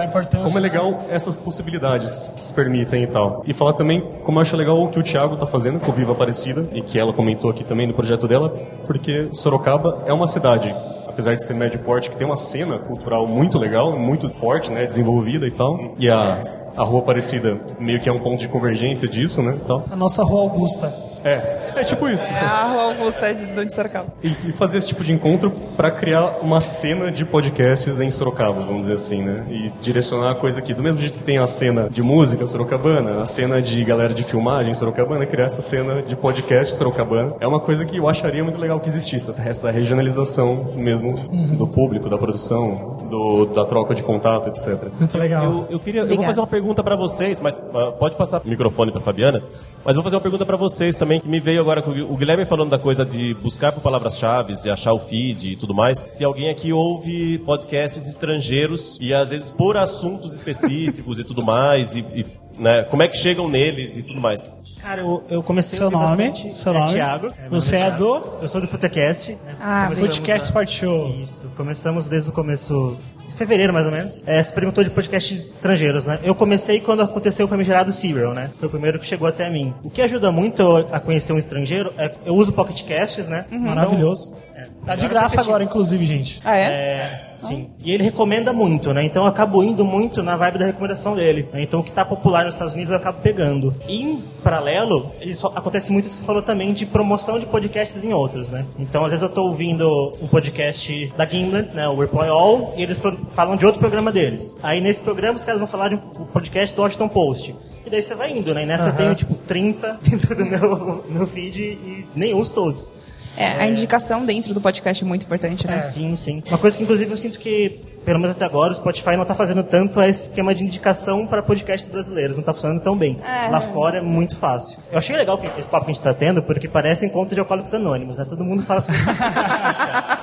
[0.43, 3.43] como é legal essas possibilidades que se permitem e tal.
[3.47, 5.95] E falar também como eu acho legal o que o Thiago tá fazendo com o
[5.95, 8.49] Viva Aparecida, e que ela comentou aqui também no projeto dela,
[8.87, 10.75] porque Sorocaba é uma cidade
[11.21, 14.87] apesar de ser médio porte, que tem uma cena cultural muito legal, muito forte, né,
[14.87, 15.95] desenvolvida e tal.
[15.99, 16.41] E a,
[16.75, 19.85] a Rua Aparecida meio que é um ponto de convergência disso, né, e tal.
[19.91, 20.93] A nossa rua Augusta.
[21.23, 22.27] É, é tipo isso.
[22.27, 24.07] É a Rua Augusta de, de Sorocaba.
[24.23, 28.61] E, e fazer esse tipo de encontro para criar uma cena de podcasts em Sorocaba,
[28.61, 29.45] vamos dizer assim, né?
[29.49, 30.75] E direcionar a coisa aqui.
[30.75, 34.23] Do mesmo jeito que tem a cena de música sorocabana, a cena de galera de
[34.23, 37.35] filmagem sorocabana, criar essa cena de podcast sorocabana.
[37.41, 41.15] É uma coisa que eu acharia muito legal que existisse, essa, essa regionalização mesmo
[41.57, 44.89] do público, da produção, do, da troca de contato, etc.
[44.99, 45.45] Muito legal.
[45.45, 48.49] Eu, eu queria, eu vou fazer uma pergunta pra vocês, mas ah, pode passar o
[48.49, 49.43] microfone pra Fabiana.
[49.85, 52.45] Mas vou fazer uma pergunta pra vocês também, que me veio agora com o Guilherme
[52.45, 55.99] falando da coisa de buscar por palavras-chave e achar o feed e tudo mais.
[55.99, 61.95] Se alguém aqui ouve podcasts estrangeiros e às vezes por assuntos específicos e tudo mais,
[61.95, 62.27] e, e,
[62.59, 64.45] né, como é que chegam neles e tudo mais.
[64.81, 66.29] Cara, eu, eu comecei Seu a ouvir nome?
[66.31, 66.57] bastante.
[66.57, 66.93] Seu é nome?
[66.93, 67.29] Thiago.
[67.51, 68.23] Você é do?
[68.41, 69.33] Eu sou do Futecast.
[69.33, 69.39] né?
[69.61, 71.09] Ah, a- Part Show.
[71.23, 71.51] Isso.
[71.55, 72.97] Começamos desde o começo...
[73.41, 74.23] Fevereiro, mais ou menos.
[74.27, 76.19] É, você perguntou de podcasts estrangeiros, né?
[76.23, 78.51] Eu comecei quando aconteceu o famigerado Serial, né?
[78.59, 79.73] Foi o primeiro que chegou até mim.
[79.83, 80.63] O que ajuda muito
[80.93, 82.11] a conhecer um estrangeiro é...
[82.27, 83.47] Eu uso Pocket Casts, né?
[83.51, 83.61] Uhum.
[83.61, 84.31] Maravilhoso.
[84.33, 84.87] Então, é.
[84.87, 86.41] Tá de graça agora, inclusive, gente.
[86.45, 86.63] Ah, é?
[86.65, 87.69] É, sim.
[87.85, 89.05] E ele recomenda muito, né?
[89.05, 91.49] Então eu acabo indo muito na vibe da recomendação dele.
[91.53, 91.63] né?
[91.63, 93.75] Então o que tá popular nos Estados Unidos eu acabo pegando.
[93.89, 97.47] E em paralelo, ele só, acontece muito isso que você falou também de promoção de
[97.47, 98.65] podcasts em outros, né?
[98.79, 101.89] Então às vezes eu tô ouvindo um podcast da Gimlet, né?
[101.89, 103.01] O Reply All, e eles
[103.31, 104.59] falam de outro programa deles.
[104.63, 107.55] Aí nesse programa os caras vão falar de um podcast do Washington Post.
[107.87, 108.63] E daí você vai indo, né?
[108.65, 108.97] E nessa eu Aham.
[108.99, 112.93] tenho tipo 30 dentro do meu, meu feed e nem uso todos.
[113.37, 115.79] É, a indicação dentro do podcast é muito importante, né?
[115.79, 116.43] Sim, sim.
[116.49, 119.35] Uma coisa que inclusive eu sinto que, pelo menos até agora, o Spotify não tá
[119.35, 123.17] fazendo tanto é esquema de indicação para podcasts brasileiros, não tá funcionando tão bem.
[123.25, 123.49] É.
[123.49, 124.79] Lá fora é muito fácil.
[124.91, 127.73] Eu achei legal esse papo que a gente tá tendo, porque parece encontro de alcoólicos
[127.73, 128.25] anônimos, né?
[128.29, 128.93] Todo mundo fala assim.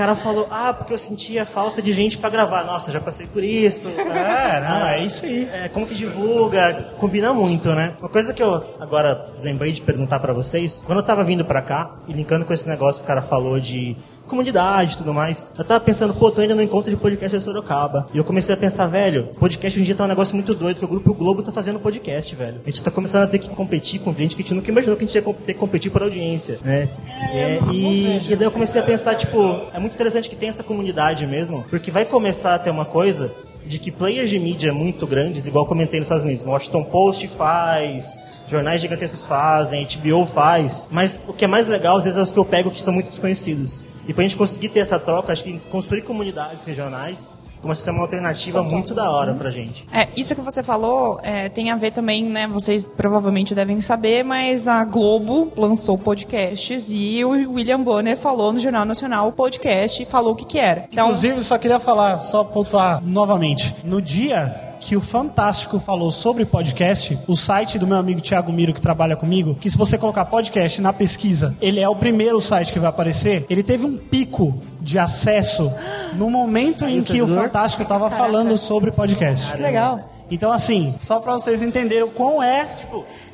[0.00, 2.64] O cara falou, ah, porque eu sentia falta de gente pra gravar.
[2.64, 3.90] Nossa, já passei por isso.
[3.90, 5.46] É, não, é isso aí.
[5.52, 6.94] É, como que divulga?
[6.98, 7.94] Combina muito, né?
[8.00, 11.60] Uma coisa que eu agora lembrei de perguntar pra vocês, quando eu tava vindo pra
[11.60, 13.94] cá, e linkando com esse negócio que o cara falou de
[14.30, 17.42] comunidade e tudo mais, eu tava pensando, pô, tô indo no encontro de podcast de
[17.42, 18.06] Sorocaba.
[18.14, 20.78] E eu comecei a pensar, velho, podcast hoje em dia tá um negócio muito doido,
[20.78, 22.60] que o Grupo Globo tá fazendo podcast, velho.
[22.64, 24.96] A gente tá começando a ter que competir com gente que a gente nunca imaginou
[24.96, 26.88] que a gente ia ter que competir por audiência, né?
[27.32, 29.38] É, e, e daí eu comecei a pensar, tipo,
[29.74, 33.32] é muito interessante que tem essa comunidade mesmo, porque vai começar a ter uma coisa
[33.66, 38.20] de que players de mídia muito grandes, igual comentei nos Estados Unidos, Washington Post faz,
[38.48, 42.30] jornais gigantescos fazem, HBO faz, mas o que é mais legal às vezes é os
[42.30, 43.84] que eu pego que são muito desconhecidos.
[44.10, 48.00] E pra gente conseguir ter essa troca, acho que construir comunidades regionais como se uma
[48.00, 49.86] alternativa muito da hora pra gente.
[49.92, 52.48] É, isso que você falou é, tem a ver também, né?
[52.48, 58.58] Vocês provavelmente devem saber, mas a Globo lançou podcasts e o William Bonner falou no
[58.58, 60.88] Jornal Nacional o podcast e falou o que que era.
[60.90, 63.76] Então, Inclusive, só queria falar, só pontuar novamente.
[63.84, 68.72] No dia que o Fantástico falou sobre podcast, o site do meu amigo Thiago Miro,
[68.72, 72.72] que trabalha comigo, que se você colocar podcast na pesquisa, ele é o primeiro site
[72.72, 75.70] que vai aparecer, ele teve um pico de acesso
[76.14, 77.28] no momento em que o?
[77.28, 79.52] Fantástico estava falando sobre podcast.
[79.52, 79.98] que legal.
[80.30, 82.66] Então, assim, só pra vocês entenderem o quão é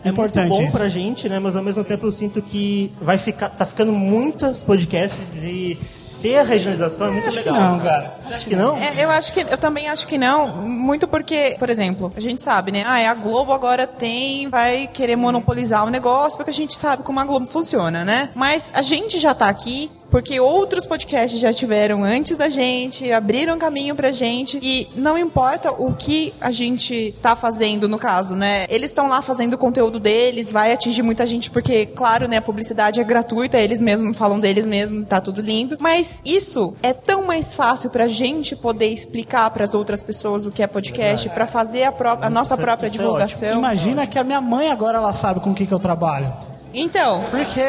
[0.05, 0.77] importante é muito bom isso.
[0.77, 1.39] pra gente, né?
[1.39, 5.79] Mas ao mesmo tempo eu sinto que vai ficar, tá ficando muitos podcasts e
[6.27, 7.73] ter a regionalização é muito Acho que legal.
[7.73, 8.15] não, cara.
[8.25, 8.77] Você acha que não?
[8.77, 12.43] É, eu acho que eu também acho que não, muito porque, por exemplo, a gente
[12.43, 12.83] sabe, né?
[12.85, 17.21] Ah, a Globo agora tem, vai querer monopolizar o negócio, porque a gente sabe como
[17.21, 18.31] a Globo funciona, né?
[18.35, 23.59] Mas a gente já tá aqui porque outros podcasts já tiveram antes da gente, abriram
[23.59, 28.67] caminho pra gente e não importa o que a gente tá fazendo no caso, né?
[28.69, 32.43] Eles estão lá fazendo o conteúdo deles, vai atingir muita gente porque, claro, né, a
[32.43, 37.25] publicidade é gratuita, eles mesmos falam deles mesmos, tá tudo lindo, mas isso é tão
[37.27, 41.85] mais fácil pra gente poder explicar pras outras pessoas o que é podcast, pra fazer
[41.85, 43.49] a, pró- a nossa Isso é- própria isso é divulgação.
[43.49, 43.59] ótimo.
[43.61, 46.33] Imagina que a minha mãe agora ela sabe com o que, que eu trabalho.
[46.75, 47.25] Então.
[47.31, 47.61] Porque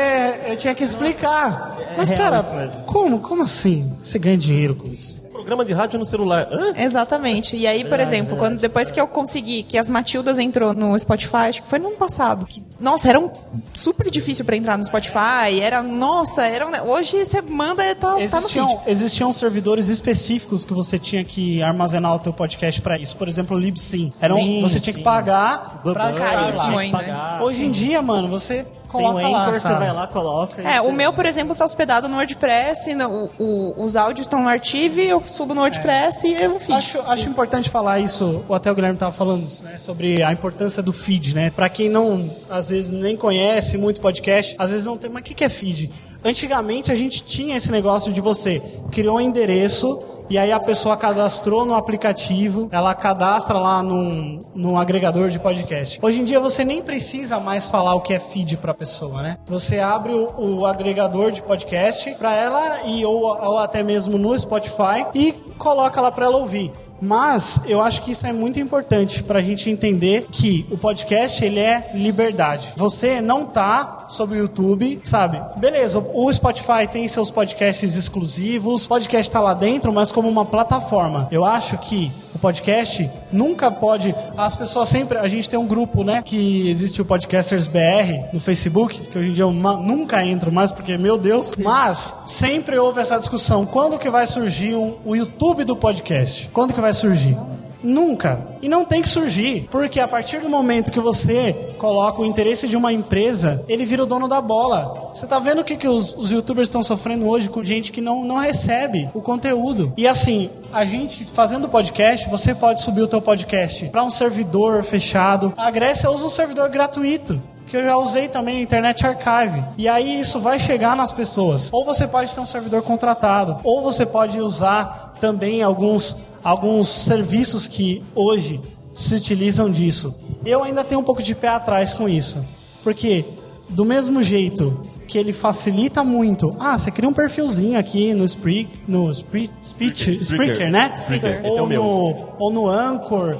[0.45, 1.77] eu tinha que explicar.
[1.97, 2.83] Mas pera, mesmo.
[2.85, 3.19] como?
[3.19, 3.93] Como assim?
[4.03, 5.26] Você ganha dinheiro com isso?
[5.47, 6.49] Programa de rádio no celular.
[6.51, 6.73] Hã?
[6.75, 7.55] Exatamente.
[7.55, 8.51] E aí, por Verdade, exemplo, verdade.
[8.51, 11.87] quando depois que eu consegui que as Matildas entrou no Spotify, acho que foi no
[11.87, 13.31] ano passado, que nossa, era um
[13.73, 18.17] super difícil pra entrar no Spotify, era nossa, era um, hoje você manda e tá,
[18.29, 18.77] tá no feed.
[18.87, 23.15] Existiam, servidores específicos que você tinha que armazenar o teu podcast pra isso.
[23.15, 24.11] Por exemplo, o Libsyn.
[24.21, 26.77] Era um- Sim, você tinha que pagar pra estar lá.
[26.79, 26.97] ainda.
[26.97, 27.41] pagar.
[27.41, 29.79] Hoje em dia, mano, você Tem o coloca lá, Anchor, você sabe?
[29.79, 30.61] vai lá, coloca.
[30.61, 34.25] É, o tem- meu, por exemplo, tá hospedado no WordPress, no- o- o- os áudios
[34.25, 36.73] estão no Archive, eu subo no WordPress e eu feed.
[36.77, 40.81] Acho, acho importante falar isso, o até o Guilherme estava falando né, sobre a importância
[40.81, 41.49] do feed, né?
[41.49, 45.23] Para quem não, às vezes, nem conhece muito podcast, às vezes não tem, mas o
[45.25, 45.91] que que é feed?
[46.23, 48.61] Antigamente a gente tinha esse negócio de você
[48.91, 54.77] criou um endereço e aí a pessoa cadastrou no aplicativo, ela cadastra lá num, num
[54.77, 55.99] agregador de podcast.
[56.01, 59.21] Hoje em dia você nem precisa mais falar o que é feed para a pessoa,
[59.21, 59.37] né?
[59.45, 64.37] Você abre o, o agregador de podcast para ela e ou, ou até mesmo no
[64.37, 66.71] Spotify e coloca lá para ela ouvir.
[67.01, 71.43] Mas eu acho que isso é muito importante para a gente entender que o podcast
[71.43, 72.73] ele é liberdade.
[72.75, 75.39] Você não tá sobre o YouTube, sabe?
[75.57, 80.45] Beleza, o Spotify tem seus podcasts exclusivos, o podcast tá lá dentro, mas como uma
[80.45, 81.27] plataforma.
[81.31, 84.13] Eu acho que o podcast nunca pode.
[84.37, 85.17] As pessoas sempre.
[85.17, 86.21] A gente tem um grupo, né?
[86.23, 90.71] Que existe o Podcasters BR no Facebook, que hoje em dia eu nunca entro mais,
[90.71, 91.55] porque, meu Deus.
[91.57, 93.65] Mas sempre houve essa discussão.
[93.65, 96.49] Quando que vai surgir um- o YouTube do podcast?
[96.53, 97.37] Quando que vai surgir?
[97.83, 98.39] Nunca.
[98.61, 99.67] E não tem que surgir.
[99.71, 104.03] Porque a partir do momento que você coloca o interesse de uma empresa, ele vira
[104.03, 105.11] o dono da bola.
[105.13, 108.01] Você tá vendo o que, que os, os youtubers estão sofrendo hoje com gente que
[108.01, 109.93] não, não recebe o conteúdo.
[109.95, 114.83] E assim, a gente fazendo podcast, você pode subir o teu podcast para um servidor
[114.83, 115.53] fechado.
[115.55, 119.63] A Grécia usa um servidor gratuito que eu já usei também, Internet Archive.
[119.77, 121.69] E aí isso vai chegar nas pessoas.
[121.71, 127.67] Ou você pode ter um servidor contratado, ou você pode usar também alguns, alguns serviços
[127.67, 128.61] que hoje
[128.93, 130.15] se utilizam disso.
[130.45, 132.43] Eu ainda tenho um pouco de pé atrás com isso.
[132.83, 133.25] Porque
[133.69, 136.49] do mesmo jeito que ele facilita muito.
[136.59, 140.21] Ah, você cria um perfilzinho aqui no Spree, no Spree, Speech, Spreaker.
[140.21, 140.91] Spreaker, né?
[140.95, 141.83] Spreaker, é Ou, meu.
[141.83, 143.37] no, ou no Anchor.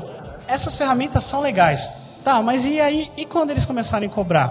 [0.47, 1.91] Essas ferramentas são legais.
[2.27, 4.49] Tá, mas e aí, e quando eles começarem a cobrar?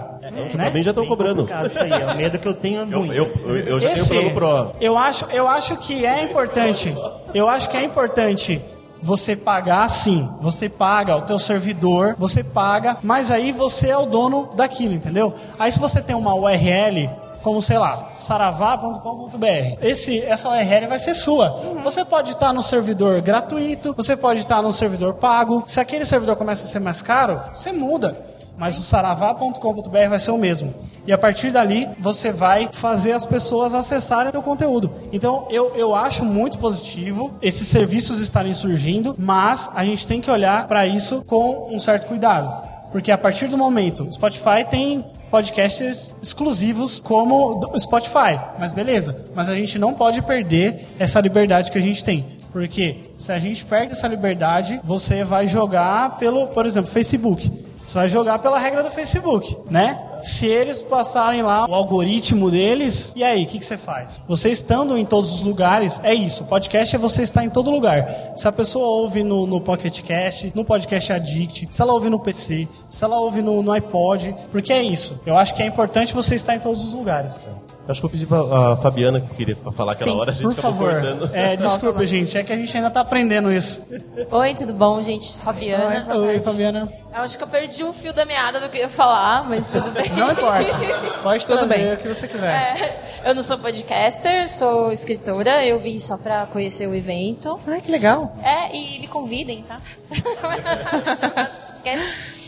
[0.51, 1.47] Pra mim já estão cobrando.
[1.67, 3.13] isso aí, é o medo que eu tenho Eu, muito.
[3.13, 4.71] eu, eu, eu já Esse- tenho pro.
[4.81, 6.91] Eu acho, eu acho que é importante.
[7.35, 8.59] Eu acho que é importante
[8.99, 10.27] você pagar sim.
[10.41, 15.35] Você paga o teu servidor, você paga, mas aí você é o dono daquilo, entendeu?
[15.59, 17.07] Aí se você tem uma URL
[17.41, 19.81] como sei lá, saravá.com.br.
[19.81, 21.49] Esse essa URL vai ser sua.
[21.83, 25.63] Você pode estar no servidor gratuito, você pode estar no servidor pago.
[25.67, 30.31] Se aquele servidor começa a ser mais caro, você muda mas o saravá.com.br vai ser
[30.31, 30.73] o mesmo.
[31.05, 34.91] E a partir dali, você vai fazer as pessoas acessarem o teu conteúdo.
[35.13, 40.31] Então, eu, eu acho muito positivo esses serviços estarem surgindo, mas a gente tem que
[40.31, 42.67] olhar para isso com um certo cuidado.
[42.91, 48.39] Porque a partir do momento, o Spotify tem podcasts exclusivos como o Spotify.
[48.59, 52.25] Mas beleza, mas a gente não pode perder essa liberdade que a gente tem.
[52.51, 57.51] Porque se a gente perde essa liberdade, você vai jogar pelo, por exemplo, Facebook.
[57.87, 59.97] Você vai jogar pela regra do Facebook, né?
[60.21, 64.21] Se eles passarem lá o algoritmo deles, e aí, o que, que você faz?
[64.27, 66.43] Você estando em todos os lugares, é isso.
[66.43, 68.33] Podcast é você estar em todo lugar.
[68.35, 72.21] Se a pessoa ouve no, no Pocket Cast, no Podcast Addict, se ela ouve no
[72.21, 75.21] PC, se ela ouve no, no iPod, porque é isso.
[75.25, 77.47] Eu acho que é importante você estar em todos os lugares.
[77.87, 78.39] Acho que eu pedi pra
[78.73, 81.01] a Fabiana que queria falar aquela Sim, hora, a gente por acabou favor.
[81.01, 81.29] cortando.
[81.33, 83.87] É, desculpa, gente, é que a gente ainda tá aprendendo isso.
[84.29, 85.35] Oi, tudo bom, gente?
[85.37, 86.13] Fabiana.
[86.17, 86.91] Oi, Fabiana.
[87.15, 89.69] Eu acho que eu perdi o fio da meada do que eu ia falar, mas
[89.69, 90.09] tudo bem.
[90.11, 90.77] Não importa.
[91.23, 91.93] Pode Tudo bem.
[91.93, 92.51] o que você quiser.
[92.51, 97.59] É, eu não sou podcaster, sou escritora, eu vim só pra conhecer o evento.
[97.65, 98.35] Ai, que legal.
[98.43, 99.79] É, e me convidem, tá?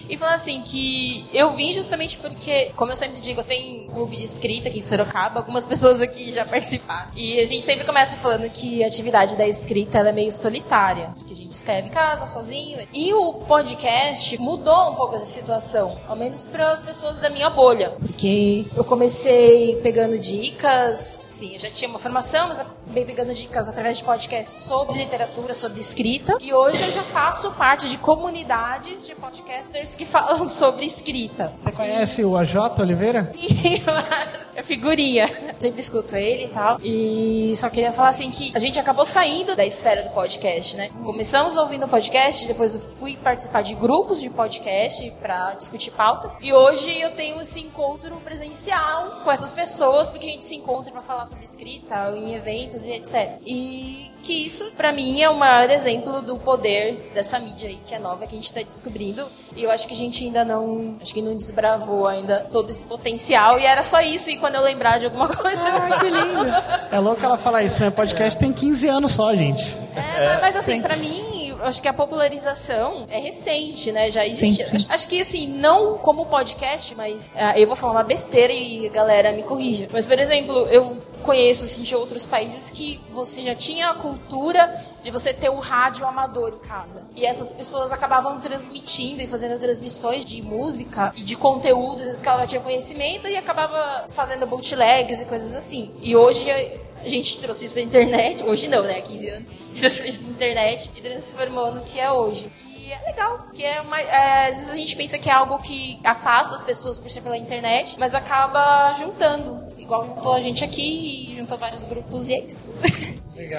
[0.10, 3.94] E falando assim, que eu vim justamente porque, como eu sempre digo, eu tenho um
[3.94, 7.12] clube de escrita aqui em Sorocaba, algumas pessoas aqui já participaram.
[7.16, 11.34] E a gente sempre começa falando que a atividade da escrita é meio solitária, que
[11.34, 12.80] a gente escreve em casa, sozinho.
[12.92, 17.50] E o podcast mudou um pouco essa situação, ao menos para as pessoas da minha
[17.50, 17.92] bolha.
[17.92, 23.70] Porque eu comecei pegando dicas, sim, eu já tinha uma formação, mas acabei pegando dicas
[23.70, 26.36] através de podcasts sobre literatura, sobre escrita.
[26.42, 31.54] E hoje eu já faço parte de comunidades de podcasters que falam sobre escrita.
[31.56, 33.32] Você conhece o AJ Oliveira?
[33.32, 33.84] Sim,
[34.56, 35.30] é figurinha.
[35.60, 36.80] Sempre escuto ele e tal.
[36.82, 40.90] E só queria falar assim que a gente acabou saindo da esfera do podcast, né?
[41.04, 46.32] Começamos ouvindo podcast, depois eu fui participar de grupos de podcast pra discutir pauta.
[46.42, 50.92] E hoje eu tenho esse encontro presencial com essas pessoas, porque a gente se encontra
[50.92, 53.40] pra falar sobre escrita, em eventos e etc.
[53.46, 57.96] E que isso, pra mim, é o maior exemplo do poder dessa mídia aí que
[57.96, 59.26] é nova, que a gente tá descobrindo.
[59.56, 60.98] E eu acho que a gente ainda não.
[61.02, 63.60] Acho que não desbravou ainda todo esse potencial.
[63.60, 64.30] E era só isso.
[64.30, 65.62] E quando eu lembrar de alguma coisa.
[65.62, 66.46] Ai, que lindo.
[66.92, 67.90] É louco ela falar isso, né?
[67.90, 69.76] Podcast tem 15 anos só, gente.
[69.96, 74.12] É, mas assim, pra mim, acho que a popularização é recente, né?
[74.12, 74.66] Já existe.
[74.66, 74.86] Sim, sim.
[74.90, 78.92] Acho que assim, não como podcast, mas ah, eu vou falar uma besteira e a
[78.92, 79.88] galera me corrija.
[79.92, 84.86] Mas, por exemplo, eu conheço assim, de outros países que você já tinha a cultura
[85.04, 87.04] de você ter um rádio amador em casa.
[87.16, 92.22] E essas pessoas acabavam transmitindo e fazendo transmissões de música e de conteúdos às vezes,
[92.22, 95.92] que ela tinha conhecimento e acabava fazendo bootlegs e coisas assim.
[96.02, 99.02] E hoje a gente trouxe isso pra internet, hoje não, né?
[99.02, 102.50] 15 anos, a gente trouxe isso pra internet e transformou no que é hoje.
[102.90, 105.60] E é legal, que é, uma, é, às vezes a gente pensa que é algo
[105.60, 109.60] que afasta as pessoas por ser pela internet, mas acaba juntando.
[109.78, 112.68] Igual juntou a gente aqui e juntou vários grupos e é isso.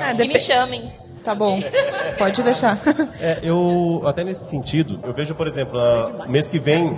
[0.00, 0.88] Ah, e depe- me chamem.
[1.22, 1.60] Tá bom.
[2.18, 2.76] Pode deixar.
[3.20, 6.88] É, eu, até nesse sentido, eu vejo, por exemplo, a- mês que vem,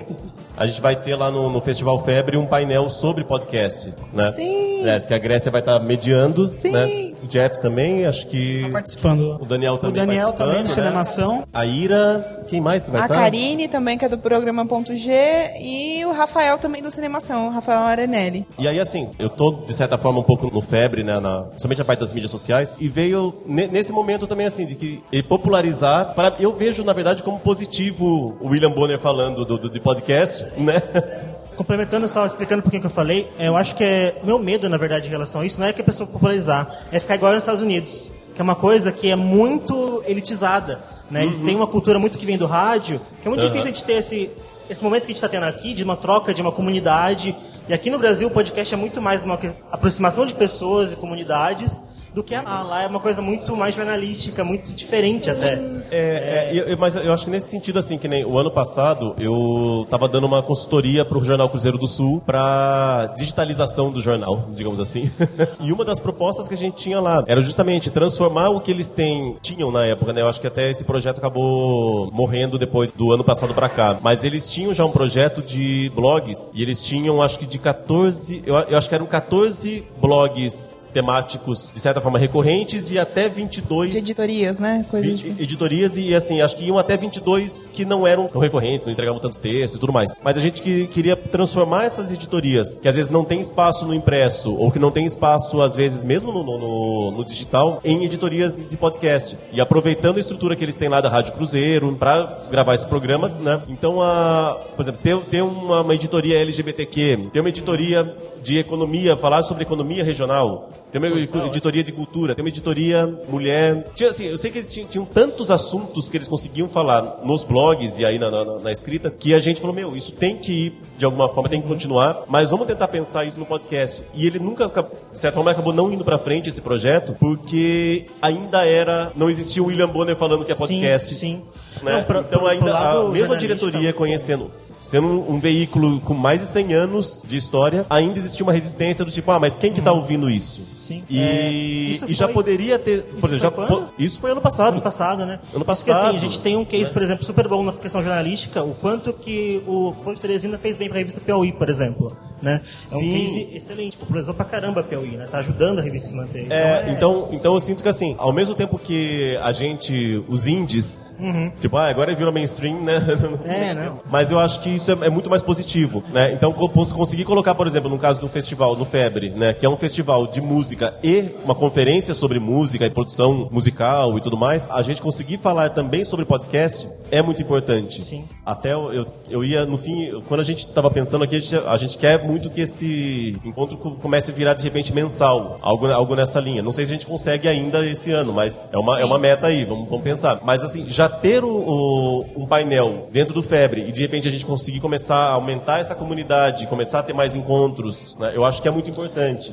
[0.62, 4.30] a gente vai ter lá no, no Festival Febre um painel sobre podcast, né?
[4.30, 4.86] Sim.
[4.86, 7.12] É, que a Grécia vai estar mediando, né?
[7.22, 8.68] O Jeff também, acho que...
[8.70, 9.38] participando.
[9.40, 10.74] O Daniel O também Daniel participando, também, do né?
[10.74, 11.44] Cinemação.
[11.52, 13.14] A Ira, quem mais vai A estar?
[13.14, 15.12] Karine também, que é do programa Ponto G,
[15.60, 18.46] e o Rafael também do Cinemação, o Rafael Arenelli.
[18.58, 21.80] E aí, assim, eu tô, de certa forma, um pouco no febre, né, na, somente
[21.80, 25.22] a parte das mídias sociais, e veio ne- nesse momento também, assim, de que e
[25.22, 29.80] popularizar, para eu vejo, na verdade, como positivo o William Bonner falando do, do, de
[29.80, 30.80] podcast, né?
[31.56, 34.38] Complementando só, explicando um pouquinho o que eu falei, é, eu acho que é, meu
[34.38, 37.14] medo, na verdade, em relação a isso, não é que a pessoa popularizar, é ficar
[37.14, 40.80] igual nos Estados Unidos, que é uma coisa que é muito elitizada,
[41.10, 41.24] né?
[41.24, 41.46] Eles Uhum.
[41.46, 43.48] têm uma cultura muito que vem do rádio, que é muito Aham.
[43.50, 44.30] difícil a gente ter esse,
[44.70, 47.36] esse momento que a gente está tendo aqui, de uma troca, de uma comunidade,
[47.68, 49.38] e aqui no Brasil o podcast é muito mais uma
[49.70, 52.62] aproximação de pessoas e comunidades, do que lá.
[52.62, 55.54] Lá é uma coisa muito mais jornalística, muito diferente até.
[55.90, 59.14] É, é, eu- mas eu acho que nesse sentido, assim, que nem o ano passado,
[59.18, 64.80] eu tava dando uma consultoria pro Jornal Cruzeiro do Sul pra digitalização do jornal, digamos
[64.80, 65.10] assim.
[65.60, 68.90] e uma das propostas que a gente tinha lá era justamente transformar o que eles
[68.90, 70.20] têm, tinham na época, né?
[70.22, 73.98] Eu acho que até esse projeto acabou morrendo depois do ano passado pra cá.
[74.02, 78.42] Mas eles tinham já um projeto de blogs e eles tinham, acho que de 14,
[78.46, 83.90] eu, eu acho que eram 14 blogs temáticos, de certa forma, recorrentes e até 22
[83.92, 84.84] De editorias, né?
[84.90, 88.92] Coisas Vi- editorias e assim, acho que iam até 22 que não eram recorrentes, não
[88.92, 90.12] entregavam tanto texto e tudo mais.
[90.22, 93.94] Mas a gente que, queria transformar essas editorias, que às vezes não tem espaço no
[93.94, 98.04] impresso, ou que não tem espaço, às vezes, mesmo no, no- no- no digital, em
[98.04, 99.36] editorias de podcast.
[99.52, 103.38] E aproveitando a estrutura que eles têm lá da Rádio Cruzeiro, para gravar esses programas,
[103.38, 103.60] né?
[103.68, 109.16] Então, a, por exemplo, ter, ter uma, uma editoria LGBTQ, ter uma editoria de economia,
[109.16, 113.84] falar sobre economia regional, tem uma editoria de cultura, tem uma editoria mulher.
[113.94, 117.98] Tinha, assim, eu sei que tinha, tinham tantos assuntos que eles conseguiam falar nos blogs
[117.98, 120.74] e aí na, na- na escrita, que a gente falou, meu, isso tem que ir,
[120.98, 124.04] de alguma forma, tem que continuar, mas vamos tentar pensar isso no podcast.
[124.14, 124.68] E ele nunca,
[125.10, 129.62] de certa forma, acabou não indo pra frente esse projeto, porque ainda era, não existia
[129.62, 131.14] o William Bonner falando que é podcast.
[131.14, 131.40] Sim,
[131.82, 131.96] né?
[131.98, 134.50] Não, pro- então ainda a mesma diretoria conhecendo
[134.80, 139.04] sendo um, um veículo com mais de 100 anos de história, ainda existia uma resistência
[139.04, 140.62] do tipo, ah, mas quem que tá ouvindo isso?
[140.86, 141.02] Sim.
[141.08, 143.06] E, É, isso e já foi- poderia ter.
[143.10, 144.72] isso Por exemplo, já po- isso foi ano passado.
[144.74, 145.38] Ano passado, né?
[145.54, 146.06] Ano passado.
[146.08, 146.90] assim, a gente tem um case, né?
[146.90, 150.88] por exemplo, super bom na questão jornalística, o quanto que o Fonte Teresina fez bem
[150.88, 152.16] pra revista Piauí, por exemplo.
[152.42, 152.60] Né?
[152.90, 155.26] É um case excelente, popularizou pra caramba a Piauí, né?
[155.30, 156.50] Tá ajudando a revista a se manter.
[156.50, 161.14] É, então, então eu sinto que assim, ao mesmo tempo que a gente, os indies,
[161.20, 161.52] Uhum.
[161.60, 162.96] tipo, ah, agora virou mainstream, né?
[163.46, 163.92] É, né?
[164.10, 166.32] Mas eu acho que isso é, é muito mais positivo, né?
[166.32, 169.52] Então, co- cons- conseguir colocar, por exemplo, no caso do festival, no Febre, né?
[169.54, 170.71] Que é um festival de música
[171.02, 175.70] e uma conferência sobre música e produção musical e tudo mais, a gente conseguir falar
[175.70, 178.02] também sobre podcast é muito importante.
[178.02, 178.24] Sim.
[178.44, 181.56] Até eu, eu, eu ia, no fim, quando a gente estava pensando aqui, a gente,
[181.56, 185.56] a gente quer muito que esse encontro co- comece a virar, de repente, mensal.
[185.60, 186.62] Algo, algo nessa linha.
[186.62, 189.46] Não sei se a gente consegue ainda esse ano, mas é uma, é uma meta
[189.48, 190.40] aí, vamos, vamos pensar.
[190.42, 194.30] Mas, assim, já ter o, o- um painel dentro do Febre e, de repente, a
[194.30, 198.60] gente conseguir começar a aumentar essa comunidade, começar a ter mais encontros, né, eu acho
[198.62, 199.52] que é muito importante.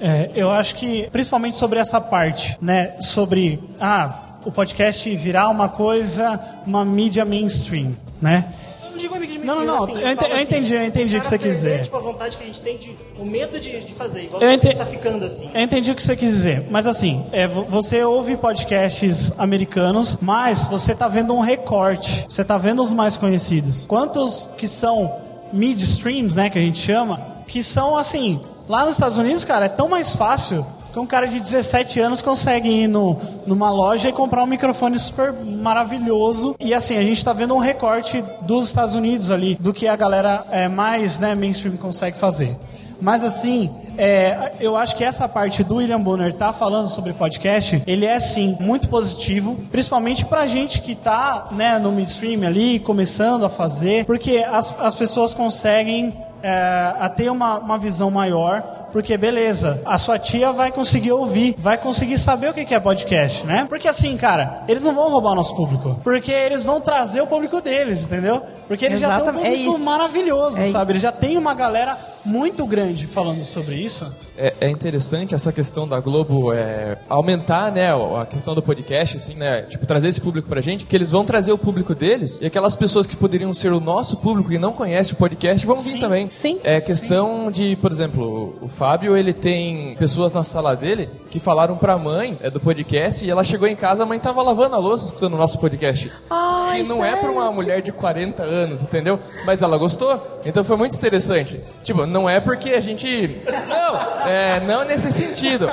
[0.00, 2.94] É, eu acho que, principalmente sobre essa parte, né?
[3.00, 8.46] Sobre, ah, o podcast virar uma coisa, uma mídia mainstream, né?
[8.94, 11.36] Eu não Não, não, não, assim, eu falo eu entendi, eu entendi o que você
[11.38, 11.84] quis perder, dizer.
[11.84, 12.94] Tipo, a vontade que a gente tem de...
[13.18, 15.50] O medo de, de fazer, igual Eu a ente- gente tá ficando assim.
[15.52, 20.16] Eu entendi o que você quis dizer, mas assim, é, vo- você ouve podcasts americanos,
[20.20, 23.86] mas você tá vendo um recorte, você tá vendo os mais conhecidos.
[23.86, 25.16] Quantos que são
[25.52, 28.40] mid-streams, né, que a gente chama, que são assim,
[28.72, 32.22] lá nos Estados Unidos, cara, é tão mais fácil que um cara de 17 anos
[32.22, 36.56] consegue ir no, numa loja e comprar um microfone super maravilhoso.
[36.58, 39.94] E assim, a gente tá vendo um recorte dos Estados Unidos ali, do que a
[39.94, 42.56] galera é, mais né, mainstream consegue fazer.
[42.98, 47.82] Mas assim, é, eu acho que essa parte do William Bonner tá falando sobre podcast,
[47.86, 53.44] ele é sim muito positivo, principalmente pra gente que tá né, no midstream ali, começando
[53.44, 58.62] a fazer, porque as, as pessoas conseguem é, a ter uma, uma visão maior,
[58.92, 63.46] porque beleza, a sua tia vai conseguir ouvir, vai conseguir saber o que é podcast,
[63.46, 63.66] né?
[63.68, 67.26] Porque assim, cara, eles não vão roubar o nosso público, porque eles vão trazer o
[67.26, 68.42] público deles, entendeu?
[68.68, 69.84] Porque eles já têm um Exatamente, é público isso.
[69.84, 70.82] maravilhoso, É sabe?
[70.84, 70.92] isso.
[70.92, 74.12] Eles já tem uma galera muito grande falando sobre isso.
[74.36, 79.34] É, é interessante essa questão da Globo é, aumentar, né, a questão do podcast, assim,
[79.34, 82.46] né, tipo, trazer esse público pra gente, que eles vão trazer o público deles e
[82.46, 85.98] aquelas pessoas que poderiam ser o nosso público e não conhecem o podcast vão vir
[85.98, 86.28] também.
[86.32, 86.58] Sim.
[86.64, 91.76] É questão de, por exemplo, o Fábio, ele tem pessoas na sala dele que falaram
[91.76, 94.78] pra mãe é, do podcast e ela chegou em casa, a mãe tava lavando a
[94.78, 96.10] louça escutando o nosso podcast.
[96.30, 97.32] Ai, que não é pra sério?
[97.32, 99.18] uma mulher de 40 anos, entendeu?
[99.44, 101.60] Mas ela gostou, então foi muito interessante.
[101.84, 103.38] Tipo, não é porque a gente.
[103.68, 105.68] Não, é, não nesse sentido.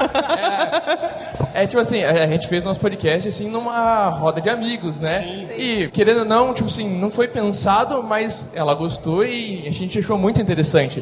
[1.54, 5.48] É, é tipo assim, a gente fez nosso podcast assim numa roda de amigos, né?
[5.58, 10.00] E querendo ou não, tipo assim, não foi pensado, mas ela gostou e a gente
[10.00, 10.49] achou muito interessante.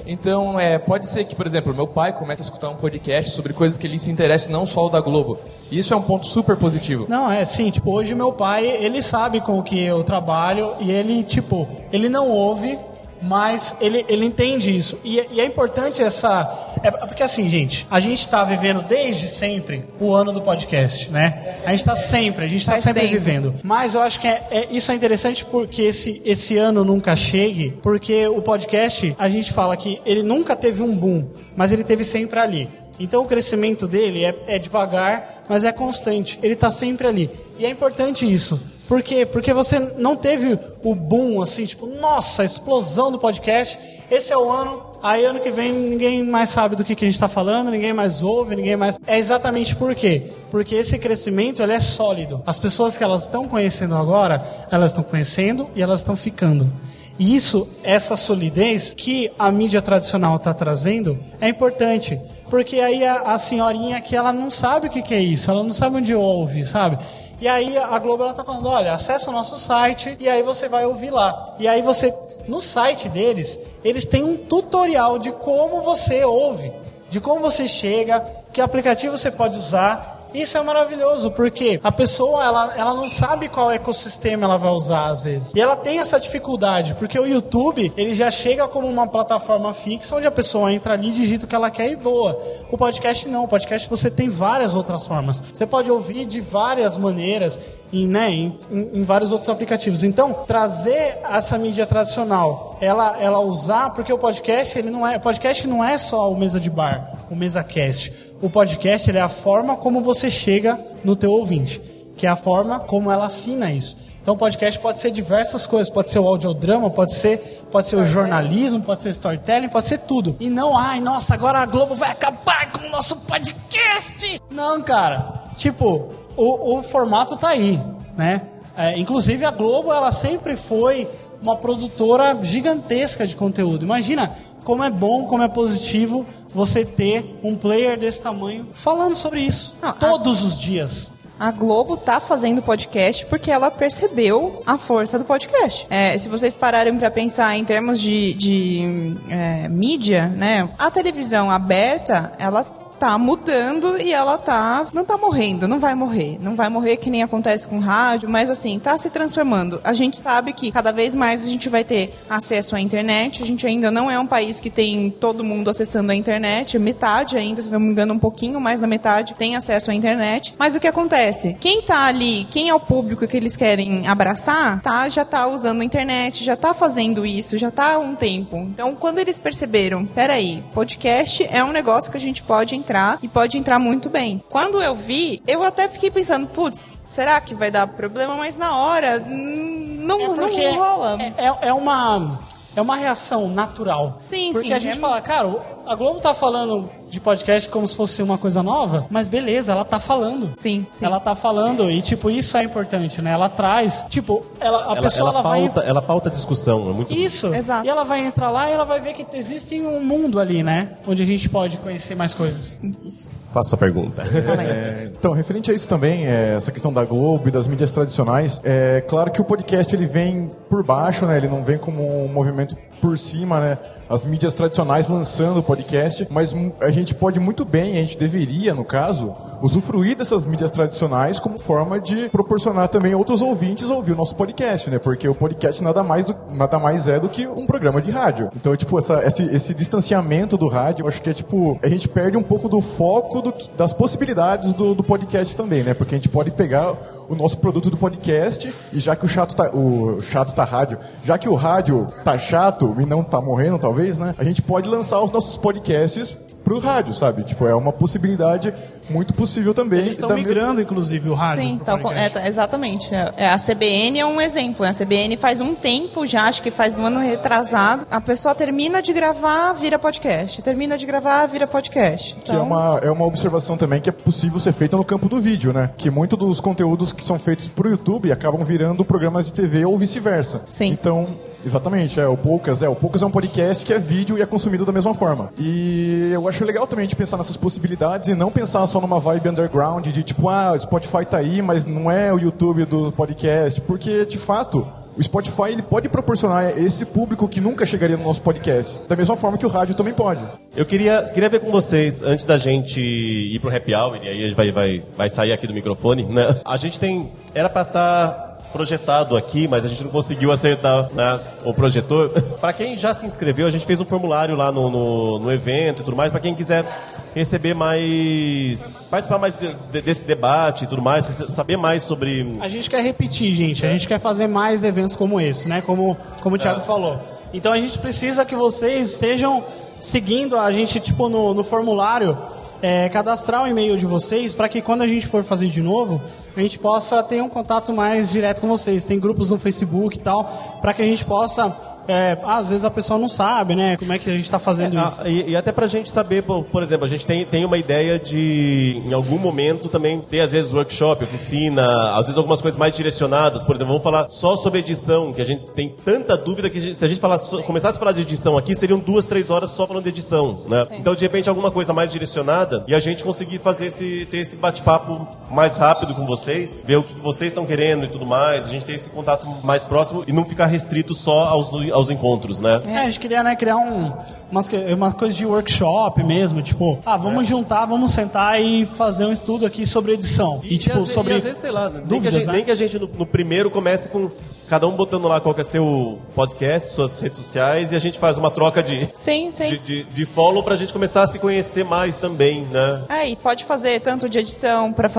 [0.05, 3.53] Então, é, pode ser que, por exemplo, meu pai comece a escutar um podcast sobre
[3.53, 5.39] coisas que ele se interessa, não só o da Globo.
[5.71, 7.05] E isso é um ponto super positivo.
[7.07, 10.91] Não, é sim, tipo, hoje meu pai, ele sabe com o que eu trabalho e
[10.91, 12.77] ele, tipo, ele não ouve,
[13.21, 14.99] mas ele, ele entende isso.
[15.03, 16.73] E, é- e é importante essa.
[16.83, 21.57] É, porque assim, gente, a gente tá vivendo desde sempre o ano do podcast, né?
[21.65, 23.13] A gente tá sempre, a gente tá Faz sempre tempo.
[23.13, 23.55] vivendo.
[23.63, 27.71] Mas eu acho que é, é- isso é interessante porque esse, esse ano nunca chegue,
[27.81, 32.03] porque o podcast, a gente fala que ele nunca teve um boom, mas ele teve
[32.03, 32.69] sempre ali.
[32.99, 36.39] Então o crescimento dele é, é devagar, mas é constante.
[36.41, 37.29] Ele está sempre ali.
[37.59, 38.59] E é importante isso.
[38.87, 39.25] Por quê?
[39.25, 43.77] Porque você não teve o boom, assim, tipo, nossa, explosão do podcast.
[44.09, 47.07] Esse é o ano, aí ano que vem ninguém mais sabe do que, que a
[47.07, 48.97] gente está falando, ninguém mais ouve, ninguém mais.
[49.05, 50.23] É exatamente por quê?
[50.49, 52.41] Porque esse crescimento ele é sólido.
[52.45, 54.41] As pessoas que elas estão conhecendo agora,
[54.71, 56.71] elas estão conhecendo e elas estão ficando.
[57.19, 62.17] E isso, essa solidez que a mídia tradicional está trazendo, é importante.
[62.49, 65.63] Porque aí a, a senhorinha que ela não sabe o que, que é isso, ela
[65.63, 66.97] não sabe onde ouve, sabe?
[67.39, 70.67] E aí a Globo ela tá falando, olha, acessa o nosso site e aí você
[70.67, 71.55] vai ouvir lá.
[71.59, 72.13] E aí você,
[72.47, 76.73] no site deles, eles têm um tutorial de como você ouve,
[77.09, 80.16] de como você chega, que aplicativo você pode usar.
[80.33, 85.05] Isso é maravilhoso, porque a pessoa ela, ela não sabe qual ecossistema ela vai usar
[85.05, 85.53] às vezes.
[85.55, 90.15] E ela tem essa dificuldade, porque o YouTube, ele já chega como uma plataforma fixa
[90.15, 92.39] onde a pessoa entra ali, digita o que ela quer e boa.
[92.71, 95.41] O podcast não, o podcast você tem várias outras formas.
[95.53, 97.59] Você pode ouvir de várias maneiras
[97.91, 100.03] em, né, em, em- vários outros aplicativos.
[100.03, 105.67] Então, trazer essa mídia tradicional, ela, ela usar, porque o podcast, ele não é, podcast
[105.67, 108.26] não é só o mesa de bar, o mesa cast.
[108.39, 111.81] O podcast é a forma como você chega no teu ouvinte.
[112.15, 113.95] que é a forma como ela assina isso.
[114.21, 115.87] Então, o podcast pode ser diversas coisas.
[115.87, 117.37] Pode ser o audiodrama, pode ser,
[117.71, 120.35] pode ser o jornalismo, pode ser o storytelling, pode ser tudo.
[120.39, 124.41] E não, ai, nossa, agora a Globo vai acabar com o nosso podcast.
[124.49, 125.43] Não, cara.
[125.57, 127.79] Tipo, o, o formato tá aí,
[128.17, 128.41] né?
[128.75, 131.07] É, inclusive, a Globo, ela sempre foi
[131.39, 133.85] uma produtora gigantesca de conteúdo.
[133.85, 136.25] Imagina como é bom, como é positivo
[136.57, 141.13] você ter um player desse tamanho falando sobre isso todos os dias.
[141.39, 145.85] A Globo tá fazendo podcast porque ela percebeu a força do podcast.
[145.87, 150.67] É, se vocês pararem para pensar em termos de, de é, mídia, né?
[150.79, 152.63] A televisão aberta, ela
[152.97, 157.09] tá mudando e ela tá não tá morrendo, não vai morrer, não vai morrer que
[157.09, 159.79] nem acontece com rádio, mas assim, tá se transformando.
[159.83, 163.43] A gente sabe que cada vez mais a gente vai ter acesso à internet.
[163.43, 167.37] A gente ainda não é um país que tem todo mundo acessando a internet, metade
[167.37, 170.55] ainda, se não me engano, um pouquinho mais da metade tem acesso à internet.
[170.57, 171.55] Mas o que acontece?
[171.59, 175.81] Quem tá ali, quem é o público que eles querem abraçar, tá já tá usando
[175.81, 178.57] a internet, já tá fazendo isso, já tá há um tempo.
[178.57, 183.27] Então, quando eles perceberam, peraí, podcast é um negócio que a gente pode entrar e
[183.27, 184.41] pode entrar muito bem.
[184.49, 188.35] Quando eu vi, eu até fiquei pensando, putz, será que vai dar problema?
[188.35, 191.17] Mas na hora, hum, não, É porque não rola.
[191.21, 192.39] É, é- é uma
[192.75, 194.17] é uma reação natural.
[194.21, 195.47] Sim, Porque sim, a gente é- fala, cara,
[195.87, 199.85] a Globo tá falando de podcast como se fosse uma coisa nova, mas beleza, ela
[199.85, 200.51] tá falando.
[200.57, 203.31] Sim, Ela tá falando e tipo isso é importante, né?
[203.31, 206.89] Ela traz, tipo, ela, a ela, pessoa ela ela vai pauta, ela pauta a discussão,
[206.89, 207.49] é muito isso.
[207.83, 210.97] E ela vai entrar lá e ela vai ver que existe um mundo ali, né?
[211.07, 212.79] Onde a gente pode conhecer mais coisas.
[213.05, 213.31] Isso.
[213.53, 214.23] Faça sua pergunta.
[214.67, 218.59] É, então, referente a isso também, é, essa questão da Globo e das mídias tradicionais,
[218.63, 221.37] é claro que o podcast ele vem por baixo, né?
[221.37, 223.77] Ele não vem como um movimento por cima, né?
[224.09, 228.73] As mídias tradicionais lançando o podcast, mas a gente pode muito bem, a gente deveria,
[228.73, 234.15] no caso, usufruir dessas mídias tradicionais como forma de proporcionar também outros ouvintes ouvir o
[234.15, 234.97] nosso podcast, né?
[234.97, 238.49] Porque o podcast nada mais, do- nada mais é do que um programa de rádio.
[238.55, 242.07] Então, tipo, essa, esse, esse distanciamento do rádio, eu acho que é tipo, a gente
[242.07, 245.93] perde um pouco do foco do das possibilidades do, do podcast também, né?
[245.93, 246.95] Porque a gente pode pegar
[247.29, 250.97] o nosso produto do podcast e já que o chato tá, o chato tá rádio,
[251.23, 254.33] já que o rádio tá chato e não tá morrendo talvez, né?
[254.37, 256.37] A gente pode lançar os nossos podcasts
[256.67, 257.43] pro rádio, sabe?
[257.43, 258.73] Tipo, é uma possibilidade
[259.09, 259.99] muito possível também.
[259.99, 261.63] Eles estão Da mesma- migrando, inclusive, o rádio.
[261.63, 262.19] Sim, podcast.
[262.19, 263.15] é, tá- exatamente.
[263.15, 264.83] É, é, a CBN é um exemplo.
[264.83, 264.89] né?
[264.91, 268.05] A CBN faz um tempo já, acho que faz um ano retrasado.
[268.11, 270.61] A pessoa termina de gravar, vira podcast.
[270.61, 272.35] Termina de gravar, vira podcast.
[272.35, 275.29] Que é Então, uma, é uma observação também que é possível ser feita no campo
[275.29, 275.91] do vídeo, né?
[275.97, 279.97] Que muitos dos conteúdos que são feitos pro YouTube acabam virando programas de TV ou
[279.97, 280.63] vice-versa.
[280.69, 280.87] Sim.
[280.87, 281.25] Então,
[281.65, 284.45] exatamente, é o Poucas, é, o Poucas é um podcast que é vídeo e é
[284.45, 285.49] consumido da mesma forma.
[285.57, 289.49] E eu acho legal também de pensar nessas possibilidades e não pensar só numa vibe
[289.49, 293.81] underground de tipo, ah, o Spotify tá aí, mas não é o YouTube do podcast,
[293.81, 298.41] porque de fato o Spotify ele pode proporcionar esse público que nunca chegaria no nosso
[298.41, 300.43] podcast, da mesma forma que o rádio também pode.
[300.75, 304.43] Eu queria, queria ver com vocês, antes da gente ir pro happy hour, e aí
[304.43, 306.61] a gente vai, vai, vai sair aqui do microfone, né?
[306.63, 307.31] A gente tem.
[307.55, 312.29] Era pra estar projetado aqui, mas a gente não conseguiu acertar né, o projetor.
[312.59, 316.01] Pra quem já se inscreveu, a gente fez um formulário lá no, no, no evento
[316.01, 316.85] e tudo mais, pra quem quiser
[317.33, 318.79] receber mais.
[319.09, 322.57] participar mais de- de- desse debate e tudo mais, saber mais sobre.
[322.59, 323.85] A gente quer repetir, gente.
[323.85, 325.81] A gente quer fazer mais eventos como esse, né?
[325.81, 326.83] Como, como o Thiago É.
[326.83, 327.19] falou.
[327.53, 329.63] Então a gente precisa que vocês estejam
[329.99, 332.37] seguindo a gente, tipo, no, no formulário,
[332.81, 336.21] é, cadastrar o e-mail de vocês para que quando a gente for fazer de novo,
[336.55, 339.05] a gente possa ter um contato mais direto com vocês.
[339.05, 341.75] Tem grupos no Facebook e tal, para que a gente possa.
[342.07, 343.97] É, às vezes a pessoa não sabe, né?
[343.97, 345.19] Como é que a gente está fazendo isso.
[345.21, 347.77] Ah, e, e até pra gente saber, por, por exemplo, a gente tem, tem uma
[347.77, 352.77] ideia de, em algum momento, também ter, às vezes, workshop, oficina, às vezes algumas coisas
[352.77, 353.63] mais direcionadas.
[353.63, 356.81] Por exemplo, vamos falar só sobre edição, que a gente tem tanta dúvida que a
[356.81, 359.69] gente- se a gente falar, começasse a falar de edição aqui, seriam duas, três horas
[359.71, 360.85] só falando de edição, né?
[360.91, 364.55] Então, de repente, alguma coisa mais direcionada e a gente conseguir fazer esse, ter esse
[364.57, 368.69] bate-papo mais rápido com vocês, ver o que vocês estão querendo e tudo mais, a
[368.69, 372.81] gente ter esse contato mais próximo e não ficar restrito só aos, aos encontros, né?
[372.85, 374.13] É, a gente queria né, criar um,
[374.51, 379.33] umas, umas coisas de workshop mesmo, tipo, ah, vamos juntar, vamos sentar e fazer um
[379.33, 380.59] estudo aqui sobre edição.
[380.63, 382.45] E, tipo, às, ve- sobre e às vezes, sei lá, nem, que a dúvidas, gente,
[382.47, 382.53] né?
[382.53, 384.29] nem que a gente no, no primeiro comece com
[384.69, 388.19] cada um botando lá qual que é seu podcast, suas redes sociais, e a gente
[388.19, 389.67] faz uma troca de, Sim, sim.
[389.67, 393.03] de, de, de follow pra gente começar a se conhecer mais também, né?
[393.09, 395.09] É, e pode fazer tanto de edição para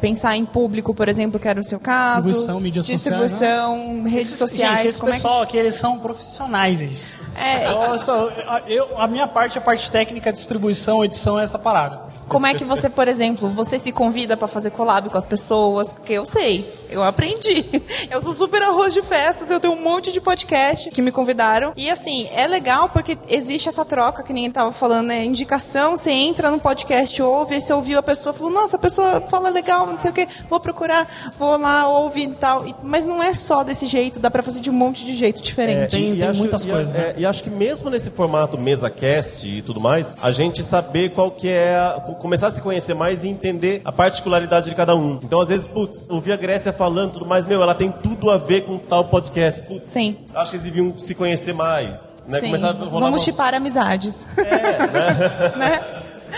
[0.00, 2.22] pensar em público, por exemplo, que era o seu caso.
[2.28, 4.78] Distribuição, mídias Distribuição, redes Esses- sociais.
[4.78, 7.18] Gente, esse como pessoal aqui, eles são profissionais, eles.
[7.36, 8.30] É, Eu, sou-
[8.66, 12.10] eu- a minha parte, a parte técnica, distribuição, edição é essa parada.
[12.28, 15.90] Como é que você, por exemplo, você se convida para fazer collab com as pessoas?
[15.90, 17.64] Porque eu sei, eu aprendi.
[18.10, 21.72] Eu sou super arroz de festas, eu tenho um monte de podcast que me convidaram.
[21.76, 25.24] E assim, é legal porque existe essa troca, que nem ele tava falando, né?
[25.24, 29.20] Indicação, você entra no podcast, ouve, aí você ouviu a pessoa, falou, nossa, a pessoa
[29.22, 31.08] fala legal, não sei o quê, vou procurar,
[31.38, 32.66] vou lá, ouve e tal.
[32.66, 35.40] E- Mas não é só desse jeito, dá pra fazer de um monte de jeito
[35.42, 35.96] diferente.
[35.96, 39.62] É, e- e acho- e, é, e acho que mesmo nesse formato mesa cast e
[39.62, 43.28] tudo mais, a gente saber qual que é a, começar a se conhecer mais e
[43.28, 45.18] entender a particularidade de cada um.
[45.22, 48.36] Então, às vezes, putz, ouvir a Grécia falando tudo mais, meu, ela tem tudo a
[48.36, 49.62] ver com tal podcast.
[49.62, 50.16] Putz, Sim.
[50.34, 52.22] Acho que eles deviam se conhecer mais.
[52.26, 52.40] Né?
[52.40, 52.52] Sim.
[52.90, 54.26] Vamos chipar amizades.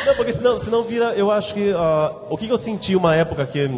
[0.06, 3.14] Não, porque senão, senão vira, eu acho que ah, o que, que eu senti uma
[3.14, 3.70] época que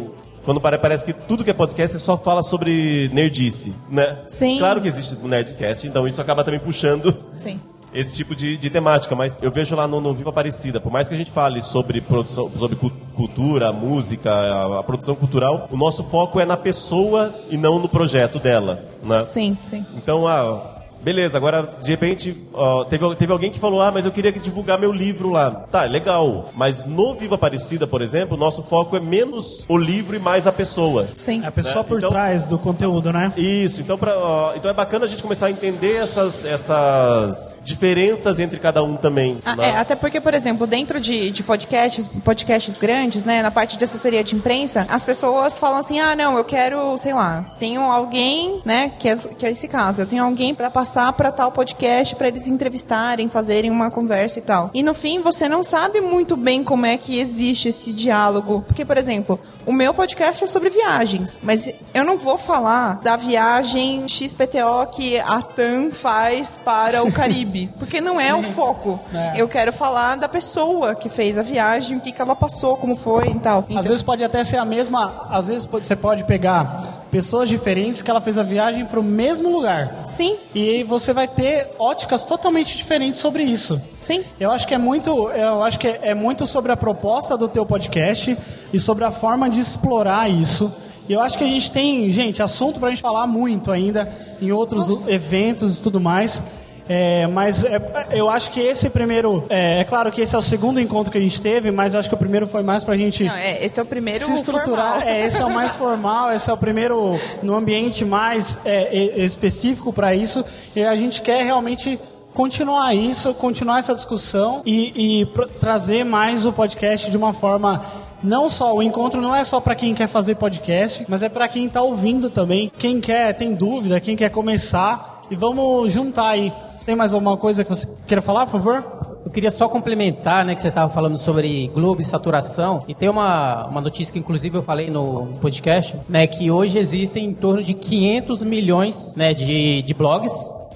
[0.45, 4.19] quando pare- parece que tudo que é podcast só fala sobre nerdice, né?
[4.27, 4.57] Sim.
[4.59, 7.59] Claro que existe o nerdcast, então isso acaba também puxando Sim.
[7.95, 11.07] Esse tipo de, de temática, mas eu vejo lá no, no Viva Aparecida, por mais
[11.07, 15.77] que a gente fale sobre produção, sobre cu- cultura, música, a, a produção cultural, o
[15.77, 19.21] nosso foco é na pessoa e não no projeto dela, né?
[19.23, 19.85] Sim, sim.
[19.95, 20.74] Então, ah,
[21.05, 24.77] beleza, agora de repente ó, teve, teve alguém que falou: Ah, mas eu queria divulgar
[24.79, 25.51] meu livro lá.
[25.51, 26.49] Tá, legal.
[26.55, 30.51] Mas no Viva Aparecida, por exemplo, nosso foco é menos o livro e mais a
[30.51, 31.05] pessoa.
[31.15, 31.43] Sim.
[31.43, 31.89] É a pessoa Né?
[31.89, 33.31] por Então- trás do conteúdo, né?
[33.37, 38.39] Isso, então, pra, ó, então é bacana a gente começar a entender essas, essas diferenças
[38.39, 39.37] entre cada um também.
[39.45, 39.69] Ah, né?
[39.69, 43.83] é, até porque, por exemplo, dentro de, de podcasts, podcasts grandes, né, na parte de
[43.83, 48.61] assessoria de imprensa, as pessoas falam assim, ah, não, eu quero, sei lá, tenho alguém,
[48.65, 52.15] né, que é, que é esse caso, eu tenho alguém para passar para tal podcast
[52.15, 54.69] para eles entrevistarem, fazerem uma conversa e tal.
[54.73, 58.85] E no fim, você não sabe muito bem como é que existe esse diálogo, porque,
[58.85, 64.07] por exemplo, o meu podcast é sobre viagens, mas eu não vou falar da viagem
[64.07, 68.99] XPTO que a TAM faz para o Caribe, porque não é o foco.
[69.13, 69.33] É.
[69.35, 72.95] Eu quero falar da pessoa que fez a viagem, o que, que ela passou, como
[72.95, 73.65] foi e tal.
[73.75, 75.27] Às vezes pode até ser a mesma.
[75.29, 79.49] Às vezes você pode pegar pessoas diferentes que ela fez a viagem para o mesmo
[79.49, 80.03] lugar.
[80.05, 80.35] Sim.
[80.53, 83.81] E você vai ter óticas totalmente diferentes sobre isso.
[83.97, 84.21] Sim.
[84.37, 87.47] Eu acho que é muito, eu acho que é, é muito sobre a proposta do
[87.47, 88.37] teu podcast
[88.73, 90.69] e sobre a forma de explorar isso.
[91.07, 94.11] E eu acho que a gente tem, gente, assunto pra gente falar muito ainda
[94.41, 96.43] em outros eventos e tudo mais.
[96.87, 97.79] É, mas é,
[98.11, 99.43] eu acho que esse primeiro.
[99.49, 101.99] É, é claro que esse é o segundo encontro que a gente teve, mas eu
[101.99, 104.31] acho que o primeiro foi mais pra gente Não, é, esse é o primeiro se
[104.31, 104.99] estruturar.
[104.99, 105.07] formal.
[105.07, 109.91] É, esse é o mais formal, esse é o primeiro no ambiente mais é, específico
[109.91, 110.45] para isso.
[110.75, 111.99] E a gente quer realmente
[112.35, 115.25] continuar isso, continuar essa discussão e, e
[115.59, 117.83] trazer mais o podcast de uma forma.
[118.21, 121.47] Não só, o encontro não é só para quem quer fazer podcast, mas é para
[121.47, 122.71] quem está ouvindo também.
[122.77, 125.14] Quem quer, tem dúvida, quem quer começar.
[125.29, 126.51] E vamos juntar aí.
[126.77, 128.83] Você tem mais alguma coisa que você queira falar, por favor?
[129.25, 133.09] Eu queria só complementar, né, que você estava falando sobre Globo e saturação, e tem
[133.09, 137.63] uma, uma notícia que inclusive eu falei no podcast, né, que hoje existem em torno
[137.63, 140.31] de 500 milhões, né, de, de blogs,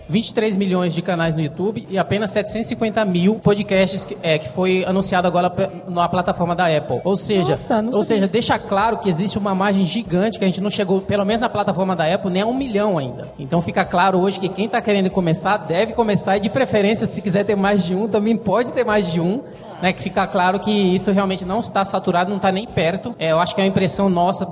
[0.10, 4.84] 23 milhões de canais no YouTube e apenas 750 mil podcasts que, é, que foi
[4.84, 5.54] anunciado agora
[5.88, 7.00] na plataforma da Apple.
[7.04, 10.60] Ou seja, Nossa, ou seja, deixa claro que existe uma margem gigante que a gente
[10.60, 13.30] não chegou, pelo menos na plataforma da Apple, nem a um milhão ainda.
[13.38, 17.22] Então fica claro hoje que quem está querendo começar deve começar e de preferência, se
[17.22, 19.42] quiser ter mais de um, também pode ter mais de um.
[19.82, 23.16] Né, que fica claro que isso realmente não está saturado, não está nem perto.
[23.18, 24.46] É, eu acho que é uma impressão nossa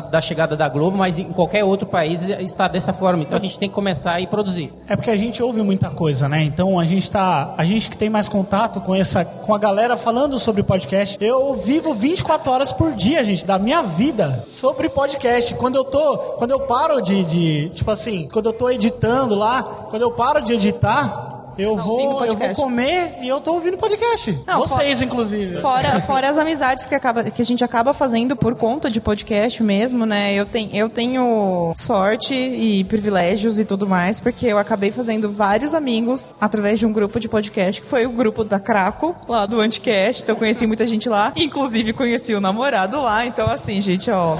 [0.00, 3.22] da chegada da Globo, mas em qualquer outro país está dessa forma.
[3.22, 4.72] Então a gente tem que começar e produzir.
[4.88, 6.42] É porque a gente ouve muita coisa, né?
[6.42, 9.96] Então a gente tá, a gente que tem mais contato com essa, com a galera
[9.96, 11.16] falando sobre podcast.
[11.20, 15.54] Eu vivo 24 horas por dia, gente, da minha vida sobre podcast.
[15.54, 19.62] Quando eu tô, quando eu paro de, de tipo assim, quando eu tô editando lá,
[19.62, 24.38] quando eu paro de editar, eu vou, eu vou comer e eu tô ouvindo podcast.
[24.46, 25.56] Não, Vocês, fora- inclusive.
[25.56, 29.62] Fora, fora as amizades que, acaba, que a gente acaba fazendo por conta de podcast
[29.62, 30.34] mesmo, né?
[30.34, 35.74] Eu, tenho eu tenho sorte e privilégios e tudo mais, porque eu acabei fazendo vários
[35.74, 39.60] amigos através de um grupo de podcast, que foi o grupo da Craco, lá do
[39.60, 40.22] Anticast.
[40.22, 41.32] Então eu conheci muita gente lá.
[41.36, 43.24] Inclusive conheci o namorado lá.
[43.26, 44.36] Então, assim, gente, ó.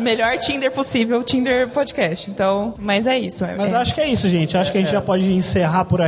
[0.00, 2.30] Melhor Tinder possível, Tinder Podcast.
[2.30, 3.44] Então, mas é isso.
[3.56, 4.56] Mas é, eu acho que é isso, gente.
[4.56, 6.03] Acho que a gente já pode encerrar por aqui.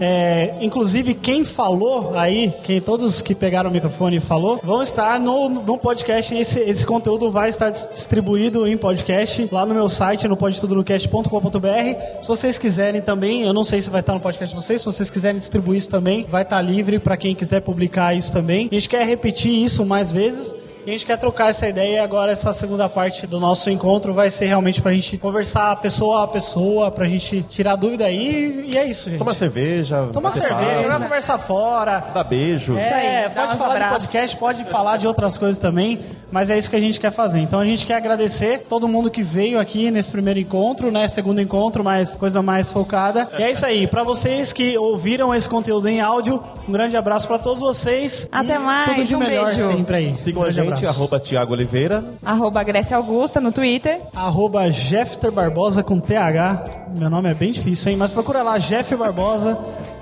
[0.00, 5.18] É, inclusive, quem falou aí, quem todos que pegaram o microfone e falou, vão estar
[5.20, 6.34] no, no podcast.
[6.34, 12.20] Esse, esse conteúdo vai estar dis- distribuído em podcast lá no meu site, no podtudonocast.com.br.
[12.22, 14.86] Se vocês quiserem também, eu não sei se vai estar no podcast de vocês, se
[14.86, 18.68] vocês quiserem distribuir isso também, vai estar livre para quem quiser publicar isso também.
[18.70, 20.54] A gente quer repetir isso mais vezes.
[20.86, 24.14] E a gente quer trocar essa ideia e agora essa segunda parte do nosso encontro
[24.14, 28.78] vai ser realmente pra gente conversar pessoa a pessoa, pra gente tirar dúvida aí e
[28.78, 29.18] é isso, gente.
[29.18, 30.08] Toma cerveja.
[30.12, 32.04] Toma cerveja, papo, jogar conversa fora.
[32.14, 32.76] Dá beijo.
[32.78, 33.98] É, dá pode falar de abraços.
[33.98, 36.00] podcast, pode falar de outras coisas também,
[36.32, 37.40] mas é isso que a gente quer fazer.
[37.40, 41.08] Então a gente quer agradecer todo mundo que veio aqui nesse primeiro encontro, né?
[41.08, 43.28] Segundo encontro, mas coisa mais focada.
[43.38, 43.86] E é isso aí.
[43.86, 48.28] Pra vocês que ouviram esse conteúdo em áudio, um grande abraço pra todos vocês.
[48.32, 49.72] Até mais, Tudo de um melhor beijo.
[49.72, 50.16] sempre aí.
[50.16, 50.98] Sigam a Grande gente, abraço.
[50.98, 52.04] arroba Tiago Oliveira.
[52.24, 54.00] Arroba Grécia Augusta no Twitter.
[54.14, 56.64] Arroba Jeffter Barbosa com TH.
[56.96, 57.98] Meu nome é bem difícil, hein?
[57.98, 59.58] Mas procura lá, Jeff Barbosa,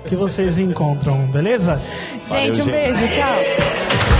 [0.07, 1.81] que vocês encontram, beleza?
[2.25, 2.71] Gente, um gente.
[2.71, 3.07] beijo.
[3.09, 4.18] Tchau.